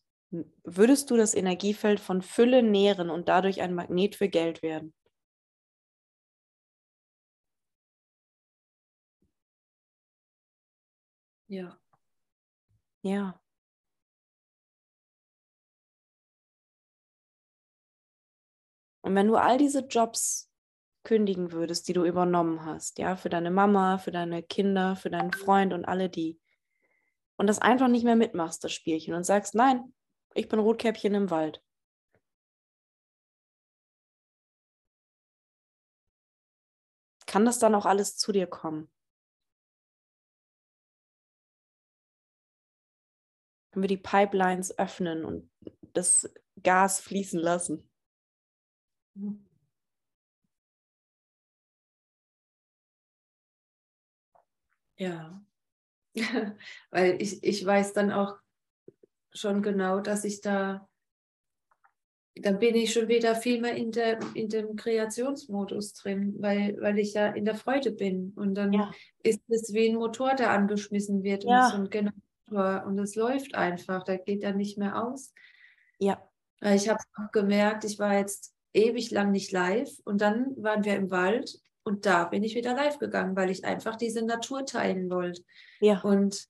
würdest 0.64 1.12
du 1.12 1.18
das 1.18 1.36
Energiefeld 1.36 2.00
von 2.00 2.22
Fülle 2.24 2.64
nähren 2.64 3.10
und 3.10 3.30
dadurch 3.30 3.62
ein 3.62 3.76
Magnet 3.76 4.16
für 4.16 4.30
Geld 4.30 4.64
werden. 4.64 4.94
Ja. 11.50 11.80
Ja. 13.04 13.40
Und 19.04 19.16
wenn 19.16 19.28
du 19.28 19.36
all 19.36 19.58
diese 19.58 19.82
Jobs 19.88 20.49
kündigen 21.04 21.52
würdest, 21.52 21.88
die 21.88 21.94
du 21.94 22.06
übernommen 22.06 22.66
hast, 22.66 23.00
ja, 23.00 23.16
für 23.16 23.30
deine 23.30 23.52
Mama, 23.52 23.98
für 23.98 24.12
deine 24.12 24.44
Kinder, 24.44 24.96
für 24.96 25.10
deinen 25.10 25.34
Freund 25.34 25.74
und 25.74 25.86
alle 25.86 26.10
die, 26.10 26.40
und 27.38 27.48
das 27.48 27.60
einfach 27.60 27.88
nicht 27.88 28.04
mehr 28.04 28.16
mitmachst, 28.16 28.64
das 28.64 28.74
Spielchen, 28.74 29.14
und 29.14 29.24
sagst, 29.24 29.56
nein, 29.56 29.94
ich 30.34 30.48
bin 30.50 30.60
Rotkäppchen 30.60 31.16
im 31.16 31.30
Wald. 31.32 31.62
Kann 37.26 37.46
das 37.46 37.60
dann 37.60 37.76
auch 37.76 37.86
alles 37.86 38.18
zu 38.18 38.32
dir 38.32 38.48
kommen? 38.48 38.90
Können 43.72 43.84
wir 43.84 43.88
die 43.88 43.98
Pipelines 43.98 44.78
öffnen 44.78 45.24
und 45.24 45.50
das 45.94 46.30
Gas 46.64 47.00
fließen 47.00 47.40
lassen? 47.40 47.90
Ja, 55.00 55.42
weil 56.92 57.22
ich, 57.22 57.44
ich 57.44 57.66
weiß 57.66 57.94
dann 57.94 58.12
auch 58.12 58.36
schon 59.32 59.62
genau, 59.62 60.02
dass 60.02 60.26
ich 60.26 60.42
da, 60.42 60.88
dann 62.36 62.60
bin 62.60 62.76
ich 62.76 62.94
schon 62.94 63.08
wieder 63.08 63.36
viel 63.36 63.62
mehr 63.62 63.76
in, 63.76 63.92
der, 63.92 64.20
in 64.34 64.50
dem 64.50 64.76
Kreationsmodus 64.76 65.94
drin, 65.94 66.36
weil, 66.40 66.78
weil 66.82 67.00
ich 67.00 67.14
ja 67.14 67.28
in 67.28 67.46
der 67.46 67.56
Freude 67.56 67.92
bin. 67.92 68.34
Und 68.36 68.56
dann 68.56 68.74
ja. 68.74 68.92
ist 69.24 69.42
es 69.48 69.74
wie 69.74 69.90
ein 69.90 69.96
Motor, 69.96 70.36
der 70.36 70.52
angeschmissen 70.52 71.24
wird 71.24 71.44
ja. 71.44 71.66
und 71.66 71.72
so 71.72 71.78
ein 71.78 71.90
Generator 71.90 72.86
und 72.86 73.00
es 73.00 73.16
läuft 73.16 73.56
einfach, 73.56 74.04
da 74.04 74.18
geht 74.18 74.44
er 74.44 74.54
nicht 74.54 74.78
mehr 74.78 75.04
aus. 75.04 75.34
Ja. 76.00 76.28
Ich 76.62 76.90
habe 76.90 77.00
auch 77.16 77.32
gemerkt, 77.32 77.86
ich 77.86 78.00
war 78.00 78.18
jetzt 78.18 78.54
ewig 78.74 79.12
lang 79.12 79.32
nicht 79.32 79.52
live 79.52 79.92
und 80.04 80.20
dann 80.22 80.56
waren 80.58 80.84
wir 80.84 80.96
im 80.96 81.12
Wald 81.12 81.60
und 81.84 82.06
da 82.06 82.26
bin 82.26 82.44
ich 82.44 82.56
wieder 82.56 82.76
live 82.76 83.00
gegangen, 83.00 83.36
weil 83.36 83.50
ich 83.50 83.66
einfach 83.66 83.96
diese 83.96 84.24
Natur 84.24 84.66
teilen 84.66 85.10
wollte. 85.10 85.44
Ja. 85.80 86.02
Und, 86.02 86.48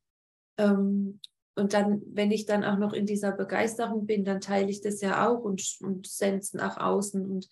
ähm, 0.57 1.19
und 1.55 1.73
dann, 1.73 2.01
wenn 2.05 2.31
ich 2.31 2.45
dann 2.45 2.63
auch 2.63 2.77
noch 2.77 2.93
in 2.93 3.05
dieser 3.05 3.31
Begeisterung 3.31 4.05
bin, 4.05 4.23
dann 4.23 4.41
teile 4.41 4.69
ich 4.69 4.81
das 4.81 5.01
ja 5.01 5.27
auch 5.27 5.39
und, 5.39 5.77
und 5.81 6.07
sende 6.07 6.39
es 6.39 6.53
nach 6.53 6.77
außen. 6.77 7.29
Und 7.29 7.49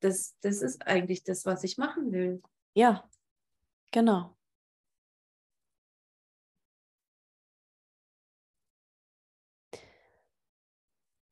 das, 0.00 0.36
das 0.40 0.62
ist 0.62 0.86
eigentlich 0.86 1.24
das, 1.24 1.44
was 1.44 1.64
ich 1.64 1.78
machen 1.78 2.12
will. 2.12 2.42
Ja, 2.74 3.08
genau. 3.90 4.34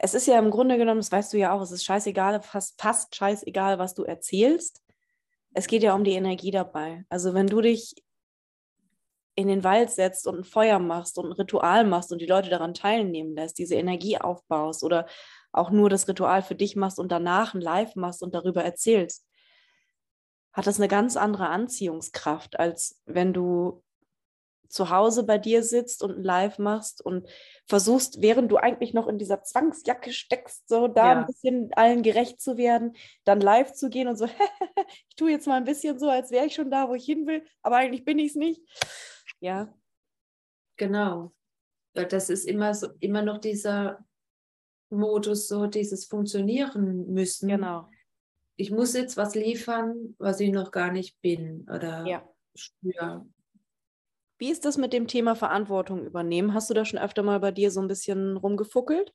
es 0.04 0.14
ist 0.14 0.26
ja 0.26 0.36
im 0.36 0.50
Grunde 0.50 0.78
genommen, 0.78 0.98
das 0.98 1.12
weißt 1.12 1.32
du 1.32 1.38
ja 1.38 1.52
auch, 1.52 1.62
es 1.62 1.70
ist 1.70 1.84
scheißegal, 1.84 2.42
fast, 2.42 2.80
fast 2.80 3.14
scheißegal, 3.14 3.78
was 3.78 3.94
du 3.94 4.02
erzählst. 4.02 4.81
Es 5.54 5.66
geht 5.66 5.82
ja 5.82 5.94
um 5.94 6.04
die 6.04 6.12
Energie 6.12 6.50
dabei. 6.50 7.04
Also 7.08 7.34
wenn 7.34 7.46
du 7.46 7.60
dich 7.60 7.94
in 9.34 9.48
den 9.48 9.64
Wald 9.64 9.90
setzt 9.90 10.26
und 10.26 10.38
ein 10.38 10.44
Feuer 10.44 10.78
machst 10.78 11.18
und 11.18 11.26
ein 11.26 11.32
Ritual 11.32 11.84
machst 11.84 12.12
und 12.12 12.20
die 12.20 12.26
Leute 12.26 12.50
daran 12.50 12.74
teilnehmen 12.74 13.34
lässt, 13.34 13.58
diese 13.58 13.76
Energie 13.76 14.18
aufbaust 14.18 14.82
oder 14.82 15.06
auch 15.52 15.70
nur 15.70 15.88
das 15.88 16.08
Ritual 16.08 16.42
für 16.42 16.54
dich 16.54 16.76
machst 16.76 16.98
und 16.98 17.10
danach 17.10 17.54
ein 17.54 17.60
Live 17.60 17.96
machst 17.96 18.22
und 18.22 18.34
darüber 18.34 18.62
erzählst, 18.62 19.26
hat 20.52 20.66
das 20.66 20.78
eine 20.78 20.88
ganz 20.88 21.16
andere 21.16 21.48
Anziehungskraft, 21.48 22.58
als 22.58 23.00
wenn 23.06 23.32
du 23.32 23.82
zu 24.72 24.88
Hause 24.88 25.24
bei 25.24 25.36
dir 25.36 25.62
sitzt 25.62 26.02
und 26.02 26.24
Live 26.24 26.58
machst 26.58 27.04
und 27.04 27.28
versuchst, 27.66 28.22
während 28.22 28.50
du 28.50 28.56
eigentlich 28.56 28.94
noch 28.94 29.06
in 29.06 29.18
dieser 29.18 29.42
Zwangsjacke 29.42 30.12
steckst, 30.12 30.66
so 30.66 30.88
da 30.88 31.12
ja. 31.12 31.20
ein 31.20 31.26
bisschen 31.26 31.70
allen 31.74 32.02
gerecht 32.02 32.40
zu 32.40 32.56
werden, 32.56 32.96
dann 33.24 33.42
live 33.42 33.74
zu 33.74 33.90
gehen 33.90 34.08
und 34.08 34.16
so, 34.16 34.24
ich 35.08 35.16
tue 35.16 35.30
jetzt 35.30 35.46
mal 35.46 35.56
ein 35.56 35.64
bisschen 35.64 35.98
so, 35.98 36.08
als 36.08 36.30
wäre 36.30 36.46
ich 36.46 36.54
schon 36.54 36.70
da, 36.70 36.88
wo 36.88 36.94
ich 36.94 37.04
hin 37.04 37.26
will, 37.26 37.44
aber 37.60 37.76
eigentlich 37.76 38.04
bin 38.06 38.18
ich 38.18 38.30
es 38.30 38.34
nicht. 38.34 38.62
Ja. 39.40 39.72
Genau. 40.76 41.32
Das 41.92 42.30
ist 42.30 42.46
immer 42.46 42.72
so, 42.72 42.88
immer 43.00 43.20
noch 43.20 43.38
dieser 43.38 44.02
Modus, 44.88 45.48
so 45.48 45.66
dieses 45.66 46.06
Funktionieren 46.06 47.12
müssen. 47.12 47.48
Genau. 47.48 47.90
Ich 48.56 48.70
muss 48.70 48.94
jetzt 48.94 49.18
was 49.18 49.34
liefern, 49.34 50.14
was 50.18 50.40
ich 50.40 50.50
noch 50.50 50.70
gar 50.70 50.90
nicht 50.90 51.20
bin 51.20 51.68
oder 51.68 52.06
ja. 52.06 52.26
spüre. 52.54 53.26
Wie 54.42 54.50
ist 54.50 54.64
das 54.64 54.76
mit 54.76 54.92
dem 54.92 55.06
Thema 55.06 55.36
Verantwortung 55.36 56.04
übernehmen? 56.04 56.52
Hast 56.52 56.68
du 56.68 56.74
da 56.74 56.84
schon 56.84 56.98
öfter 56.98 57.22
mal 57.22 57.38
bei 57.38 57.52
dir 57.52 57.70
so 57.70 57.80
ein 57.80 57.86
bisschen 57.86 58.36
rumgefuckelt? 58.36 59.14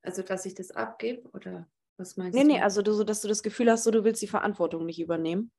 Also, 0.00 0.22
dass 0.22 0.46
ich 0.46 0.54
das 0.54 0.70
abgebe 0.70 1.28
oder 1.34 1.68
was 1.98 2.16
meinst 2.16 2.34
nee, 2.34 2.44
du? 2.44 2.46
Nee, 2.46 2.54
nee, 2.54 2.62
also 2.62 2.80
du, 2.80 3.04
dass 3.04 3.20
du 3.20 3.28
das 3.28 3.42
Gefühl 3.42 3.70
hast, 3.70 3.84
so, 3.84 3.90
du 3.90 4.04
willst 4.04 4.22
die 4.22 4.26
Verantwortung 4.26 4.86
nicht 4.86 4.98
übernehmen. 4.98 5.52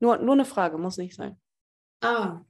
Nur, 0.00 0.18
nur 0.18 0.34
eine 0.34 0.44
Frage, 0.44 0.76
muss 0.76 0.98
nicht 0.98 1.16
sein. 1.16 1.40
Ah, 2.02 2.42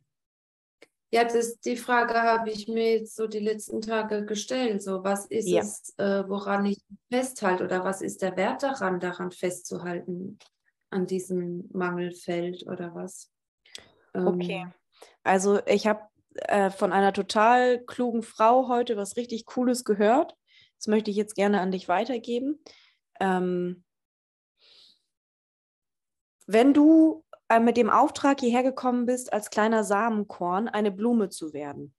ja, 1.15 1.23
das, 1.23 1.61
die 1.61 1.77
Frage 1.77 2.15
habe 2.15 2.51
ich 2.51 2.67
mir 2.67 2.99
jetzt 2.99 3.15
so 3.15 3.29
die 3.29 3.39
letzten 3.39 3.81
Tage 3.81 4.25
gestellt. 4.25 4.83
So, 4.83 5.05
was 5.05 5.27
ist 5.27 5.49
ja. 5.49 5.61
es, 5.61 5.95
äh, 5.97 6.29
woran 6.29 6.67
ich 6.67 6.83
festhalte 7.09 7.63
oder 7.63 7.85
was 7.85 8.03
ist 8.03 8.21
der 8.21 8.37
Wert 8.37 8.65
daran, 8.65 8.99
daran 8.99 9.31
festzuhalten, 9.31 10.41
an 10.91 11.07
diesem 11.07 11.69
Mangelfeld 11.73 12.67
oder 12.67 12.97
was? 12.97 13.31
Ähm, 14.13 14.27
okay. 14.27 14.67
Also 15.23 15.65
ich 15.67 15.87
habe 15.87 16.01
äh, 16.35 16.71
von 16.71 16.93
einer 16.93 17.13
total 17.13 17.79
klugen 17.85 18.25
Frau 18.25 18.67
heute 18.67 18.97
was 18.97 19.17
richtig 19.17 19.47
Cooles 19.47 19.85
gehört. 19.85 20.35
Das 20.79 20.89
möchte 20.89 21.13
ich 21.13 21.17
jetzt 21.17 21.37
gerne 21.37 21.61
an 21.61 21.71
dich 21.71 21.87
weitergeben. 21.87 22.59
Ähm, 23.21 23.85
wenn 26.49 26.75
du 26.75 27.24
äh, 27.49 27.61
mit 27.61 27.77
dem 27.77 27.91
Auftrag 27.91 28.41
hierher 28.41 28.63
gekommen 28.63 29.07
bist, 29.07 29.33
als 29.33 29.51
kleiner 29.51 29.85
Samenkorn 29.85 30.69
eine 30.69 30.91
Blume 30.91 31.29
zu 31.29 31.53
werden. 31.53 31.95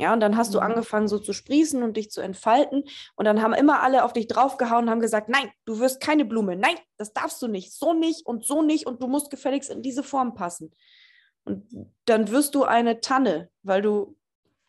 Ja, 0.00 0.14
und 0.14 0.20
dann 0.20 0.38
hast 0.38 0.48
mhm. 0.48 0.52
du 0.54 0.58
angefangen 0.60 1.08
so 1.08 1.18
zu 1.18 1.34
sprießen 1.34 1.82
und 1.82 1.98
dich 1.98 2.10
zu 2.10 2.22
entfalten. 2.22 2.84
Und 3.16 3.26
dann 3.26 3.42
haben 3.42 3.52
immer 3.52 3.82
alle 3.82 4.02
auf 4.02 4.14
dich 4.14 4.28
draufgehauen 4.28 4.84
und 4.84 4.90
haben 4.90 5.00
gesagt, 5.00 5.28
nein, 5.28 5.50
du 5.66 5.78
wirst 5.78 6.00
keine 6.00 6.24
Blume. 6.24 6.56
Nein, 6.56 6.76
das 6.96 7.12
darfst 7.12 7.42
du 7.42 7.48
nicht. 7.48 7.74
So 7.74 7.92
nicht 7.92 8.24
und 8.24 8.46
so 8.46 8.62
nicht. 8.62 8.86
Und 8.86 9.02
du 9.02 9.08
musst 9.08 9.30
gefälligst 9.30 9.68
in 9.68 9.82
diese 9.82 10.02
Form 10.02 10.34
passen. 10.34 10.72
Und 11.44 11.66
dann 12.06 12.30
wirst 12.30 12.54
du 12.54 12.64
eine 12.64 13.02
Tanne, 13.02 13.50
weil 13.62 13.82
du, 13.82 14.16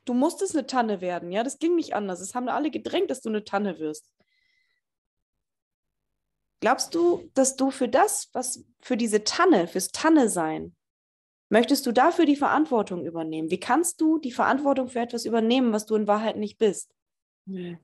du 0.03 0.13
musstest 0.13 0.53
eine 0.53 0.67
Tanne 0.67 0.99
werden. 0.99 1.32
Ja, 1.32 1.43
das 1.43 1.59
ging 1.59 1.76
nicht 1.76 1.95
anders. 1.95 2.19
Es 2.19 2.36
haben 2.36 2.49
alle 2.49 2.69
gedrängt, 2.69 3.09
dass 3.09 3.22
du 3.22 3.30
eine 3.30 3.45
Tanne 3.45 3.80
wirst. 3.80 4.11
Glaubst 6.62 6.93
du, 6.93 7.30
dass 7.34 7.55
du 7.55 7.72
für 7.72 7.89
das, 7.89 8.30
was 8.34 8.64
für 8.82 8.95
diese 8.95 9.24
Tanne, 9.24 9.68
fürs 9.68 9.89
Tanne 9.89 10.30
sein, 10.30 10.76
möchtest 11.49 11.86
du 11.88 11.91
dafür 11.91 12.26
die 12.26 12.36
Verantwortung 12.36 13.03
übernehmen? 13.05 13.49
Wie 13.49 13.59
kannst 13.59 13.99
du 13.99 14.20
die 14.20 14.32
Verantwortung 14.32 14.88
für 14.88 14.99
etwas 14.99 15.26
übernehmen, 15.26 15.74
was 15.74 15.88
du 15.88 15.95
in 15.95 16.07
Wahrheit 16.07 16.38
nicht 16.38 16.59
bist? 16.59 16.93
Nee. 17.45 17.80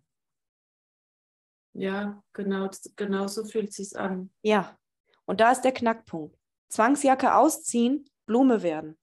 Ja, 1.74 2.24
genau, 2.34 2.70
genau 2.96 3.28
so 3.28 3.46
fühlt 3.46 3.70
es 3.70 3.76
sich 3.76 4.00
an. 4.00 4.32
Ja, 4.44 4.78
und 5.26 5.40
da 5.40 5.52
ist 5.52 5.62
der 5.62 5.74
Knackpunkt. 5.74 6.38
Zwangsjacke 6.70 7.36
ausziehen, 7.36 8.06
Blume 8.26 8.62
werden. 8.62 8.98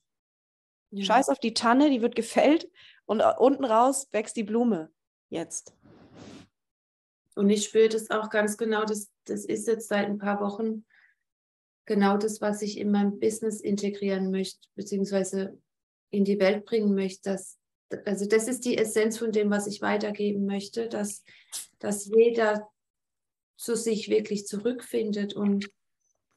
Ja. 0.90 1.04
Scheiß 1.04 1.28
auf 1.30 1.40
die 1.40 1.54
Tanne, 1.54 1.90
die 1.90 2.00
wird 2.00 2.14
gefällt 2.14 2.70
und 3.06 3.22
unten 3.38 3.64
raus 3.64 4.08
wächst 4.12 4.36
die 4.36 4.44
Blume. 4.44 4.92
Jetzt. 5.30 5.74
Und 7.34 7.50
ich 7.50 7.64
spüre 7.64 7.88
das 7.88 8.10
auch 8.10 8.30
ganz 8.30 8.56
genau, 8.56 8.84
das, 8.84 9.10
das 9.24 9.44
ist 9.44 9.66
jetzt 9.66 9.88
seit 9.88 10.06
ein 10.06 10.18
paar 10.18 10.40
Wochen 10.40 10.84
genau 11.84 12.16
das, 12.16 12.40
was 12.40 12.62
ich 12.62 12.78
in 12.78 12.90
meinem 12.90 13.18
Business 13.18 13.60
integrieren 13.60 14.30
möchte, 14.30 14.68
beziehungsweise 14.74 15.58
in 16.10 16.24
die 16.24 16.38
Welt 16.38 16.64
bringen 16.64 16.94
möchte. 16.94 17.30
Dass, 17.30 17.58
also 18.04 18.26
das 18.26 18.48
ist 18.48 18.64
die 18.64 18.78
Essenz 18.78 19.18
von 19.18 19.32
dem, 19.32 19.50
was 19.50 19.66
ich 19.66 19.82
weitergeben 19.82 20.46
möchte, 20.46 20.88
dass, 20.88 21.24
dass 21.78 22.06
jeder 22.06 22.68
zu 23.56 23.76
sich 23.76 24.08
wirklich 24.08 24.46
zurückfindet 24.46 25.34
und 25.34 25.70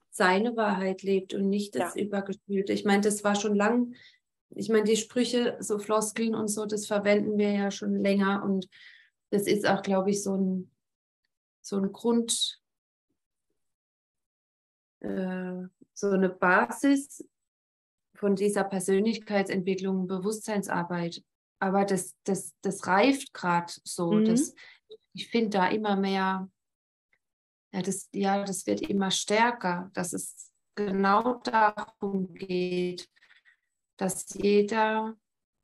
seine 0.09 0.55
Wahrheit 0.55 1.03
lebt 1.03 1.33
und 1.33 1.47
nicht 1.47 1.75
das 1.75 1.95
ja. 1.95 2.03
Übergespülte. 2.03 2.73
Ich 2.73 2.85
meine, 2.85 3.01
das 3.01 3.23
war 3.23 3.35
schon 3.35 3.55
lang, 3.55 3.93
ich 4.49 4.69
meine, 4.69 4.83
die 4.83 4.97
Sprüche, 4.97 5.57
so 5.59 5.77
Floskeln 5.77 6.33
und 6.33 6.47
so, 6.47 6.65
das 6.65 6.87
verwenden 6.87 7.37
wir 7.37 7.51
ja 7.51 7.71
schon 7.71 8.01
länger 8.01 8.43
und 8.43 8.67
das 9.29 9.45
ist 9.45 9.67
auch, 9.67 9.81
glaube 9.81 10.09
ich, 10.09 10.23
so 10.23 10.35
ein, 10.35 10.71
so 11.67 11.77
ein 11.77 11.91
Grund, 11.91 12.61
äh, 15.01 15.63
so 15.93 16.09
eine 16.09 16.29
Basis 16.29 17.27
von 18.15 18.35
dieser 18.35 18.63
Persönlichkeitsentwicklung, 18.63 20.07
Bewusstseinsarbeit. 20.07 21.23
Aber 21.59 21.85
das, 21.85 22.15
das, 22.23 22.55
das 22.61 22.87
reift 22.87 23.33
gerade 23.33 23.73
so. 23.83 24.11
Mhm. 24.11 24.25
Das, 24.25 24.55
ich 25.13 25.27
finde 25.27 25.57
da 25.57 25.67
immer 25.67 25.95
mehr, 25.95 26.49
ja 27.73 27.81
das, 27.81 28.09
ja, 28.13 28.43
das 28.43 28.65
wird 28.65 28.81
immer 28.81 29.11
stärker, 29.11 29.91
dass 29.93 30.13
es 30.13 30.51
genau 30.75 31.35
darum 31.39 32.33
geht, 32.33 33.09
dass 33.97 34.33
jeder, 34.35 35.17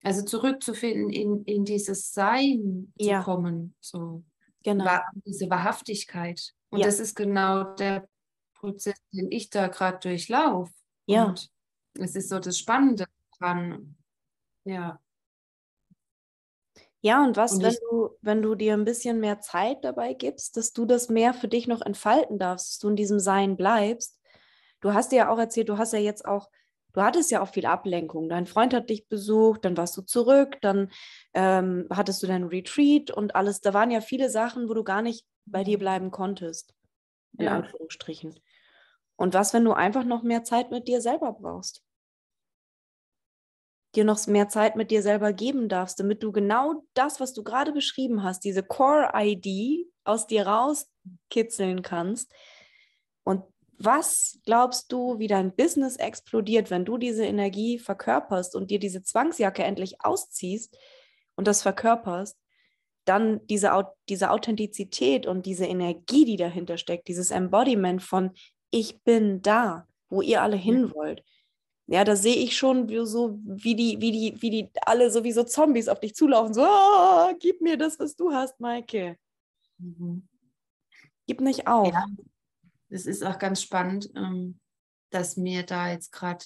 also 0.03 0.25
zurückzufinden 0.25 1.09
in, 1.09 1.45
in 1.45 1.63
dieses 1.63 2.11
Sein 2.11 2.91
ja. 2.97 3.19
zu 3.19 3.25
kommen. 3.25 3.75
So. 3.79 4.23
Genau. 4.63 4.99
Diese 5.25 5.49
Wahrhaftigkeit. 5.49 6.53
Und 6.69 6.79
ja. 6.79 6.85
das 6.85 6.99
ist 6.99 7.15
genau 7.15 7.75
der 7.75 8.07
Prozess, 8.53 8.99
den 9.11 9.31
ich 9.31 9.49
da 9.49 9.67
gerade 9.67 9.99
durchlaufe. 9.99 10.73
Ja. 11.05 11.25
Und 11.25 11.51
es 11.99 12.15
ist 12.15 12.29
so 12.29 12.39
das 12.39 12.57
Spannende 12.57 13.05
dran. 13.37 13.95
Ja. 14.63 14.99
Ja, 17.01 17.21
und 17.21 17.35
was, 17.35 17.55
und 17.55 17.63
wenn 17.63 17.75
du, 17.89 18.09
wenn 18.21 18.41
du 18.41 18.55
dir 18.55 18.73
ein 18.73 18.85
bisschen 18.85 19.19
mehr 19.19 19.41
Zeit 19.41 19.83
dabei 19.83 20.13
gibst, 20.13 20.55
dass 20.55 20.71
du 20.71 20.85
das 20.85 21.09
mehr 21.09 21.33
für 21.33 21.49
dich 21.49 21.67
noch 21.67 21.81
entfalten 21.81 22.39
darfst, 22.39 22.69
dass 22.69 22.79
du 22.79 22.89
in 22.89 22.95
diesem 22.95 23.19
Sein 23.19 23.57
bleibst. 23.57 24.17
Du 24.79 24.93
hast 24.93 25.11
dir 25.11 25.17
ja 25.17 25.29
auch 25.29 25.37
erzählt, 25.37 25.67
du 25.67 25.77
hast 25.77 25.91
ja 25.91 25.99
jetzt 25.99 26.23
auch 26.23 26.49
du 26.93 27.01
hattest 27.01 27.31
ja 27.31 27.41
auch 27.41 27.49
viel 27.49 27.65
Ablenkung. 27.65 28.29
Dein 28.29 28.45
Freund 28.45 28.73
hat 28.73 28.89
dich 28.89 29.07
besucht, 29.07 29.65
dann 29.65 29.75
warst 29.77 29.97
du 29.97 30.01
zurück, 30.01 30.57
dann 30.61 30.91
ähm, 31.33 31.87
hattest 31.89 32.23
du 32.23 32.27
deinen 32.27 32.47
Retreat 32.47 33.11
und 33.11 33.35
alles. 33.35 33.61
Da 33.61 33.73
waren 33.73 33.91
ja 33.91 34.01
viele 34.01 34.29
Sachen, 34.29 34.69
wo 34.69 34.73
du 34.73 34.83
gar 34.83 35.01
nicht 35.01 35.25
bei 35.45 35.63
dir 35.63 35.77
bleiben 35.77 36.11
konntest, 36.11 36.73
in 37.37 37.45
ja. 37.45 37.55
Anführungsstrichen. 37.57 38.39
Und 39.15 39.33
was, 39.33 39.53
wenn 39.53 39.65
du 39.65 39.73
einfach 39.73 40.03
noch 40.03 40.23
mehr 40.23 40.43
Zeit 40.43 40.71
mit 40.71 40.87
dir 40.87 41.01
selber 41.01 41.33
brauchst? 41.33 41.83
Dir 43.95 44.05
noch 44.05 44.25
mehr 44.25 44.49
Zeit 44.49 44.75
mit 44.75 44.89
dir 44.89 45.03
selber 45.03 45.33
geben 45.33 45.69
darfst, 45.69 45.99
damit 45.99 46.23
du 46.23 46.31
genau 46.31 46.83
das, 46.95 47.19
was 47.19 47.33
du 47.33 47.43
gerade 47.43 47.73
beschrieben 47.73 48.23
hast, 48.23 48.43
diese 48.43 48.63
Core-ID 48.63 49.87
aus 50.03 50.25
dir 50.25 50.47
rauskitzeln 50.47 51.83
kannst 51.83 52.33
und 53.23 53.43
was 53.83 54.39
glaubst 54.45 54.91
du, 54.91 55.19
wie 55.19 55.27
dein 55.27 55.55
Business 55.55 55.97
explodiert, 55.97 56.71
wenn 56.71 56.85
du 56.85 56.97
diese 56.97 57.25
Energie 57.25 57.79
verkörperst 57.79 58.55
und 58.55 58.71
dir 58.71 58.79
diese 58.79 59.03
Zwangsjacke 59.03 59.63
endlich 59.63 60.03
ausziehst 60.03 60.77
und 61.35 61.47
das 61.47 61.61
verkörperst? 61.61 62.37
Dann 63.05 63.45
diese, 63.47 63.71
diese 64.07 64.31
Authentizität 64.31 65.27
und 65.27 65.45
diese 65.45 65.65
Energie, 65.65 66.23
die 66.25 66.37
dahinter 66.37 66.77
steckt, 66.77 67.07
dieses 67.07 67.31
Embodiment 67.31 68.01
von 68.01 68.31
ich 68.71 69.03
bin 69.03 69.41
da, 69.41 69.87
wo 70.09 70.21
ihr 70.21 70.41
alle 70.41 70.55
hin 70.55 70.93
wollt. 70.93 71.23
Ja, 71.85 72.05
da 72.05 72.15
sehe 72.15 72.37
ich 72.37 72.55
schon 72.55 72.87
wie, 72.87 73.05
so, 73.05 73.37
wie 73.43 73.75
die, 73.75 73.99
wie 73.99 74.11
die, 74.11 74.41
wie 74.41 74.49
die 74.49 74.69
alle 74.85 75.11
so 75.11 75.25
wie 75.25 75.33
so 75.33 75.43
Zombies 75.43 75.89
auf 75.89 75.99
dich 75.99 76.15
zulaufen. 76.15 76.53
So, 76.53 76.63
oh, 76.63 77.33
gib 77.39 77.59
mir 77.59 77.77
das, 77.77 77.99
was 77.99 78.15
du 78.15 78.31
hast, 78.31 78.59
Maike. 78.61 79.17
Mhm. 79.77 80.27
Gib 81.27 81.41
nicht 81.41 81.67
auf. 81.67 81.89
Ja 81.93 82.05
das 82.93 83.07
ist 83.07 83.25
auch 83.25 83.39
ganz 83.39 83.61
spannend, 83.61 84.11
ähm, 84.15 84.59
dass 85.09 85.35
mir 85.35 85.63
da 85.63 85.89
jetzt 85.89 86.11
gerade 86.11 86.45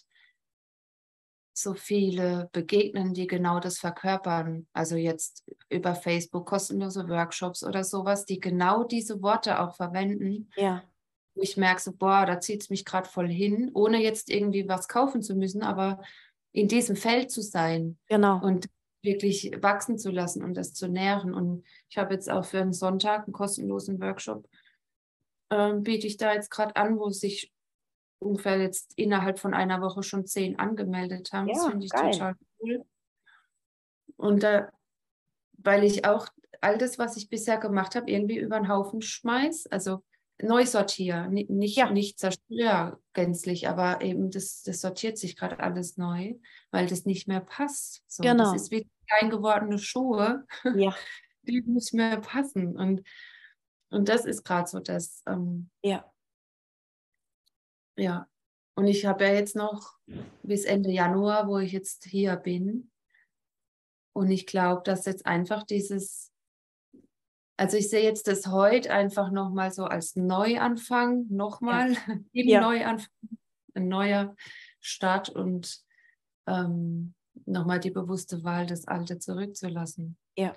so 1.53 1.73
viele 1.73 2.49
begegnen, 2.53 3.13
die 3.13 3.27
genau 3.27 3.59
das 3.59 3.79
verkörpern. 3.79 4.67
Also 4.71 4.95
jetzt 4.95 5.43
über 5.69 5.93
Facebook 5.93 6.47
kostenlose 6.47 7.09
Workshops 7.09 7.63
oder 7.63 7.83
sowas, 7.83 8.25
die 8.25 8.39
genau 8.39 8.85
diese 8.85 9.21
Worte 9.21 9.59
auch 9.59 9.75
verwenden. 9.75 10.49
Ja. 10.55 10.83
Wo 11.35 11.41
ich 11.41 11.57
merke 11.57 11.81
so, 11.81 11.91
boah, 11.91 12.25
da 12.25 12.39
zieht 12.39 12.61
es 12.61 12.69
mich 12.69 12.85
gerade 12.85 13.09
voll 13.09 13.27
hin, 13.27 13.71
ohne 13.73 14.01
jetzt 14.01 14.29
irgendwie 14.29 14.69
was 14.69 14.87
kaufen 14.87 15.21
zu 15.21 15.35
müssen, 15.35 15.63
aber 15.63 16.01
in 16.53 16.69
diesem 16.69 16.95
Feld 16.95 17.29
zu 17.29 17.41
sein. 17.41 17.97
Genau. 18.07 18.39
Und 18.41 18.67
wirklich 19.01 19.51
wachsen 19.61 19.97
zu 19.97 20.11
lassen 20.11 20.43
und 20.43 20.55
das 20.55 20.73
zu 20.73 20.87
nähren. 20.87 21.33
Und 21.33 21.65
ich 21.89 21.97
habe 21.97 22.13
jetzt 22.13 22.29
auch 22.29 22.45
für 22.45 22.61
einen 22.61 22.73
Sonntag 22.73 23.25
einen 23.25 23.33
kostenlosen 23.33 23.99
Workshop 23.99 24.47
ähm, 25.49 25.83
biete 25.83 26.07
ich 26.07 26.17
da 26.17 26.33
jetzt 26.33 26.49
gerade 26.49 26.75
an, 26.75 26.99
wo 26.99 27.09
sich 27.09 27.53
ungefähr 28.19 28.59
jetzt 28.59 28.93
innerhalb 28.95 29.39
von 29.39 29.53
einer 29.53 29.81
Woche 29.81 30.03
schon 30.03 30.25
zehn 30.25 30.57
angemeldet 30.59 31.31
haben. 31.33 31.47
Ja, 31.47 31.53
das 31.53 31.67
finde 31.67 31.85
ich 31.85 31.91
geil. 31.91 32.11
total 32.11 32.35
cool. 32.59 32.85
Und 34.15 34.43
da, 34.43 34.71
weil 35.57 35.83
ich 35.83 36.05
auch 36.05 36.27
all 36.61 36.77
das, 36.77 36.97
was 36.97 37.17
ich 37.17 37.29
bisher 37.29 37.57
gemacht 37.57 37.95
habe, 37.95 38.09
irgendwie 38.09 38.37
über 38.37 38.57
den 38.57 38.69
Haufen 38.69 39.01
schmeiß, 39.01 39.67
also 39.67 40.03
neu 40.41 40.65
sortiere, 40.65 41.29
nicht, 41.29 41.49
nicht, 41.49 41.77
ja. 41.77 41.89
nicht 41.89 42.19
zerstöre 42.19 42.99
gänzlich, 43.13 43.67
aber 43.67 44.01
eben 44.01 44.29
das, 44.31 44.63
das 44.63 44.81
sortiert 44.81 45.17
sich 45.17 45.35
gerade 45.35 45.59
alles 45.59 45.97
neu, 45.97 46.35
weil 46.71 46.87
das 46.87 47.05
nicht 47.05 47.27
mehr 47.27 47.41
passt. 47.41 48.03
So, 48.07 48.23
genau. 48.23 48.51
Das 48.51 48.63
ist 48.63 48.71
wie 48.71 48.87
klein 49.07 49.29
gewordene 49.29 49.79
Schuhe, 49.79 50.45
ja. 50.75 50.95
die 51.43 51.61
nicht 51.61 51.93
mehr 51.93 52.17
passen. 52.17 52.75
Und 52.75 53.03
und 53.89 54.09
das 54.09 54.25
ist 54.25 54.43
gerade 54.43 54.67
so 54.67 54.79
das. 54.79 55.23
Ähm, 55.25 55.69
ja. 55.83 56.11
Ja. 57.97 58.27
Und 58.75 58.87
ich 58.87 59.05
habe 59.05 59.25
ja 59.25 59.33
jetzt 59.33 59.55
noch 59.55 59.95
bis 60.43 60.65
Ende 60.65 60.91
Januar, 60.91 61.47
wo 61.47 61.57
ich 61.57 61.71
jetzt 61.71 62.05
hier 62.05 62.35
bin. 62.35 62.91
Und 64.13 64.29
ich 64.29 64.45
glaube, 64.45 64.81
dass 64.83 65.05
jetzt 65.05 65.25
einfach 65.25 65.63
dieses, 65.63 66.31
also 67.57 67.77
ich 67.77 67.89
sehe 67.89 68.03
jetzt 68.03 68.27
das 68.27 68.47
heute 68.47 68.91
einfach 68.91 69.31
nochmal 69.31 69.71
so 69.71 69.85
als 69.85 70.15
Neuanfang, 70.15 71.27
nochmal, 71.29 71.93
ja. 71.93 71.99
eben 72.33 72.49
ja. 72.49 72.61
Neuanfang, 72.61 73.09
ein 73.73 73.87
neuer 73.87 74.35
Start 74.79 75.29
und 75.29 75.83
ähm, 76.47 77.15
nochmal 77.45 77.79
die 77.79 77.91
bewusste 77.91 78.43
Wahl, 78.43 78.67
das 78.67 78.87
Alte 78.87 79.17
zurückzulassen. 79.17 80.17
Ja 80.35 80.55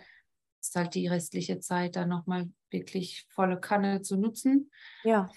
ist 0.61 0.77
halt 0.77 0.95
die 0.95 1.09
restliche 1.09 1.61
Zeit 1.61 1.97
dann 1.97 2.09
nochmal 2.09 2.49
wirklich 2.71 3.27
volle 3.31 3.59
Kanne 3.59 4.03
zu 4.03 4.17
nutzen. 4.17 4.71
Ja. 5.05 5.31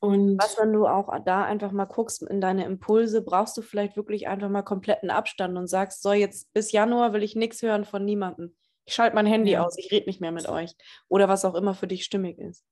Und 0.00 0.38
was, 0.38 0.56
wenn 0.58 0.72
du 0.72 0.86
auch 0.86 1.12
da 1.24 1.44
einfach 1.44 1.72
mal 1.72 1.84
guckst 1.84 2.22
in 2.22 2.40
deine 2.40 2.64
Impulse, 2.64 3.22
brauchst 3.22 3.56
du 3.58 3.62
vielleicht 3.62 3.96
wirklich 3.96 4.28
einfach 4.28 4.48
mal 4.48 4.62
kompletten 4.62 5.10
Abstand 5.10 5.58
und 5.58 5.66
sagst, 5.66 6.02
so 6.02 6.12
jetzt 6.12 6.50
bis 6.54 6.72
Januar 6.72 7.12
will 7.12 7.22
ich 7.22 7.36
nichts 7.36 7.60
hören 7.60 7.84
von 7.84 8.04
niemandem. 8.04 8.56
Ich 8.86 8.94
schalte 8.94 9.14
mein 9.14 9.26
Handy 9.26 9.52
ja. 9.52 9.64
aus, 9.64 9.76
ich 9.76 9.92
rede 9.92 10.06
nicht 10.06 10.22
mehr 10.22 10.32
mit 10.32 10.48
euch. 10.48 10.74
Oder 11.08 11.28
was 11.28 11.44
auch 11.44 11.54
immer 11.54 11.74
für 11.74 11.86
dich 11.86 12.04
stimmig 12.04 12.38
ist. 12.38 12.64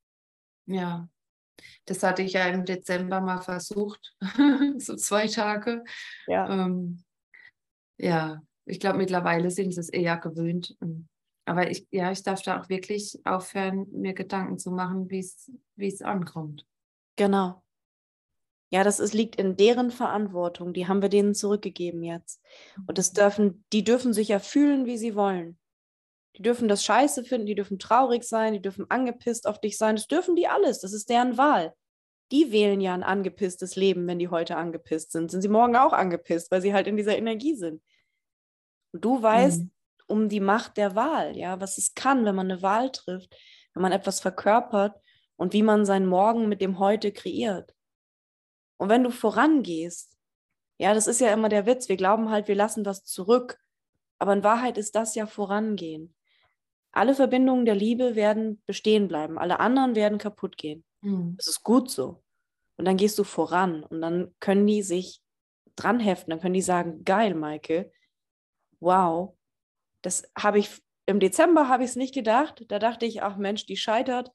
Ja, 0.65 1.07
das 1.85 2.03
hatte 2.03 2.23
ich 2.23 2.33
ja 2.33 2.47
im 2.47 2.65
Dezember 2.65 3.21
mal 3.21 3.41
versucht, 3.41 4.15
so 4.79 4.97
zwei 4.97 5.27
Tage. 5.27 5.85
Ja. 6.27 6.49
Ähm, 6.49 7.05
ja, 7.99 8.41
ich 8.69 8.81
glaube, 8.81 8.99
mittlerweile 8.99 9.51
sind 9.51 9.73
sie 9.73 9.81
es 9.81 9.89
eher 9.89 10.17
gewöhnt. 10.17 10.77
Aber 11.45 11.71
ich, 11.71 11.87
ja, 11.91 12.13
ich 12.13 12.23
darf 12.23 12.43
da 12.43 12.61
auch 12.61 12.69
wirklich 12.69 13.19
aufhören, 13.25 13.87
mir 13.91 14.13
Gedanken 14.13 14.59
zu 14.59 14.71
machen, 14.71 15.11
wie 15.11 15.19
es 15.77 16.03
ankommt. 16.03 16.67
Genau. 17.17 17.63
Ja, 18.71 18.85
das 18.85 19.01
ist, 19.01 19.15
liegt 19.15 19.37
in 19.37 19.57
deren 19.57 19.91
Verantwortung. 19.91 20.75
Die 20.75 20.87
haben 20.87 21.01
wir 21.01 21.09
denen 21.09 21.35
zurückgegeben 21.35 22.03
jetzt. 22.03 22.43
Und 22.87 22.99
das 22.99 23.13
dürfen, 23.13 23.65
die 23.73 23.83
dürfen 23.83 24.13
sich 24.13 24.29
ja 24.29 24.41
fühlen, 24.41 24.85
wie 24.85 24.99
sie 24.99 25.15
wollen. 25.15 25.59
Die 26.37 26.43
dürfen 26.43 26.69
das 26.69 26.85
scheiße 26.85 27.25
finden, 27.25 27.47
die 27.47 27.55
dürfen 27.55 27.79
traurig 27.79 28.25
sein, 28.25 28.53
die 28.53 28.63
dürfen 28.63 28.85
angepisst 28.91 29.47
auf 29.47 29.59
dich 29.59 29.79
sein. 29.79 29.97
Das 29.97 30.07
dürfen 30.07 30.37
die 30.37 30.47
alles. 30.47 30.81
Das 30.81 30.93
ist 30.93 31.09
deren 31.09 31.39
Wahl. 31.39 31.73
Die 32.31 32.53
wählen 32.53 32.83
ja 32.83 32.93
ein 32.93 33.03
angepisstes 33.03 33.75
Leben, 33.75 34.07
wenn 34.07 34.19
die 34.19 34.29
heute 34.29 34.57
angepisst 34.57 35.13
sind. 35.13 35.31
Sind 35.31 35.41
sie 35.41 35.49
morgen 35.49 35.75
auch 35.75 35.95
angepisst, 35.95 36.51
weil 36.51 36.61
sie 36.61 36.75
halt 36.75 36.87
in 36.87 36.99
dieser 36.99 37.17
Energie 37.17 37.55
sind. 37.55 37.83
Und 38.99 39.05
du 39.05 39.23
weißt 39.23 39.63
mhm. 39.63 39.71
um 40.09 40.29
die 40.29 40.41
Macht 40.41 40.77
der 40.77 40.97
Wahl, 40.97 41.37
ja, 41.37 41.61
was 41.61 41.79
es 41.79 41.95
kann, 41.95 42.25
wenn 42.25 42.35
man 42.35 42.51
eine 42.51 42.63
Wahl 42.63 42.91
trifft, 42.91 43.33
wenn 43.75 43.83
man 43.83 43.93
etwas 43.93 44.19
verkörpert 44.19 45.01
und 45.37 45.53
wie 45.53 45.63
man 45.63 45.87
sein 45.87 46.05
Morgen 46.05 46.49
mit 46.49 46.61
dem 46.61 46.81
Heute 46.81 47.13
kreiert. 47.13 47.77
Und 48.77 48.89
wenn 48.89 49.05
du 49.05 49.11
vorangehst, 49.11 50.19
ja, 50.79 50.95
das 50.95 51.07
ist 51.07 51.21
ja 51.21 51.33
immer 51.33 51.49
der 51.49 51.65
Witz, 51.65 51.89
wir 51.89 51.97
glauben 51.97 52.29
halt, 52.29 52.49
wir 52.49 52.57
lassen 52.57 52.85
was 52.85 53.05
zurück, 53.05 53.61
aber 54.19 54.33
in 54.33 54.43
Wahrheit 54.43 54.79
ist 54.79 54.97
das 54.97 55.15
ja 55.15 55.29
Vorangehen. 55.29 56.13
Alle 56.91 57.15
Verbindungen 57.15 57.67
der 57.67 57.77
Liebe 57.77 58.17
werden 58.17 58.61
bestehen 58.67 59.07
bleiben, 59.07 59.39
alle 59.39 59.61
anderen 59.61 59.95
werden 59.95 60.19
kaputt 60.19 60.57
gehen. 60.57 60.85
Mhm. 61.03 61.37
Das 61.37 61.47
ist 61.47 61.63
gut 61.63 61.89
so. 61.89 62.25
Und 62.77 62.85
dann 62.85 62.97
gehst 62.97 63.17
du 63.17 63.23
voran 63.23 63.85
und 63.85 64.01
dann 64.01 64.35
können 64.41 64.67
die 64.67 64.83
sich 64.83 65.23
dran 65.77 66.01
heften, 66.01 66.31
dann 66.31 66.41
können 66.41 66.55
die 66.55 66.63
sagen, 66.63 67.05
geil, 67.05 67.37
Maike, 67.37 67.93
wow, 68.81 69.37
das 70.03 70.31
habe 70.37 70.59
ich 70.59 70.81
im 71.09 71.21
Dezember 71.21 71.69
habe 71.69 71.85
ich 71.85 71.91
es 71.91 71.97
nicht 71.97 72.13
gedacht. 72.13 72.67
Da 72.69 72.79
dachte 72.79 73.07
ich, 73.07 73.23
ach 73.23 73.39
Mensch, 73.39 73.65
die 73.65 73.79
scheitert. 73.79 74.31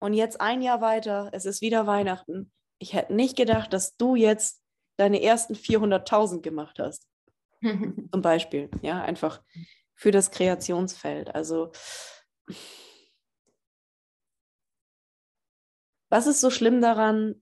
Und 0.00 0.12
jetzt 0.12 0.40
ein 0.40 0.60
Jahr 0.60 0.80
weiter, 0.80 1.30
es 1.32 1.44
ist 1.44 1.60
wieder 1.60 1.86
Weihnachten. 1.86 2.52
Ich 2.80 2.94
hätte 2.94 3.14
nicht 3.14 3.36
gedacht, 3.36 3.72
dass 3.72 3.96
du 3.96 4.16
jetzt 4.16 4.60
deine 4.96 5.22
ersten 5.22 5.54
400.000 5.54 6.40
gemacht 6.40 6.80
hast. 6.80 7.06
Zum 7.62 8.22
Beispiel, 8.22 8.70
ja, 8.82 9.02
einfach 9.02 9.40
für 9.94 10.10
das 10.10 10.32
Kreationsfeld. 10.32 11.32
Also, 11.32 11.70
was 16.08 16.26
ist 16.26 16.40
so 16.40 16.50
schlimm 16.50 16.80
daran, 16.80 17.40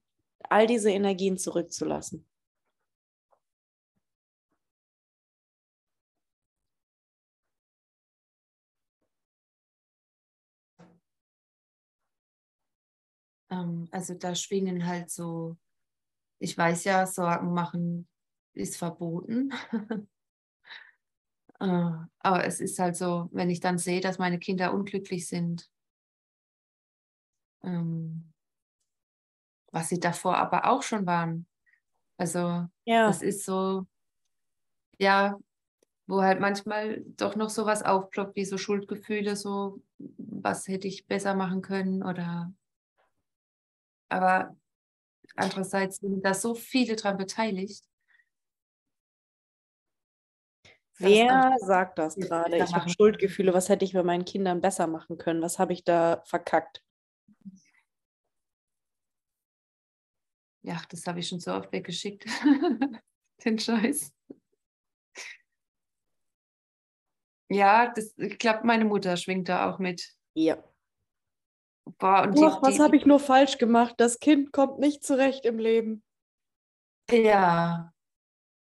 all 0.50 0.66
diese 0.66 0.90
Energien 0.90 1.38
zurückzulassen? 1.38 2.28
Ähm, 13.56 13.88
also 13.90 14.14
da 14.14 14.34
schwingen 14.34 14.86
halt 14.86 15.10
so, 15.10 15.56
ich 16.38 16.56
weiß 16.56 16.84
ja, 16.84 17.06
Sorgen 17.06 17.52
machen 17.52 18.08
ist 18.52 18.76
verboten. 18.76 19.52
äh, 21.60 21.90
aber 22.18 22.44
es 22.46 22.60
ist 22.60 22.78
halt 22.78 22.96
so, 22.96 23.28
wenn 23.32 23.50
ich 23.50 23.60
dann 23.60 23.78
sehe, 23.78 24.00
dass 24.00 24.18
meine 24.18 24.38
Kinder 24.38 24.72
unglücklich 24.72 25.28
sind, 25.28 25.70
ähm, 27.62 28.32
was 29.72 29.88
sie 29.88 30.00
davor 30.00 30.38
aber 30.38 30.70
auch 30.70 30.82
schon 30.82 31.06
waren. 31.06 31.46
Also 32.16 32.66
ja. 32.84 33.06
das 33.08 33.20
ist 33.20 33.44
so, 33.44 33.86
ja, 34.98 35.38
wo 36.06 36.22
halt 36.22 36.40
manchmal 36.40 37.02
doch 37.04 37.36
noch 37.36 37.50
sowas 37.50 37.82
aufploppt, 37.82 38.36
wie 38.36 38.44
so 38.46 38.56
Schuldgefühle, 38.56 39.36
so 39.36 39.82
was 39.98 40.66
hätte 40.68 40.88
ich 40.88 41.06
besser 41.06 41.34
machen 41.34 41.60
können 41.60 42.02
oder 42.02 42.54
aber 44.08 44.56
andererseits 45.34 45.98
sind 45.98 46.22
da 46.24 46.34
so 46.34 46.54
viele 46.54 46.96
dran 46.96 47.16
beteiligt. 47.16 47.84
Wer 50.98 51.56
sagt 51.60 51.98
das 51.98 52.16
gerade? 52.16 52.56
Ich 52.56 52.74
habe 52.74 52.88
Schuldgefühle. 52.88 53.52
Was 53.52 53.68
hätte 53.68 53.84
ich 53.84 53.92
bei 53.92 54.02
meinen 54.02 54.24
Kindern 54.24 54.60
besser 54.60 54.86
machen 54.86 55.18
können? 55.18 55.42
Was 55.42 55.58
habe 55.58 55.72
ich 55.72 55.84
da 55.84 56.22
verkackt? 56.24 56.82
Ja, 60.62 60.82
das 60.88 61.06
habe 61.06 61.20
ich 61.20 61.28
schon 61.28 61.38
so 61.38 61.52
oft 61.52 61.70
weggeschickt. 61.70 62.24
Den 63.44 63.58
Scheiß. 63.58 64.12
Ja, 67.48 67.92
das, 67.92 68.16
ich 68.16 68.38
glaube, 68.38 68.66
meine 68.66 68.84
Mutter 68.84 69.16
schwingt 69.16 69.48
da 69.48 69.70
auch 69.70 69.78
mit. 69.78 70.14
Ja. 70.34 70.56
Boah, 71.98 72.22
und 72.22 72.38
Ach, 72.42 72.60
die, 72.60 72.66
was 72.66 72.78
habe 72.80 72.96
ich 72.96 73.06
nur 73.06 73.20
falsch 73.20 73.58
gemacht? 73.58 73.94
Das 73.98 74.18
Kind 74.18 74.52
kommt 74.52 74.78
nicht 74.78 75.04
zurecht 75.04 75.46
im 75.46 75.58
Leben. 75.58 76.02
Ja. 77.10 77.92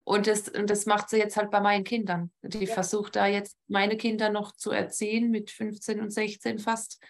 Und 0.03 0.27
das, 0.27 0.49
und 0.49 0.69
das 0.69 0.85
macht 0.85 1.09
sie 1.09 1.17
jetzt 1.17 1.37
halt 1.37 1.49
bei 1.49 1.61
meinen 1.61 1.83
Kindern. 1.83 2.31
Die 2.43 2.65
ja. 2.65 2.73
versucht 2.73 3.15
da 3.15 3.25
jetzt 3.25 3.57
meine 3.67 3.97
Kinder 3.97 4.29
noch 4.29 4.51
zu 4.51 4.69
erziehen, 4.71 5.31
mit 5.31 5.49
15 5.49 6.01
und 6.01 6.11
16 6.11 6.59
fast, 6.59 7.01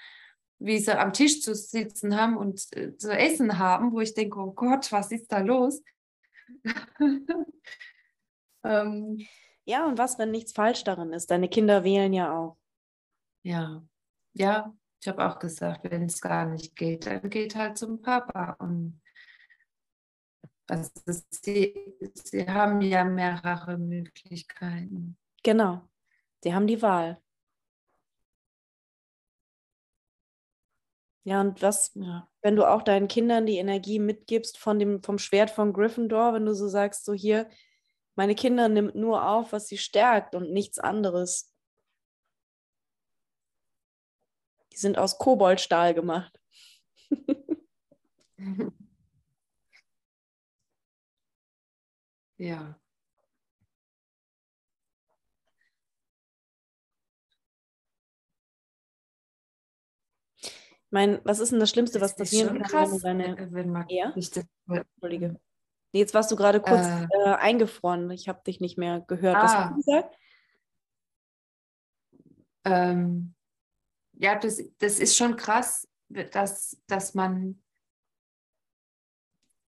wie 0.59 0.77
sie 0.77 0.97
am 0.97 1.11
Tisch 1.11 1.41
zu 1.41 1.53
sitzen 1.53 2.15
haben 2.15 2.37
und 2.37 2.65
äh, 2.77 2.95
zu 2.95 3.11
essen 3.11 3.57
haben, 3.57 3.91
wo 3.91 3.99
ich 3.99 4.13
denke, 4.13 4.39
oh 4.39 4.53
Gott, 4.53 4.91
was 4.91 5.11
ist 5.11 5.31
da 5.31 5.39
los? 5.39 5.81
ähm, 8.63 9.27
ja, 9.65 9.87
und 9.87 9.97
was, 9.97 10.19
wenn 10.19 10.31
nichts 10.31 10.53
falsch 10.53 10.83
darin 10.83 11.11
ist? 11.11 11.31
Deine 11.31 11.49
Kinder 11.49 11.83
wählen 11.83 12.13
ja 12.13 12.37
auch. 12.37 12.57
Ja, 13.43 13.83
ja, 14.33 14.73
ich 14.99 15.07
habe 15.07 15.25
auch 15.25 15.39
gesagt, 15.39 15.89
wenn 15.89 16.03
es 16.03 16.19
gar 16.21 16.45
nicht 16.45 16.75
geht, 16.75 17.05
dann 17.05 17.29
geht 17.29 17.55
halt 17.55 17.77
zum 17.77 18.01
Papa. 18.01 18.55
Und 18.59 19.01
also 20.67 20.89
sie, 21.29 21.75
sie 22.13 22.47
haben 22.47 22.81
ja 22.81 23.03
mehrere 23.03 23.77
Möglichkeiten. 23.77 25.17
Genau, 25.43 25.81
sie 26.43 26.53
haben 26.53 26.67
die 26.67 26.81
Wahl. 26.81 27.21
Ja, 31.23 31.41
und 31.41 31.61
was, 31.63 31.91
ja. 31.95 32.27
wenn 32.43 32.55
du 32.55 32.69
auch 32.69 32.83
deinen 32.83 33.07
Kindern 33.07 33.47
die 33.47 33.57
Energie 33.57 33.97
mitgibst 33.97 34.59
von 34.59 34.77
dem, 34.77 35.01
vom 35.01 35.17
Schwert 35.17 35.49
von 35.49 35.73
Gryffindor, 35.73 36.33
wenn 36.33 36.45
du 36.45 36.53
so 36.53 36.67
sagst, 36.67 37.03
so 37.03 37.13
hier, 37.13 37.49
meine 38.15 38.35
Kinder 38.35 38.69
nimmt 38.69 38.93
nur 38.93 39.27
auf, 39.27 39.51
was 39.51 39.67
sie 39.67 39.79
stärkt 39.79 40.35
und 40.35 40.51
nichts 40.51 40.77
anderes. 40.77 41.54
Die 44.75 44.79
sind 44.79 44.97
aus 44.97 45.17
Koboldstahl 45.17 45.93
gemacht. 45.93 46.37
ja. 52.37 52.77
Ich 60.41 60.91
meine, 60.91 61.21
was 61.23 61.39
ist 61.39 61.51
denn 61.51 61.59
das 61.59 61.69
Schlimmste, 61.69 62.01
was 62.01 62.15
passieren 62.15 62.61
kann, 62.63 62.91
wenn 62.91 62.99
deine... 62.99 63.37
Äh, 63.37 63.51
wenn 63.51 63.69
man 63.69 63.87
ja? 63.89 64.13
Entschuldige. 64.13 65.39
Nee, 65.93 65.99
jetzt 65.99 66.13
warst 66.13 66.29
du 66.31 66.35
gerade 66.35 66.59
kurz 66.59 66.85
äh, 66.85 67.07
äh, 67.11 67.35
eingefroren. 67.35 68.11
Ich 68.11 68.27
habe 68.27 68.41
dich 68.45 68.59
nicht 68.59 68.77
mehr 68.77 68.99
gehört. 69.07 69.37
Ah, 69.37 69.43
was 69.43 69.55
hast 69.55 69.69
du 69.69 69.75
gesagt? 69.75 70.17
Ähm, 72.65 73.34
ja, 74.17 74.35
das, 74.35 74.61
das 74.77 74.99
ist 74.99 75.15
schon 75.15 75.35
krass, 75.35 75.87
dass, 76.09 76.77
dass 76.87 77.13
man, 77.13 77.61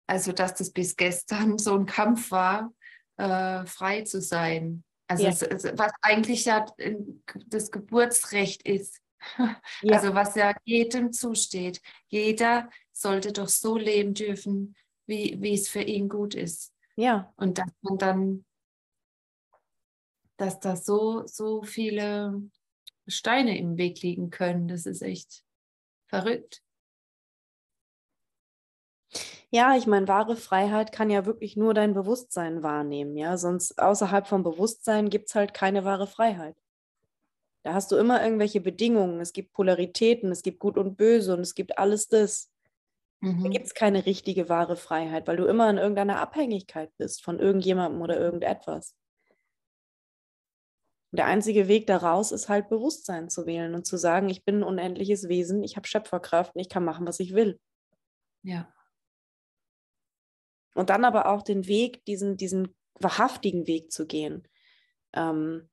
also 0.07 0.31
dass 0.31 0.55
das 0.55 0.71
bis 0.71 0.95
gestern 0.95 1.57
so 1.57 1.75
ein 1.75 1.85
Kampf 1.85 2.31
war, 2.31 2.73
äh, 3.17 3.65
frei 3.65 4.01
zu 4.01 4.21
sein. 4.21 4.83
Also 5.07 5.23
ja. 5.23 5.29
es, 5.29 5.63
was 5.77 5.91
eigentlich 6.01 6.45
ja 6.45 6.65
das 7.47 7.71
Geburtsrecht 7.71 8.63
ist. 8.67 8.99
Ja. 9.81 9.95
Also 9.95 10.13
was 10.13 10.35
ja 10.35 10.53
jedem 10.65 11.13
zusteht. 11.13 11.81
Jeder 12.07 12.69
sollte 12.91 13.31
doch 13.31 13.47
so 13.47 13.77
leben 13.77 14.13
dürfen, 14.13 14.75
wie, 15.05 15.41
wie 15.41 15.53
es 15.53 15.69
für 15.69 15.81
ihn 15.81 16.09
gut 16.09 16.35
ist. 16.35 16.73
Ja. 16.97 17.33
Und 17.37 17.57
dass 17.57 17.71
man 17.81 17.97
dann, 17.97 18.45
dass 20.35 20.59
da 20.59 20.75
so, 20.75 21.25
so 21.25 21.63
viele 21.63 22.41
Steine 23.07 23.57
im 23.57 23.77
Weg 23.77 24.01
liegen 24.01 24.29
können. 24.29 24.67
Das 24.67 24.85
ist 24.85 25.01
echt 25.01 25.43
verrückt. 26.07 26.61
Ja, 29.51 29.75
ich 29.77 29.85
meine, 29.85 30.07
wahre 30.07 30.35
Freiheit 30.35 30.91
kann 30.91 31.11
ja 31.11 31.27
wirklich 31.27 31.55
nur 31.55 31.75
dein 31.75 31.93
Bewusstsein 31.93 32.63
wahrnehmen, 32.63 33.15
ja. 33.15 33.37
Sonst 33.37 33.79
außerhalb 33.79 34.25
vom 34.25 34.41
Bewusstsein 34.41 35.09
gibt 35.09 35.29
es 35.29 35.35
halt 35.35 35.53
keine 35.53 35.85
wahre 35.85 36.07
Freiheit. 36.07 36.55
Da 37.63 37.73
hast 37.73 37.91
du 37.91 37.97
immer 37.97 38.23
irgendwelche 38.23 38.61
Bedingungen, 38.61 39.21
es 39.21 39.31
gibt 39.31 39.53
Polaritäten, 39.53 40.31
es 40.31 40.41
gibt 40.41 40.59
Gut 40.59 40.77
und 40.77 40.97
Böse 40.97 41.33
und 41.33 41.41
es 41.41 41.55
gibt 41.55 41.77
alles 41.77 42.07
das. 42.07 42.51
Mhm. 43.21 43.43
Da 43.43 43.49
gibt 43.49 43.67
es 43.67 43.73
keine 43.73 44.05
richtige 44.05 44.49
wahre 44.49 44.75
Freiheit, 44.75 45.27
weil 45.27 45.37
du 45.37 45.45
immer 45.45 45.69
in 45.69 45.77
irgendeiner 45.77 46.19
Abhängigkeit 46.19 46.91
bist 46.97 47.23
von 47.23 47.39
irgendjemandem 47.39 48.01
oder 48.01 48.19
irgendetwas. 48.19 48.95
Und 51.13 51.17
der 51.19 51.27
einzige 51.27 51.67
Weg 51.67 51.85
daraus 51.85 52.31
ist 52.31 52.49
halt 52.49 52.69
Bewusstsein 52.69 53.29
zu 53.29 53.45
wählen 53.45 53.75
und 53.75 53.85
zu 53.85 53.97
sagen, 53.97 54.29
ich 54.29 54.43
bin 54.43 54.61
ein 54.61 54.63
unendliches 54.63 55.29
Wesen, 55.29 55.61
ich 55.61 55.75
habe 55.75 55.87
Schöpferkraft 55.87 56.55
und 56.55 56.61
ich 56.61 56.69
kann 56.69 56.83
machen, 56.83 57.05
was 57.05 57.19
ich 57.19 57.35
will. 57.35 57.59
Ja. 58.41 58.73
Und 60.73 60.89
dann 60.89 61.05
aber 61.05 61.27
auch 61.27 61.43
den 61.43 61.67
Weg, 61.67 62.03
diesen, 62.05 62.35
diesen 62.35 62.75
wahrhaftigen 62.99 63.67
Weg 63.67 63.91
zu 63.91 64.07
gehen. 64.07 64.47
Ähm, 65.13 65.69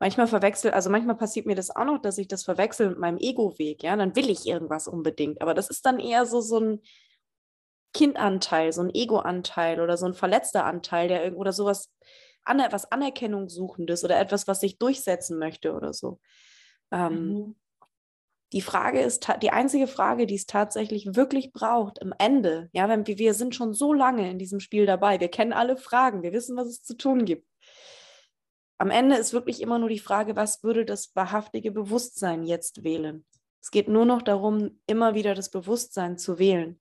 Manchmal 0.00 0.26
verwechsel, 0.26 0.72
also 0.72 0.90
manchmal 0.90 1.16
passiert 1.16 1.46
mir 1.46 1.54
das 1.54 1.70
auch 1.70 1.84
noch, 1.84 2.02
dass 2.02 2.18
ich 2.18 2.26
das 2.26 2.42
verwechsel 2.42 2.90
mit 2.90 2.98
meinem 2.98 3.16
Ego-Weg, 3.18 3.84
ja, 3.84 3.94
dann 3.94 4.16
will 4.16 4.28
ich 4.28 4.44
irgendwas 4.44 4.88
unbedingt, 4.88 5.40
aber 5.40 5.54
das 5.54 5.70
ist 5.70 5.86
dann 5.86 6.00
eher 6.00 6.26
so, 6.26 6.40
so 6.40 6.58
ein 6.58 6.82
Kindanteil, 7.92 8.72
so 8.72 8.82
ein 8.82 8.92
Ego-Anteil 8.92 9.80
oder 9.80 9.96
so 9.96 10.06
ein 10.06 10.14
verletzter 10.14 10.64
Anteil, 10.64 11.06
der 11.06 11.36
oder 11.36 11.52
sowas, 11.52 11.92
aner 12.44 12.72
was 12.72 12.90
Anerkennung 12.90 13.48
suchendes 13.48 14.04
oder 14.04 14.18
etwas, 14.18 14.46
was 14.48 14.60
sich 14.60 14.78
durchsetzen 14.78 15.38
möchte 15.38 15.74
oder 15.74 15.92
so. 15.92 16.20
Ähm, 16.90 17.28
mhm. 17.28 17.56
Die 18.52 18.60
Frage 18.60 19.00
ist, 19.00 19.26
die 19.42 19.50
einzige 19.50 19.88
Frage, 19.88 20.26
die 20.26 20.36
es 20.36 20.46
tatsächlich 20.46 21.16
wirklich 21.16 21.52
braucht 21.52 22.00
am 22.02 22.14
Ende, 22.18 22.68
ja, 22.72 22.88
wenn 22.88 23.06
wir, 23.06 23.18
wir 23.18 23.34
sind 23.34 23.54
schon 23.54 23.74
so 23.74 23.92
lange 23.92 24.30
in 24.30 24.38
diesem 24.38 24.60
Spiel 24.60 24.86
dabei, 24.86 25.18
wir 25.18 25.28
kennen 25.28 25.52
alle 25.52 25.76
Fragen, 25.76 26.22
wir 26.22 26.32
wissen, 26.32 26.56
was 26.56 26.68
es 26.68 26.84
zu 26.84 26.96
tun 26.96 27.24
gibt 27.24 27.46
am 28.78 28.90
Ende 28.90 29.16
ist 29.16 29.32
wirklich 29.32 29.60
immer 29.60 29.78
nur 29.78 29.88
die 29.88 29.98
Frage, 29.98 30.36
was 30.36 30.62
würde 30.62 30.84
das 30.84 31.14
wahrhaftige 31.14 31.70
Bewusstsein 31.70 32.42
jetzt 32.42 32.84
wählen? 32.84 33.24
Es 33.60 33.70
geht 33.70 33.88
nur 33.88 34.04
noch 34.04 34.22
darum, 34.22 34.78
immer 34.86 35.14
wieder 35.14 35.34
das 35.34 35.50
Bewusstsein 35.50 36.18
zu 36.18 36.38
wählen, 36.38 36.80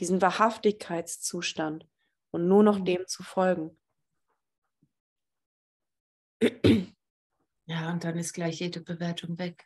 diesen 0.00 0.22
Wahrhaftigkeitszustand 0.22 1.86
und 2.30 2.48
nur 2.48 2.62
noch 2.62 2.80
dem 2.80 3.06
zu 3.06 3.22
folgen. 3.22 3.78
Ja, 7.66 7.90
und 7.92 8.04
dann 8.04 8.18
ist 8.18 8.32
gleich 8.32 8.60
jede 8.60 8.80
Bewertung 8.80 9.38
weg. 9.38 9.64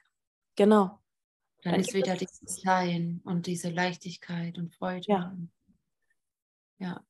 Genau. 0.54 1.00
Dann, 1.62 1.72
dann 1.72 1.80
ist 1.80 1.94
wieder 1.94 2.14
dieses 2.14 2.60
Sein 2.60 3.20
und 3.24 3.46
diese 3.46 3.70
Leichtigkeit 3.70 4.58
und 4.58 4.74
Freude. 4.74 5.06
Ja. 5.08 5.36
ja. 6.78 7.04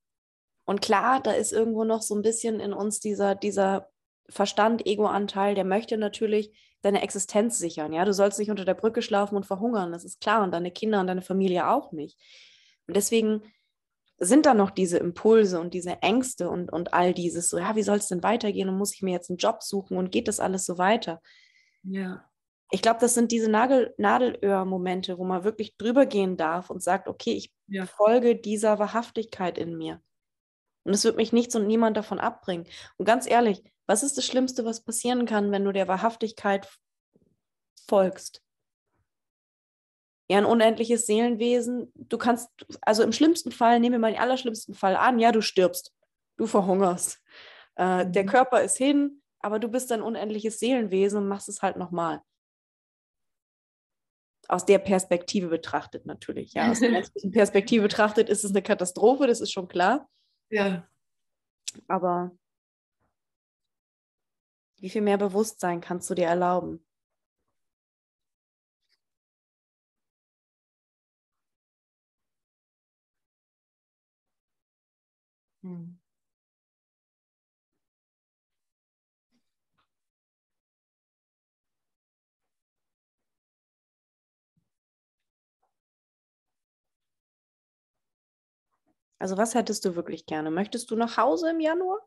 Und 0.64 0.81
klar, 0.81 1.21
da 1.21 1.33
ist 1.33 1.53
irgendwo 1.53 1.85
noch 1.85 2.03
so 2.03 2.14
ein 2.14 2.23
bisschen 2.23 2.61
in 2.61 2.73
uns 2.73 3.01
dieser, 3.01 3.35
dieser 3.35 3.91
Verstand, 4.29 4.87
Ego-Anteil, 4.87 5.55
der 5.55 5.64
möchte 5.64 5.97
natürlich 5.97 6.57
deine 6.83 7.03
Existenz 7.03 7.59
sichern. 7.59 7.93
Ja, 7.93 8.05
du 8.05 8.12
sollst 8.12 8.39
nicht 8.39 8.51
unter 8.51 8.64
der 8.64 8.75
Brücke 8.75 9.03
schlafen 9.03 9.37
und 9.37 9.47
verhungern, 9.47 9.93
das 9.93 10.05
ist 10.05 10.21
klar, 10.21 10.43
und 10.43 10.53
deine 10.53 10.71
Kinder 10.71 11.01
und 11.01 11.07
deine 11.07 11.23
Familie 11.23 11.69
auch 11.69 11.93
nicht. 11.93 12.19
Und 12.87 12.97
deswegen 12.97 13.43
sind 14.19 14.47
da 14.47 14.55
noch 14.55 14.71
diese 14.71 14.99
Impulse 14.99 15.61
und 15.61 15.75
diese 15.75 16.03
Ängste 16.03 16.49
und, 16.49 16.73
und 16.73 16.95
all 16.95 17.12
dieses 17.12 17.49
so, 17.49 17.59
ja, 17.59 17.77
wie 17.77 17.83
soll 17.83 17.99
es 17.99 18.09
denn 18.09 18.23
weitergehen 18.23 18.69
und 18.69 18.79
muss 18.79 18.95
ich 18.95 19.03
mir 19.03 19.12
jetzt 19.12 19.31
einen 19.31 19.37
Job 19.37 19.62
suchen 19.62 19.99
und 19.99 20.11
geht 20.11 20.29
das 20.29 20.41
alles 20.41 20.64
so 20.64 20.79
weiter? 20.79 21.21
Ja. 21.83 22.25
Ich 22.71 22.83
glaube, 22.83 22.99
das 23.01 23.14
sind 23.14 23.31
diese 23.31 23.51
Nagel 23.51 23.95
Nadelöhr-Momente, 23.99 25.19
wo 25.19 25.25
man 25.25 25.45
wirklich 25.45 25.77
drüber 25.77 26.07
gehen 26.07 26.37
darf 26.37 26.71
und 26.71 26.83
sagt, 26.83 27.09
okay, 27.09 27.33
ich 27.33 27.53
ja. 27.69 27.87
folge 27.87 28.37
dieser 28.37 28.79
Wahrhaftigkeit 28.79 29.59
in 29.59 29.77
mir. 29.77 30.01
Und 30.85 30.95
es 30.95 31.05
wird 31.05 31.17
mich 31.17 31.33
nichts 31.33 31.55
und 31.55 31.67
niemand 31.67 31.97
davon 31.97 32.19
abbringen. 32.19 32.67
Und 32.97 33.07
ganz 33.07 33.29
ehrlich, 33.29 33.62
was 33.87 34.03
ist 34.03 34.17
das 34.17 34.25
Schlimmste, 34.25 34.64
was 34.64 34.83
passieren 34.83 35.27
kann, 35.27 35.53
wenn 35.53 35.64
du 35.64 35.73
der 35.73 35.89
Wahrhaftigkeit 35.89 36.69
folgst? 37.87 38.43
Ja, 40.29 40.39
ein 40.39 40.45
unendliches 40.45 41.07
Seelenwesen. 41.07 41.93
Du 41.95 42.18
kannst, 42.18 42.51
also 42.81 43.03
im 43.03 43.12
schlimmsten 43.12 43.53
Fall, 43.53 43.79
nehmen 43.79 43.93
wir 43.93 43.99
mal 44.01 44.12
den 44.12 44.20
allerschlimmsten 44.20 44.74
Fall 44.74 44.97
an, 44.97 45.18
ja, 45.18 45.31
du 45.31 45.41
stirbst, 45.41 45.95
du 46.37 46.47
verhungerst. 46.47 47.22
Äh, 47.77 48.07
der 48.11 48.24
mhm. 48.24 48.29
Körper 48.29 48.62
ist 48.62 48.77
hin, 48.77 49.22
aber 49.41 49.59
du 49.59 49.68
bist 49.68 49.93
ein 49.93 50.03
unendliches 50.03 50.59
Seelenwesen 50.59 51.18
und 51.18 51.29
machst 51.29 51.49
es 51.49 51.62
halt 51.62 51.77
nochmal. 51.77 52.22
Aus 54.49 54.64
der 54.64 54.79
Perspektive 54.79 55.49
betrachtet 55.49 56.07
natürlich. 56.07 56.55
Ja, 56.55 56.70
aus 56.70 56.81
der 56.81 56.91
menschlichen 56.93 57.33
Perspektive 57.33 57.83
betrachtet 57.83 58.29
ist 58.29 58.45
es 58.45 58.51
eine 58.51 58.62
Katastrophe, 58.62 59.27
das 59.27 59.41
ist 59.41 59.53
schon 59.53 59.68
klar. 59.68 60.09
Ja. 60.51 60.89
Aber 61.89 62.37
wie 64.79 64.91
viel 64.91 65.03
mehr 65.03 65.18
Bewusstsein 65.18 65.81
kannst 65.81 66.09
du 66.11 66.14
dir 66.14 66.27
erlauben? 66.27 66.86
Hm. 75.67 75.97
Also 89.19 89.37
was 89.37 89.55
hättest 89.55 89.85
du 89.85 89.95
wirklich 89.95 90.25
gerne? 90.25 90.51
Möchtest 90.51 90.91
du 90.91 90.97
nach 90.97 91.19
Hause 91.19 91.51
im 91.51 91.61
Januar? 91.61 91.99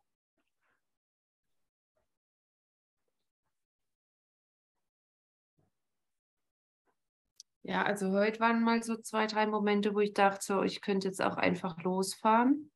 Ja, 7.63 7.83
also 7.83 8.11
heute 8.11 8.39
waren 8.41 8.61
mal 8.63 8.83
so 8.83 8.97
zwei, 8.97 9.25
drei 9.25 9.47
Momente, 9.47 9.93
wo 9.95 9.99
ich 10.01 10.13
dachte, 10.13 10.43
so, 10.45 10.63
ich 10.63 10.81
könnte 10.81 11.07
jetzt 11.07 11.21
auch 11.21 11.37
einfach 11.37 11.81
losfahren. 11.83 12.69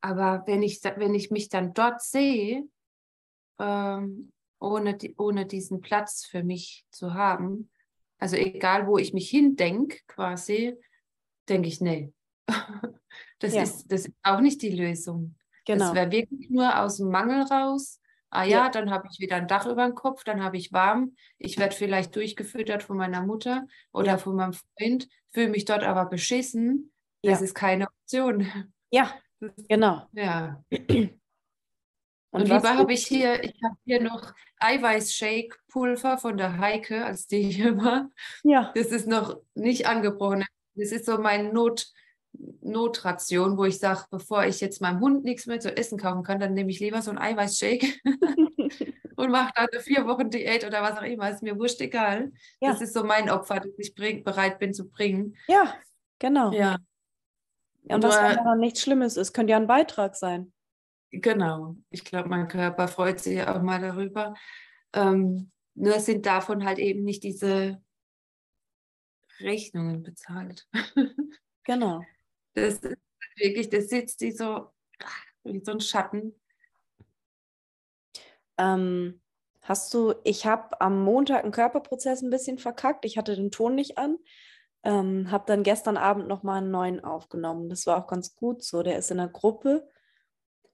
Aber 0.00 0.44
wenn 0.46 0.62
ich, 0.62 0.82
wenn 0.82 1.14
ich 1.14 1.30
mich 1.30 1.48
dann 1.48 1.74
dort 1.74 2.02
sehe, 2.02 2.64
ähm, 3.58 4.32
ohne, 4.58 4.96
ohne 5.16 5.46
diesen 5.46 5.80
Platz 5.80 6.26
für 6.26 6.42
mich 6.42 6.86
zu 6.90 7.14
haben, 7.14 7.70
also 8.18 8.36
egal, 8.36 8.86
wo 8.86 8.98
ich 8.98 9.12
mich 9.12 9.30
hindenke, 9.30 9.98
quasi, 10.06 10.74
denke 11.48 11.68
ich, 11.68 11.80
nee, 11.80 12.12
das, 13.38 13.54
ja. 13.54 13.62
ist, 13.62 13.90
das 13.90 14.06
ist 14.06 14.14
auch 14.22 14.40
nicht 14.40 14.62
die 14.62 14.70
Lösung. 14.70 15.36
Genau. 15.66 15.86
Das 15.86 15.94
wäre 15.94 16.10
wirklich 16.10 16.50
nur 16.50 16.78
aus 16.78 16.98
dem 16.98 17.10
Mangel 17.10 17.42
raus 17.42 18.00
Ah 18.30 18.44
ja, 18.44 18.64
ja. 18.64 18.68
dann 18.68 18.90
habe 18.90 19.08
ich 19.10 19.18
wieder 19.18 19.36
ein 19.36 19.48
Dach 19.48 19.66
über 19.66 19.84
dem 19.84 19.96
Kopf, 19.96 20.22
dann 20.22 20.42
habe 20.42 20.56
ich 20.56 20.72
warm. 20.72 21.14
Ich 21.38 21.58
werde 21.58 21.74
vielleicht 21.74 22.14
durchgefüttert 22.14 22.84
von 22.84 22.96
meiner 22.96 23.22
Mutter 23.22 23.66
oder 23.92 24.12
ja. 24.12 24.18
von 24.18 24.36
meinem 24.36 24.52
Freund, 24.52 25.08
fühle 25.32 25.48
mich 25.48 25.64
dort 25.64 25.82
aber 25.82 26.06
beschissen. 26.06 26.92
Das 27.22 27.42
ist 27.42 27.54
keine 27.54 27.88
Option. 27.88 28.46
Ja, 28.90 29.12
genau. 29.68 30.06
Ja. 30.12 30.62
Und, 32.32 32.42
Und 32.42 32.48
lieber 32.48 32.76
habe 32.76 32.92
ich 32.92 33.06
hier, 33.06 33.42
ich 33.42 33.60
habe 33.64 33.76
hier 33.84 34.00
noch 34.00 34.32
Eiweiß-Shake-Pulver 34.58 36.18
von 36.18 36.36
der 36.36 36.58
Heike, 36.58 37.04
als 37.04 37.26
die 37.26 37.42
hier 37.42 37.76
war. 37.82 38.10
Ja. 38.44 38.72
Das 38.74 38.88
ist 38.88 39.08
noch 39.08 39.40
nicht 39.54 39.86
angebrochen. 39.86 40.44
Das 40.76 40.92
ist 40.92 41.06
so 41.06 41.18
mein 41.18 41.52
Not, 41.52 41.88
Notration, 42.60 43.58
wo 43.58 43.64
ich 43.64 43.78
sage, 43.78 44.04
bevor 44.10 44.44
ich 44.44 44.60
jetzt 44.60 44.80
meinem 44.80 45.00
Hund 45.00 45.24
nichts 45.24 45.46
mehr 45.46 45.58
zu 45.58 45.76
essen 45.76 45.98
kaufen 45.98 46.22
kann, 46.22 46.38
dann 46.38 46.54
nehme 46.54 46.70
ich 46.70 46.78
lieber 46.78 47.02
so 47.02 47.10
einen 47.10 47.18
Eiweißshake 47.18 47.86
und 49.16 49.30
mache 49.30 49.52
dann 49.56 49.66
eine 49.72 49.80
vier 49.80 50.06
Wochen 50.06 50.30
Diät 50.30 50.64
oder 50.64 50.82
was 50.82 50.98
auch 50.98 51.02
immer. 51.02 51.30
Ist 51.30 51.42
mir 51.42 51.58
wurscht 51.58 51.80
egal. 51.80 52.32
Ja. 52.60 52.70
Das 52.70 52.80
ist 52.80 52.94
so 52.94 53.02
mein 53.02 53.28
Opfer, 53.28 53.56
das 53.56 53.72
ich 53.76 53.94
bereit 53.94 54.60
bin 54.60 54.72
zu 54.72 54.88
bringen. 54.88 55.36
Ja, 55.48 55.74
genau. 56.20 56.52
Ja. 56.52 56.76
Und, 57.84 57.94
und 57.94 58.04
was 58.04 58.16
daran 58.16 58.60
nichts 58.60 58.82
Schlimmes 58.82 59.16
ist, 59.16 59.32
könnte 59.32 59.52
ja 59.52 59.56
ein 59.56 59.66
Beitrag 59.66 60.16
sein. 60.16 60.52
Genau. 61.10 61.76
Ich 61.90 62.04
glaube, 62.04 62.28
mein 62.28 62.48
Körper 62.48 62.86
freut 62.88 63.20
sich 63.20 63.42
auch 63.42 63.62
mal 63.62 63.80
darüber. 63.80 64.34
Ähm, 64.92 65.50
nur 65.74 65.98
sind 65.98 66.26
davon 66.26 66.64
halt 66.64 66.78
eben 66.78 67.02
nicht 67.02 67.22
diese 67.22 67.82
Rechnungen 69.40 70.02
bezahlt. 70.02 70.68
Genau. 71.64 72.02
Das 72.54 72.74
ist 72.74 72.96
wirklich, 73.36 73.68
das 73.68 73.88
sitzt 73.88 74.22
die 74.22 74.32
so 74.32 74.72
wie 75.44 75.62
so 75.62 75.72
ein 75.72 75.80
Schatten. 75.80 76.34
Ähm, 78.58 79.20
hast 79.62 79.92
du, 79.94 80.14
ich 80.24 80.46
habe 80.46 80.80
am 80.80 81.04
Montag 81.04 81.44
einen 81.44 81.52
Körperprozess 81.52 82.22
ein 82.22 82.30
bisschen 82.30 82.58
verkackt. 82.58 83.04
Ich 83.04 83.18
hatte 83.18 83.36
den 83.36 83.50
Ton 83.50 83.74
nicht 83.74 83.98
an. 83.98 84.18
Ähm, 84.82 85.30
habe 85.30 85.44
dann 85.46 85.62
gestern 85.62 85.96
Abend 85.96 86.26
nochmal 86.26 86.58
einen 86.58 86.70
neuen 86.70 87.04
aufgenommen. 87.04 87.68
Das 87.68 87.86
war 87.86 87.98
auch 87.98 88.06
ganz 88.06 88.34
gut 88.34 88.62
so. 88.62 88.82
Der 88.82 88.96
ist 88.96 89.10
in 89.10 89.18
der 89.18 89.28
Gruppe. 89.28 89.86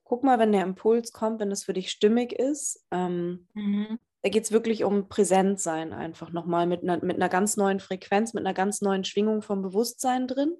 Guck 0.03 0.23
mal, 0.23 0.39
wenn 0.39 0.53
der 0.53 0.63
Impuls 0.63 1.11
kommt, 1.11 1.41
wenn 1.41 1.51
es 1.51 1.65
für 1.65 1.73
dich 1.73 1.91
stimmig 1.91 2.31
ist. 2.31 2.85
Ähm, 2.91 3.47
mhm. 3.53 3.99
Da 4.23 4.29
geht 4.29 4.45
es 4.45 4.51
wirklich 4.51 4.83
um 4.83 5.09
Präsentsein 5.09 5.93
einfach 5.93 6.31
nochmal 6.31 6.67
mit 6.67 6.83
einer, 6.83 7.03
mit 7.03 7.17
einer 7.17 7.29
ganz 7.29 7.57
neuen 7.57 7.79
Frequenz, 7.79 8.33
mit 8.33 8.45
einer 8.45 8.53
ganz 8.53 8.81
neuen 8.81 9.03
Schwingung 9.03 9.41
vom 9.41 9.61
Bewusstsein 9.61 10.27
drin 10.27 10.55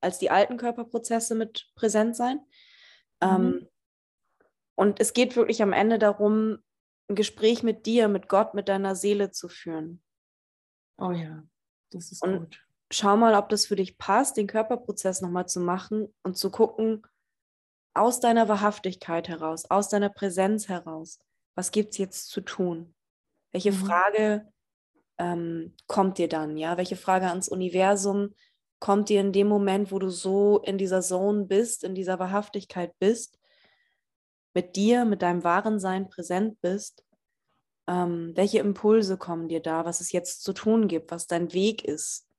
als 0.00 0.18
die 0.18 0.30
alten 0.30 0.56
Körperprozesse 0.56 1.34
mit 1.34 1.70
präsent 1.74 2.16
sein. 2.16 2.38
Mhm. 3.22 3.28
Ähm, 3.28 3.68
und 4.74 5.00
es 5.00 5.12
geht 5.12 5.36
wirklich 5.36 5.62
am 5.62 5.72
Ende 5.72 5.98
darum, 5.98 6.58
ein 7.08 7.14
Gespräch 7.14 7.62
mit 7.62 7.86
dir, 7.86 8.08
mit 8.08 8.28
Gott, 8.28 8.54
mit 8.54 8.68
deiner 8.68 8.94
Seele 8.94 9.30
zu 9.30 9.48
führen. 9.48 10.02
Oh 10.96 11.10
ja, 11.10 11.42
das 11.90 12.12
ist 12.12 12.22
und 12.22 12.38
gut. 12.38 12.66
Schau 12.92 13.16
mal, 13.16 13.34
ob 13.34 13.48
das 13.48 13.66
für 13.66 13.76
dich 13.76 13.98
passt, 13.98 14.36
den 14.36 14.46
Körperprozess 14.46 15.20
nochmal 15.20 15.46
zu 15.46 15.60
machen 15.60 16.12
und 16.22 16.36
zu 16.36 16.50
gucken, 16.50 17.06
aus 17.94 18.20
deiner 18.20 18.48
Wahrhaftigkeit 18.48 19.28
heraus, 19.28 19.64
aus 19.70 19.88
deiner 19.88 20.10
Präsenz 20.10 20.68
heraus, 20.68 21.18
was 21.54 21.70
gibt 21.70 21.92
es 21.92 21.98
jetzt 21.98 22.28
zu 22.28 22.40
tun? 22.40 22.94
Welche 23.52 23.72
mhm. 23.72 23.76
Frage 23.76 24.52
ähm, 25.18 25.74
kommt 25.86 26.18
dir 26.18 26.28
dann? 26.28 26.56
Ja, 26.56 26.76
welche 26.76 26.96
Frage 26.96 27.28
ans 27.28 27.48
Universum 27.48 28.34
kommt 28.78 29.08
dir 29.08 29.20
in 29.20 29.32
dem 29.32 29.48
Moment, 29.48 29.92
wo 29.92 29.98
du 29.98 30.08
so 30.08 30.58
in 30.58 30.78
dieser 30.78 31.02
Zone 31.02 31.44
bist, 31.44 31.84
in 31.84 31.94
dieser 31.94 32.18
Wahrhaftigkeit 32.18 32.92
bist, 32.98 33.38
mit 34.54 34.74
dir, 34.76 35.04
mit 35.04 35.22
deinem 35.22 35.44
wahren 35.44 35.78
Sein 35.78 36.08
präsent 36.08 36.60
bist, 36.60 37.04
Ähm, 37.88 38.32
welche 38.36 38.60
Impulse 38.60 39.16
kommen 39.16 39.48
dir 39.48 39.60
da, 39.60 39.84
was 39.84 40.00
es 40.00 40.12
jetzt 40.12 40.44
zu 40.44 40.52
tun 40.52 40.86
gibt, 40.86 41.10
was 41.10 41.26
dein 41.26 41.52
Weg 41.52 41.84
ist, 41.84 42.29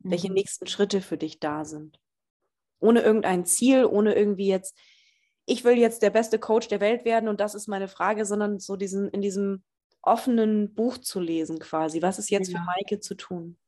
mhm. 0.00 0.10
welche 0.10 0.32
nächsten 0.32 0.66
Schritte 0.66 1.00
für 1.00 1.18
dich 1.18 1.40
da 1.40 1.64
sind. 1.64 2.00
Ohne 2.80 3.00
irgendein 3.00 3.44
Ziel, 3.44 3.84
ohne 3.84 4.14
irgendwie 4.14 4.48
jetzt, 4.48 4.78
ich 5.46 5.64
will 5.64 5.78
jetzt 5.78 6.02
der 6.02 6.10
beste 6.10 6.38
Coach 6.38 6.68
der 6.68 6.80
Welt 6.80 7.04
werden 7.04 7.28
und 7.28 7.40
das 7.40 7.54
ist 7.54 7.68
meine 7.68 7.88
Frage, 7.88 8.24
sondern 8.24 8.58
so 8.58 8.76
diesen, 8.76 9.08
in 9.08 9.20
diesem 9.22 9.64
offenen 10.02 10.74
Buch 10.74 10.98
zu 10.98 11.20
lesen 11.20 11.58
quasi. 11.58 12.02
Was 12.02 12.18
ist 12.18 12.30
jetzt 12.30 12.50
ja. 12.50 12.58
für 12.58 12.64
Maike 12.64 13.00
zu 13.00 13.14
tun? 13.14 13.58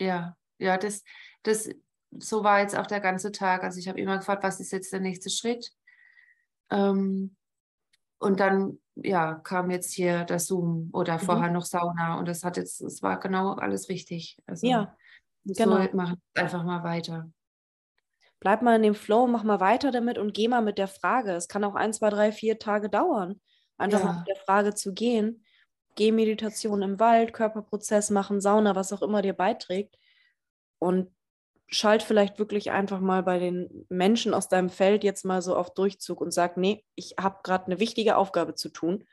Ja, 0.00 0.36
ja, 0.58 0.76
das, 0.76 1.04
das, 1.42 1.68
so 2.10 2.44
war 2.44 2.60
jetzt 2.60 2.76
auch 2.76 2.86
der 2.86 3.00
ganze 3.00 3.32
Tag. 3.32 3.62
Also 3.62 3.78
ich 3.78 3.88
habe 3.88 4.00
immer 4.00 4.18
gefragt, 4.18 4.42
was 4.42 4.60
ist 4.60 4.72
jetzt 4.72 4.92
der 4.92 5.00
nächste 5.00 5.30
Schritt? 5.30 5.72
Ähm, 6.70 7.36
und 8.18 8.40
dann, 8.40 8.78
ja, 8.94 9.34
kam 9.34 9.70
jetzt 9.70 9.92
hier 9.92 10.24
der 10.24 10.38
Zoom 10.38 10.90
oder 10.92 11.14
mhm. 11.14 11.20
vorher 11.20 11.50
noch 11.50 11.64
Sauna 11.64 12.18
und 12.18 12.28
das 12.28 12.44
hat 12.44 12.56
jetzt, 12.56 12.80
es 12.80 13.02
war 13.02 13.18
genau 13.18 13.54
alles 13.54 13.88
richtig. 13.88 14.38
Also, 14.46 14.66
ja, 14.66 14.96
genau. 15.44 15.82
So 15.82 15.96
machen 15.96 16.22
einfach 16.34 16.64
mal 16.64 16.82
weiter. 16.82 17.30
Bleib 18.40 18.62
mal 18.62 18.76
in 18.76 18.82
dem 18.82 18.94
Flow, 18.94 19.26
mach 19.26 19.44
mal 19.44 19.60
weiter 19.60 19.92
damit 19.92 20.18
und 20.18 20.34
geh 20.34 20.48
mal 20.48 20.62
mit 20.62 20.78
der 20.78 20.88
Frage. 20.88 21.32
Es 21.32 21.48
kann 21.48 21.62
auch 21.64 21.76
ein, 21.76 21.92
zwei, 21.92 22.10
drei, 22.10 22.32
vier 22.32 22.58
Tage 22.58 22.88
dauern, 22.88 23.40
einfach 23.78 24.00
ja. 24.00 24.06
mal 24.06 24.18
mit 24.18 24.28
der 24.28 24.36
Frage 24.36 24.74
zu 24.74 24.92
gehen. 24.92 25.44
Geh 25.94 26.10
Meditation 26.10 26.82
im 26.82 26.98
Wald, 26.98 27.32
Körperprozess 27.32 28.10
machen, 28.10 28.40
Sauna, 28.40 28.74
was 28.74 28.92
auch 28.92 29.02
immer 29.02 29.22
dir 29.22 29.34
beiträgt. 29.34 29.96
Und 30.78 31.14
schalt 31.68 32.02
vielleicht 32.02 32.38
wirklich 32.38 32.70
einfach 32.70 33.00
mal 33.00 33.22
bei 33.22 33.38
den 33.38 33.86
Menschen 33.88 34.34
aus 34.34 34.48
deinem 34.48 34.70
Feld 34.70 35.04
jetzt 35.04 35.24
mal 35.24 35.40
so 35.40 35.56
auf 35.56 35.72
Durchzug 35.72 36.20
und 36.20 36.32
sag, 36.32 36.56
nee, 36.56 36.84
ich 36.94 37.14
habe 37.18 37.40
gerade 37.42 37.66
eine 37.66 37.80
wichtige 37.80 38.16
Aufgabe 38.16 38.54
zu 38.54 38.68
tun 38.68 39.04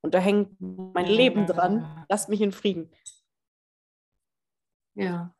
und 0.00 0.14
da 0.14 0.18
hängt 0.18 0.60
mein 0.60 1.06
Leben 1.06 1.46
dran. 1.46 2.06
Lasst 2.08 2.28
mich 2.28 2.40
in 2.40 2.52
Frieden. 2.52 2.90
Ja. 4.94 5.34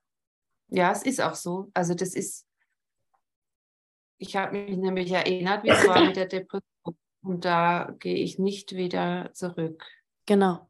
Ja, 0.69 0.93
es 0.93 1.03
ist 1.03 1.21
auch 1.21 1.35
so. 1.35 1.71
Also 1.75 1.95
das 1.95 2.15
ist, 2.15 2.47
ich 4.19 4.37
habe 4.37 4.59
mich 4.59 4.77
nämlich 4.77 5.11
erinnert, 5.11 5.65
wie 5.65 5.71
es 5.71 5.87
war 5.87 6.05
mit 6.05 6.17
der 6.17 6.27
Depression 6.27 6.97
und 7.23 7.45
da 7.45 7.95
gehe 7.99 8.17
ich 8.17 8.39
nicht 8.39 8.75
wieder 8.75 9.31
zurück. 9.33 9.85
Genau. 10.27 10.69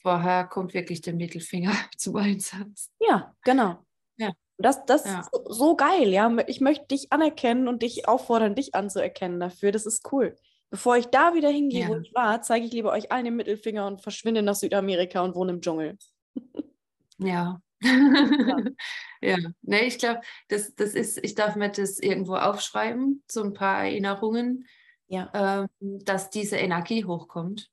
Vorher 0.00 0.44
kommt 0.44 0.74
wirklich 0.74 1.00
der 1.00 1.14
Mittelfinger 1.14 1.72
zum 1.96 2.16
Einsatz. 2.16 2.90
Ja, 3.00 3.34
genau. 3.42 3.84
Ja. 4.16 4.32
Das, 4.58 4.84
das 4.86 5.04
ja. 5.04 5.20
ist 5.20 5.30
so, 5.46 5.76
geil, 5.76 6.08
ja. 6.08 6.34
Ich 6.46 6.60
möchte 6.60 6.86
dich 6.86 7.12
anerkennen 7.12 7.68
und 7.68 7.82
dich 7.82 8.08
auffordern, 8.08 8.54
dich 8.54 8.74
anzuerkennen 8.74 9.38
dafür. 9.38 9.72
Das 9.72 9.86
ist 9.86 10.10
cool. 10.12 10.36
Bevor 10.70 10.96
ich 10.96 11.06
da 11.06 11.34
wieder 11.34 11.48
hingehe, 11.48 11.82
ja. 11.82 11.88
wo 11.88 11.96
ich 11.96 12.14
war, 12.14 12.42
zeige 12.42 12.66
ich 12.66 12.72
lieber 12.72 12.92
euch 12.92 13.10
allen 13.10 13.24
den 13.24 13.36
Mittelfinger 13.36 13.86
und 13.86 14.02
verschwinde 14.02 14.42
nach 14.42 14.54
Südamerika 14.54 15.22
und 15.22 15.34
wohne 15.34 15.52
im 15.52 15.60
Dschungel. 15.60 15.98
Ja. 17.20 17.60
ja. 19.20 19.36
ja. 19.36 19.36
Nee, 19.62 19.86
ich 19.86 19.98
glaube, 19.98 20.20
das, 20.48 20.74
das 20.74 20.94
ist, 20.94 21.22
ich 21.24 21.34
darf 21.34 21.56
mir 21.56 21.70
das 21.70 21.98
irgendwo 21.98 22.36
aufschreiben, 22.36 23.22
so 23.30 23.42
ein 23.42 23.52
paar 23.52 23.84
Erinnerungen, 23.84 24.66
ja. 25.06 25.30
ähm, 25.34 25.68
dass 26.04 26.30
diese 26.30 26.56
Energie 26.56 27.04
hochkommt. 27.04 27.70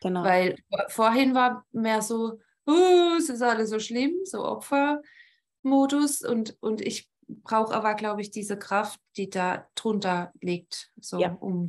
Genau. 0.00 0.22
Weil 0.22 0.56
vorhin 0.88 1.34
war 1.34 1.66
mehr 1.72 2.02
so, 2.02 2.38
uh, 2.68 3.16
es 3.18 3.28
ist 3.28 3.42
alles 3.42 3.70
so 3.70 3.80
schlimm, 3.80 4.14
so 4.24 4.44
Opfer. 4.44 5.02
Modus 5.62 6.22
und, 6.22 6.56
und 6.60 6.80
ich 6.80 7.08
brauche 7.26 7.74
aber, 7.74 7.94
glaube 7.94 8.22
ich, 8.22 8.30
diese 8.30 8.58
Kraft, 8.58 9.00
die 9.16 9.28
da 9.28 9.68
drunter 9.74 10.32
liegt, 10.40 10.90
so 11.00 11.18
ja. 11.18 11.36
um 11.40 11.66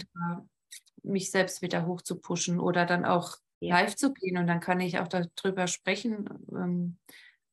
mich 1.04 1.32
selbst 1.32 1.62
wieder 1.62 1.86
hoch 1.86 2.02
zu 2.02 2.20
pushen 2.20 2.60
oder 2.60 2.86
dann 2.86 3.06
auch 3.06 3.38
ja. 3.60 3.80
live 3.80 3.96
zu 3.96 4.14
gehen 4.14 4.38
und 4.38 4.48
dann 4.48 4.60
kann 4.60 4.80
ich 4.80 5.00
auch 5.00 5.08
darüber 5.08 5.68
sprechen 5.68 6.30
ähm, 6.52 6.98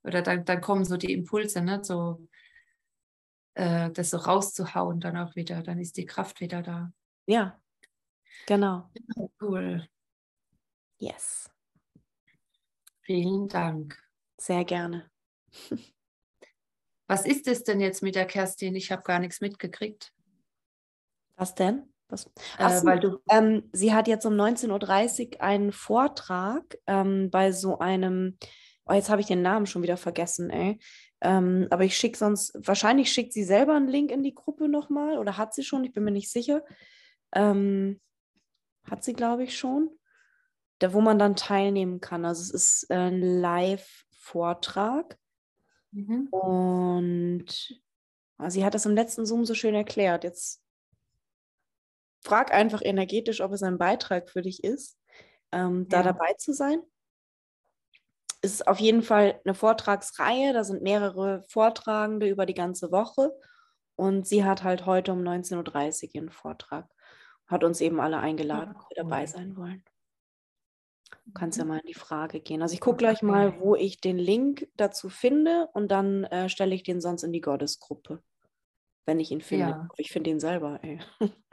oder 0.06 0.22
dann, 0.22 0.44
dann 0.44 0.60
kommen 0.60 0.84
so 0.84 0.96
die 0.96 1.12
Impulse, 1.12 1.60
ne, 1.60 1.82
so 1.82 2.26
äh, 3.54 3.90
das 3.90 4.10
so 4.10 4.18
rauszuhauen 4.18 5.00
dann 5.00 5.16
auch 5.16 5.34
wieder, 5.36 5.62
dann 5.62 5.78
ist 5.78 5.96
die 5.96 6.06
Kraft 6.06 6.40
wieder 6.40 6.62
da. 6.62 6.92
Ja, 7.26 7.60
genau. 8.46 8.90
Cool. 9.40 9.86
Yes. 10.98 11.50
Vielen 13.02 13.48
Dank. 13.48 13.96
Sehr 14.38 14.64
gerne. 14.64 15.10
Was 17.06 17.24
ist 17.24 17.46
es 17.46 17.62
denn 17.62 17.80
jetzt 17.80 18.02
mit 18.02 18.14
der 18.14 18.26
Kerstin? 18.26 18.74
Ich 18.74 18.90
habe 18.90 19.02
gar 19.02 19.20
nichts 19.20 19.40
mitgekriegt. 19.40 20.12
Was 21.36 21.54
denn? 21.54 21.92
Was? 22.08 22.30
Ach, 22.58 22.70
äh, 22.70 22.84
weil 22.84 23.00
du 23.00 23.18
ähm, 23.30 23.68
sie 23.72 23.92
hat 23.92 24.08
jetzt 24.08 24.26
um 24.26 24.34
19.30 24.34 25.34
Uhr 25.34 25.40
einen 25.40 25.72
Vortrag 25.72 26.78
ähm, 26.86 27.30
bei 27.30 27.52
so 27.52 27.78
einem, 27.78 28.38
oh, 28.86 28.92
jetzt 28.92 29.10
habe 29.10 29.20
ich 29.20 29.26
den 29.26 29.42
Namen 29.42 29.66
schon 29.66 29.82
wieder 29.82 29.96
vergessen, 29.96 30.50
ey. 30.50 30.78
Ähm, 31.20 31.66
aber 31.70 31.84
ich 31.84 31.96
schicke 31.96 32.18
sonst, 32.18 32.52
wahrscheinlich 32.54 33.12
schickt 33.12 33.32
sie 33.32 33.44
selber 33.44 33.74
einen 33.74 33.88
Link 33.88 34.10
in 34.10 34.22
die 34.22 34.34
Gruppe 34.34 34.68
nochmal 34.68 35.18
oder 35.18 35.36
hat 35.36 35.54
sie 35.54 35.64
schon, 35.64 35.84
ich 35.84 35.92
bin 35.92 36.04
mir 36.04 36.10
nicht 36.10 36.30
sicher. 36.30 36.64
Ähm, 37.32 38.00
hat 38.88 39.02
sie, 39.02 39.14
glaube 39.14 39.44
ich, 39.44 39.58
schon. 39.58 39.90
Da, 40.78 40.92
wo 40.92 41.00
man 41.00 41.18
dann 41.18 41.36
teilnehmen 41.36 42.00
kann. 42.00 42.26
Also 42.26 42.42
es 42.42 42.50
ist 42.50 42.90
ein 42.90 43.20
Live-Vortrag. 43.22 45.18
Mhm. 45.92 46.28
Und 46.28 47.80
ah, 48.36 48.50
sie 48.50 48.64
hat 48.64 48.74
das 48.74 48.84
im 48.84 48.94
letzten 48.94 49.24
Zoom 49.24 49.46
so 49.46 49.54
schön 49.54 49.74
erklärt. 49.74 50.22
Jetzt 50.22 50.62
frag 52.22 52.52
einfach 52.52 52.82
energetisch, 52.82 53.40
ob 53.40 53.52
es 53.52 53.62
ein 53.62 53.78
Beitrag 53.78 54.28
für 54.28 54.42
dich 54.42 54.64
ist, 54.64 54.98
ähm, 55.52 55.86
ja. 55.90 56.02
da 56.02 56.12
dabei 56.12 56.34
zu 56.34 56.52
sein. 56.52 56.82
Es 58.46 58.52
ist 58.52 58.68
auf 58.68 58.78
jeden 58.78 59.02
Fall 59.02 59.40
eine 59.44 59.54
Vortragsreihe, 59.54 60.52
da 60.52 60.62
sind 60.62 60.80
mehrere 60.80 61.42
Vortragende 61.48 62.28
über 62.28 62.46
die 62.46 62.54
ganze 62.54 62.92
Woche. 62.92 63.36
Und 63.96 64.28
sie 64.28 64.44
hat 64.44 64.62
halt 64.62 64.86
heute 64.86 65.12
um 65.12 65.20
19.30 65.20 66.04
Uhr 66.04 66.14
ihren 66.14 66.30
Vortrag. 66.30 66.88
Hat 67.48 67.64
uns 67.64 67.80
eben 67.80 67.98
alle 67.98 68.18
eingeladen, 68.18 68.74
oh, 68.76 68.78
cool. 68.78 68.86
die 68.92 68.94
dabei 68.94 69.26
sein 69.26 69.56
wollen. 69.56 69.82
Du 71.24 71.32
kannst 71.34 71.58
ja 71.58 71.64
mhm. 71.64 71.70
mal 71.70 71.78
in 71.80 71.88
die 71.88 71.94
Frage 71.94 72.38
gehen. 72.38 72.62
Also 72.62 72.74
ich 72.74 72.80
gucke 72.80 72.98
gleich 72.98 73.20
mal, 73.20 73.58
wo 73.58 73.74
ich 73.74 74.00
den 74.00 74.18
Link 74.18 74.68
dazu 74.76 75.08
finde 75.08 75.68
und 75.72 75.88
dann 75.88 76.22
äh, 76.24 76.48
stelle 76.48 76.76
ich 76.76 76.84
den 76.84 77.00
sonst 77.00 77.24
in 77.24 77.32
die 77.32 77.40
Gottesgruppe, 77.40 78.22
wenn 79.06 79.18
ich 79.18 79.32
ihn 79.32 79.40
finde. 79.40 79.70
Ja. 79.70 79.88
Ich 79.96 80.12
finde 80.12 80.30
ihn 80.30 80.38
selber, 80.38 80.78
ey. 80.82 81.00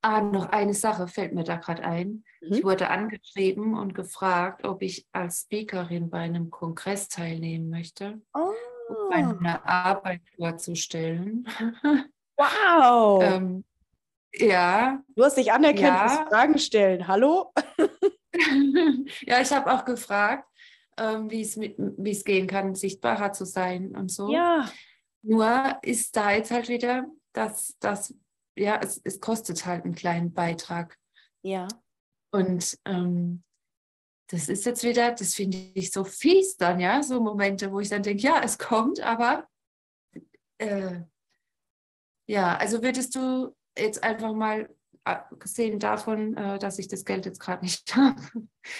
Ah, 0.00 0.20
noch 0.20 0.50
eine 0.50 0.74
Sache 0.74 1.08
fällt 1.08 1.34
mir 1.34 1.44
da 1.44 1.56
gerade 1.56 1.82
ein. 1.82 2.24
Mhm. 2.40 2.52
Ich 2.52 2.64
wurde 2.64 2.88
angeschrieben 2.88 3.76
und 3.76 3.94
gefragt, 3.94 4.64
ob 4.64 4.82
ich 4.82 5.06
als 5.12 5.42
Speakerin 5.42 6.08
bei 6.08 6.20
einem 6.20 6.50
Kongress 6.50 7.08
teilnehmen 7.08 7.68
möchte, 7.68 8.20
oh. 8.32 8.52
um 8.88 9.08
meine 9.10 9.64
Arbeit 9.64 10.22
vorzustellen. 10.36 11.46
Wow! 12.40 13.20
ähm, 13.20 13.64
ja. 14.32 15.02
Du 15.16 15.24
hast 15.24 15.36
dich 15.36 15.52
anerkannt, 15.52 15.80
ja. 15.80 16.26
Fragen 16.28 16.56
stellen. 16.58 17.08
Hallo? 17.08 17.52
ja, 19.22 19.40
ich 19.40 19.50
habe 19.50 19.72
auch 19.72 19.84
gefragt, 19.84 20.48
ähm, 20.96 21.30
wie 21.30 22.10
es 22.10 22.24
gehen 22.24 22.46
kann, 22.46 22.74
sichtbarer 22.74 23.32
zu 23.32 23.44
sein 23.44 23.96
und 23.96 24.10
so. 24.10 24.32
Ja. 24.32 24.70
Nur 25.22 25.78
ist 25.82 26.16
da 26.16 26.32
jetzt 26.32 26.50
halt 26.50 26.68
wieder, 26.68 27.06
dass 27.32 27.76
das, 27.80 28.14
ja, 28.58 28.80
es, 28.82 29.00
es 29.04 29.20
kostet 29.20 29.64
halt 29.66 29.84
einen 29.84 29.94
kleinen 29.94 30.32
Beitrag. 30.32 30.98
Ja. 31.42 31.68
Und 32.30 32.78
ähm, 32.84 33.42
das 34.30 34.48
ist 34.48 34.66
jetzt 34.66 34.84
wieder, 34.84 35.12
das 35.12 35.34
finde 35.34 35.56
ich 35.74 35.90
so 35.90 36.04
fies 36.04 36.56
dann, 36.56 36.80
ja, 36.80 37.02
so 37.02 37.20
Momente, 37.20 37.72
wo 37.72 37.80
ich 37.80 37.88
dann 37.88 38.02
denke, 38.02 38.22
ja, 38.22 38.40
es 38.42 38.58
kommt, 38.58 39.00
aber 39.00 39.48
äh, 40.58 41.00
ja, 42.28 42.56
also 42.56 42.82
würdest 42.82 43.14
du 43.14 43.54
jetzt 43.78 44.02
einfach 44.02 44.34
mal 44.34 44.68
abgesehen 45.04 45.78
davon, 45.78 46.36
äh, 46.36 46.58
dass 46.58 46.78
ich 46.78 46.88
das 46.88 47.04
Geld 47.04 47.24
jetzt 47.24 47.40
gerade 47.40 47.64
nicht 47.64 47.96
habe. 47.96 48.20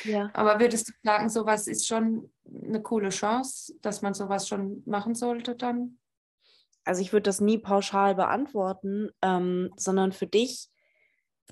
Ja. 0.04 0.30
Aber 0.34 0.60
würdest 0.60 0.88
du 0.88 0.92
sagen, 1.02 1.30
sowas 1.30 1.66
ist 1.66 1.86
schon 1.86 2.30
eine 2.44 2.82
coole 2.82 3.08
Chance, 3.08 3.74
dass 3.80 4.02
man 4.02 4.12
sowas 4.12 4.46
schon 4.46 4.82
machen 4.84 5.14
sollte 5.14 5.54
dann? 5.54 5.98
Also 6.88 7.02
ich 7.02 7.12
würde 7.12 7.24
das 7.24 7.42
nie 7.42 7.58
pauschal 7.58 8.14
beantworten, 8.14 9.10
ähm, 9.20 9.70
sondern 9.76 10.12
für 10.12 10.26
dich, 10.26 10.70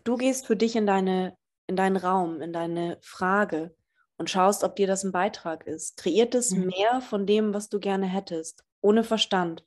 du 0.03 0.17
gehst 0.17 0.47
für 0.47 0.57
dich 0.57 0.77
in, 0.77 0.87
deine, 0.87 1.37
in 1.67 1.77
deinen 1.77 1.99
Raum, 1.99 2.41
in 2.41 2.55
deine 2.55 2.97
Frage 3.03 3.77
und 4.17 4.31
schaust, 4.31 4.65
ob 4.65 4.77
dir 4.77 4.87
das 4.87 5.05
ein 5.05 5.13
Beitrag 5.13 5.67
ist. 5.67 5.99
Kreiert 5.99 6.35
es 6.35 6.53
mhm. 6.53 6.69
mehr 6.69 7.03
von 7.03 7.27
dem, 7.27 7.53
was 7.53 7.69
du 7.69 7.79
gerne 7.79 8.07
hättest, 8.07 8.65
ohne 8.81 9.05
Verstand. 9.05 9.63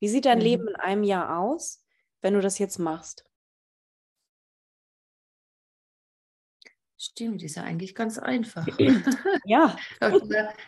Wie 0.00 0.08
sieht 0.08 0.24
dein 0.24 0.38
mhm. 0.38 0.44
Leben 0.44 0.68
in 0.68 0.76
einem 0.76 1.04
Jahr 1.04 1.38
aus, 1.38 1.84
wenn 2.20 2.34
du 2.34 2.40
das 2.40 2.58
jetzt 2.58 2.78
machst? 2.78 3.24
Stimmt, 6.98 7.40
ist 7.44 7.54
ja 7.54 7.62
eigentlich 7.62 7.94
ganz 7.94 8.18
einfach. 8.18 8.66
Ja. 9.44 9.76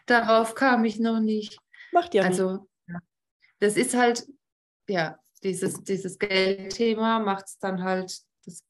darauf 0.07 0.55
kam 0.55 0.85
ich 0.85 1.01
noch 1.01 1.19
nicht. 1.19 1.59
Macht 1.91 2.15
ja 2.15 2.23
Also, 2.23 2.49
ja. 2.51 2.67
Das 3.59 3.77
ist 3.77 3.95
halt, 3.95 4.27
ja, 4.89 5.19
dieses, 5.43 5.83
dieses 5.83 6.19
Geldthema 6.19 7.19
macht 7.19 7.47
es 7.47 7.59
dann 7.59 7.83
halt, 7.83 8.21
das, 8.45 8.65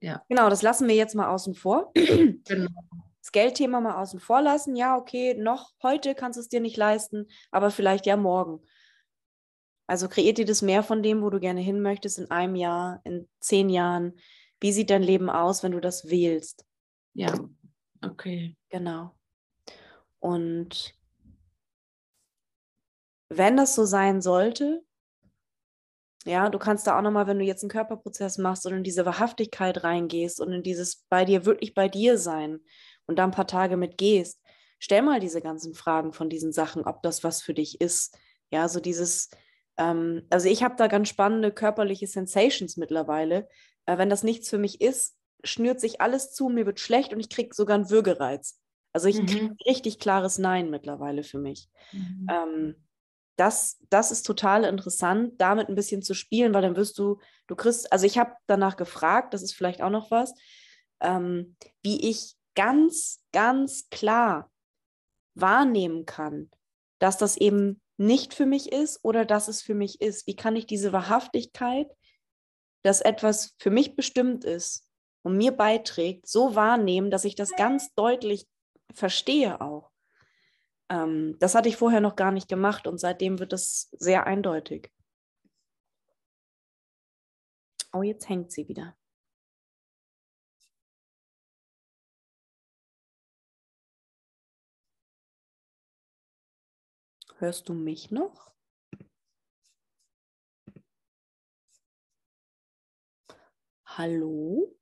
ja. 0.00 0.22
Genau, 0.28 0.48
das 0.48 0.62
lassen 0.62 0.88
wir 0.88 0.94
jetzt 0.94 1.14
mal 1.14 1.28
außen 1.28 1.54
vor. 1.54 1.92
Genau. 1.94 2.70
Es 3.20 3.32
Geldthema 3.32 3.80
mal 3.80 3.96
außen 4.02 4.20
vor 4.20 4.42
lassen. 4.42 4.76
Ja, 4.76 4.98
okay, 4.98 5.34
noch 5.34 5.72
heute 5.82 6.14
kannst 6.14 6.36
du 6.36 6.40
es 6.42 6.48
dir 6.50 6.60
nicht 6.60 6.76
leisten, 6.76 7.26
aber 7.50 7.70
vielleicht 7.70 8.04
ja 8.04 8.18
morgen. 8.18 8.60
Also 9.86 10.08
kreiert 10.08 10.36
dir 10.36 10.44
das 10.44 10.60
mehr 10.60 10.82
von 10.82 11.02
dem, 11.02 11.22
wo 11.22 11.30
du 11.30 11.40
gerne 11.40 11.60
hin 11.60 11.80
möchtest, 11.80 12.18
in 12.18 12.30
einem 12.30 12.54
Jahr, 12.54 13.00
in 13.04 13.28
zehn 13.40 13.70
Jahren. 13.70 14.18
Wie 14.60 14.72
sieht 14.72 14.90
dein 14.90 15.02
Leben 15.02 15.30
aus, 15.30 15.62
wenn 15.62 15.72
du 15.72 15.80
das 15.80 16.10
wählst? 16.10 16.66
Ja, 17.14 17.32
okay. 18.02 18.56
Genau. 18.68 19.14
Und 20.20 20.94
wenn 23.28 23.56
das 23.56 23.74
so 23.74 23.84
sein 23.84 24.20
sollte, 24.20 24.82
ja, 26.26 26.48
du 26.48 26.58
kannst 26.58 26.86
da 26.86 26.96
auch 26.98 27.02
nochmal, 27.02 27.26
wenn 27.26 27.38
du 27.38 27.44
jetzt 27.44 27.62
einen 27.62 27.70
Körperprozess 27.70 28.38
machst 28.38 28.66
und 28.66 28.72
in 28.72 28.82
diese 28.82 29.04
Wahrhaftigkeit 29.04 29.84
reingehst 29.84 30.40
und 30.40 30.52
in 30.52 30.62
dieses 30.62 31.04
bei 31.10 31.24
dir 31.24 31.44
wirklich 31.44 31.74
bei 31.74 31.88
dir 31.88 32.16
sein 32.16 32.60
und 33.06 33.18
da 33.18 33.24
ein 33.24 33.30
paar 33.30 33.46
Tage 33.46 33.76
mit 33.76 33.98
gehst, 33.98 34.40
stell 34.78 35.02
mal 35.02 35.20
diese 35.20 35.42
ganzen 35.42 35.74
Fragen 35.74 36.12
von 36.12 36.30
diesen 36.30 36.52
Sachen, 36.52 36.84
ob 36.84 37.02
das 37.02 37.24
was 37.24 37.42
für 37.42 37.52
dich 37.52 37.80
ist. 37.80 38.16
Ja, 38.50 38.68
so 38.68 38.80
dieses, 38.80 39.28
ähm, 39.76 40.26
also 40.30 40.48
ich 40.48 40.62
habe 40.62 40.76
da 40.76 40.86
ganz 40.86 41.08
spannende 41.08 41.52
körperliche 41.52 42.06
Sensations 42.06 42.78
mittlerweile. 42.78 43.48
Äh, 43.84 43.98
wenn 43.98 44.08
das 44.08 44.22
nichts 44.22 44.48
für 44.48 44.58
mich 44.58 44.80
ist, 44.80 45.16
schnürt 45.42 45.78
sich 45.78 46.00
alles 46.00 46.32
zu, 46.32 46.48
mir 46.48 46.64
wird 46.64 46.80
schlecht 46.80 47.12
und 47.12 47.20
ich 47.20 47.28
kriege 47.28 47.54
sogar 47.54 47.74
einen 47.74 47.90
Würgereiz. 47.90 48.58
Also 48.94 49.08
ich 49.08 49.20
mhm. 49.20 49.26
kriege 49.26 49.54
richtig 49.66 49.98
klares 49.98 50.38
Nein 50.38 50.70
mittlerweile 50.70 51.22
für 51.22 51.38
mich. 51.38 51.68
Mhm. 51.92 52.26
Ähm, 52.30 52.74
das, 53.36 53.78
das 53.90 54.10
ist 54.10 54.24
total 54.24 54.64
interessant, 54.64 55.40
damit 55.40 55.68
ein 55.68 55.74
bisschen 55.74 56.02
zu 56.02 56.14
spielen, 56.14 56.54
weil 56.54 56.62
dann 56.62 56.76
wirst 56.76 56.98
du, 56.98 57.18
du 57.46 57.56
kriegst, 57.56 57.92
also 57.92 58.06
ich 58.06 58.18
habe 58.18 58.32
danach 58.46 58.76
gefragt, 58.76 59.34
das 59.34 59.42
ist 59.42 59.54
vielleicht 59.54 59.82
auch 59.82 59.90
noch 59.90 60.10
was, 60.10 60.34
ähm, 61.00 61.56
wie 61.82 62.08
ich 62.08 62.36
ganz, 62.54 63.22
ganz 63.32 63.88
klar 63.90 64.50
wahrnehmen 65.34 66.06
kann, 66.06 66.50
dass 67.00 67.18
das 67.18 67.36
eben 67.36 67.80
nicht 67.96 68.34
für 68.34 68.46
mich 68.46 68.72
ist 68.72 69.00
oder 69.02 69.24
dass 69.24 69.48
es 69.48 69.62
für 69.62 69.74
mich 69.74 70.00
ist. 70.00 70.26
Wie 70.26 70.36
kann 70.36 70.56
ich 70.56 70.66
diese 70.66 70.92
Wahrhaftigkeit, 70.92 71.88
dass 72.82 73.00
etwas 73.00 73.54
für 73.58 73.70
mich 73.70 73.96
bestimmt 73.96 74.44
ist 74.44 74.86
und 75.22 75.36
mir 75.36 75.52
beiträgt, 75.52 76.28
so 76.28 76.54
wahrnehmen, 76.54 77.10
dass 77.10 77.24
ich 77.24 77.34
das 77.34 77.50
ganz 77.52 77.94
deutlich 77.94 78.46
verstehe 78.92 79.60
auch. 79.60 79.90
Ähm, 80.90 81.36
das 81.40 81.54
hatte 81.54 81.68
ich 81.68 81.76
vorher 81.76 82.00
noch 82.00 82.16
gar 82.16 82.32
nicht 82.32 82.48
gemacht 82.48 82.86
und 82.86 82.98
seitdem 82.98 83.38
wird 83.38 83.52
es 83.52 83.88
sehr 83.92 84.26
eindeutig. 84.26 84.90
Oh, 87.92 88.02
jetzt 88.02 88.28
hängt 88.28 88.50
sie 88.52 88.68
wieder. 88.68 88.96
Hörst 97.38 97.68
du 97.68 97.74
mich 97.74 98.10
noch? 98.10 98.52
Hallo? 103.84 104.74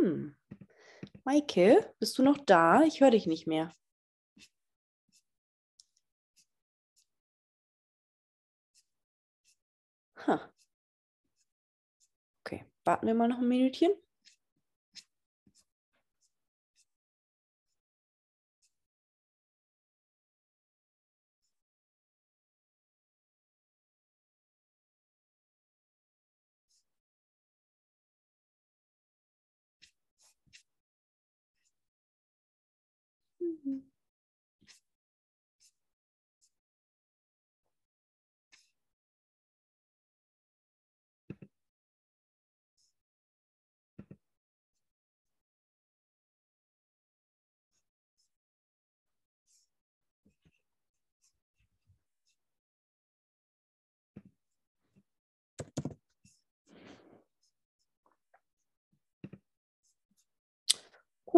Hm. 0.00 0.34
Maike, 1.24 1.94
bist 2.00 2.18
du 2.18 2.22
noch 2.24 2.38
da? 2.38 2.82
Ich 2.84 3.00
höre 3.00 3.10
dich 3.12 3.26
nicht 3.26 3.46
mehr. 3.46 3.72
Huh. 10.16 10.38
Okay, 12.46 12.64
warten 12.84 13.06
wir 13.06 13.14
mal 13.14 13.28
noch 13.28 13.38
ein 13.40 13.48
Minütchen. 13.48 13.92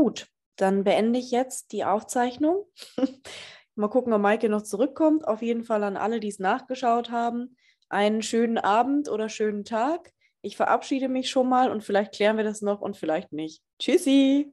Gut, 0.01 0.29
dann 0.55 0.85
beende 0.85 1.19
ich 1.19 1.33
jetzt 1.33 1.73
die 1.73 1.85
Aufzeichnung. 1.85 2.65
Mal 3.75 3.89
gucken, 3.89 4.13
ob 4.13 4.21
Maike 4.21 4.49
noch 4.49 4.63
zurückkommt. 4.63 5.27
Auf 5.27 5.43
jeden 5.43 5.65
Fall 5.65 5.83
an 5.83 5.97
alle, 5.97 6.21
die 6.21 6.29
es 6.29 6.39
nachgeschaut 6.39 7.11
haben. 7.11 7.57
Einen 7.89 8.23
schönen 8.23 8.59
Abend 8.59 9.09
oder 9.09 9.29
schönen 9.29 9.65
Tag. 9.65 10.13
Ich 10.41 10.57
verabschiede 10.57 11.09
mich 11.09 11.29
schon 11.31 11.49
mal 11.49 11.69
und 11.69 11.83
vielleicht 11.83 12.15
klären 12.15 12.37
wir 12.37 12.45
das 12.45 12.63
noch 12.63 12.81
und 12.81 12.97
vielleicht 12.97 13.33
nicht. 13.33 13.61
Tschüssi! 13.81 14.53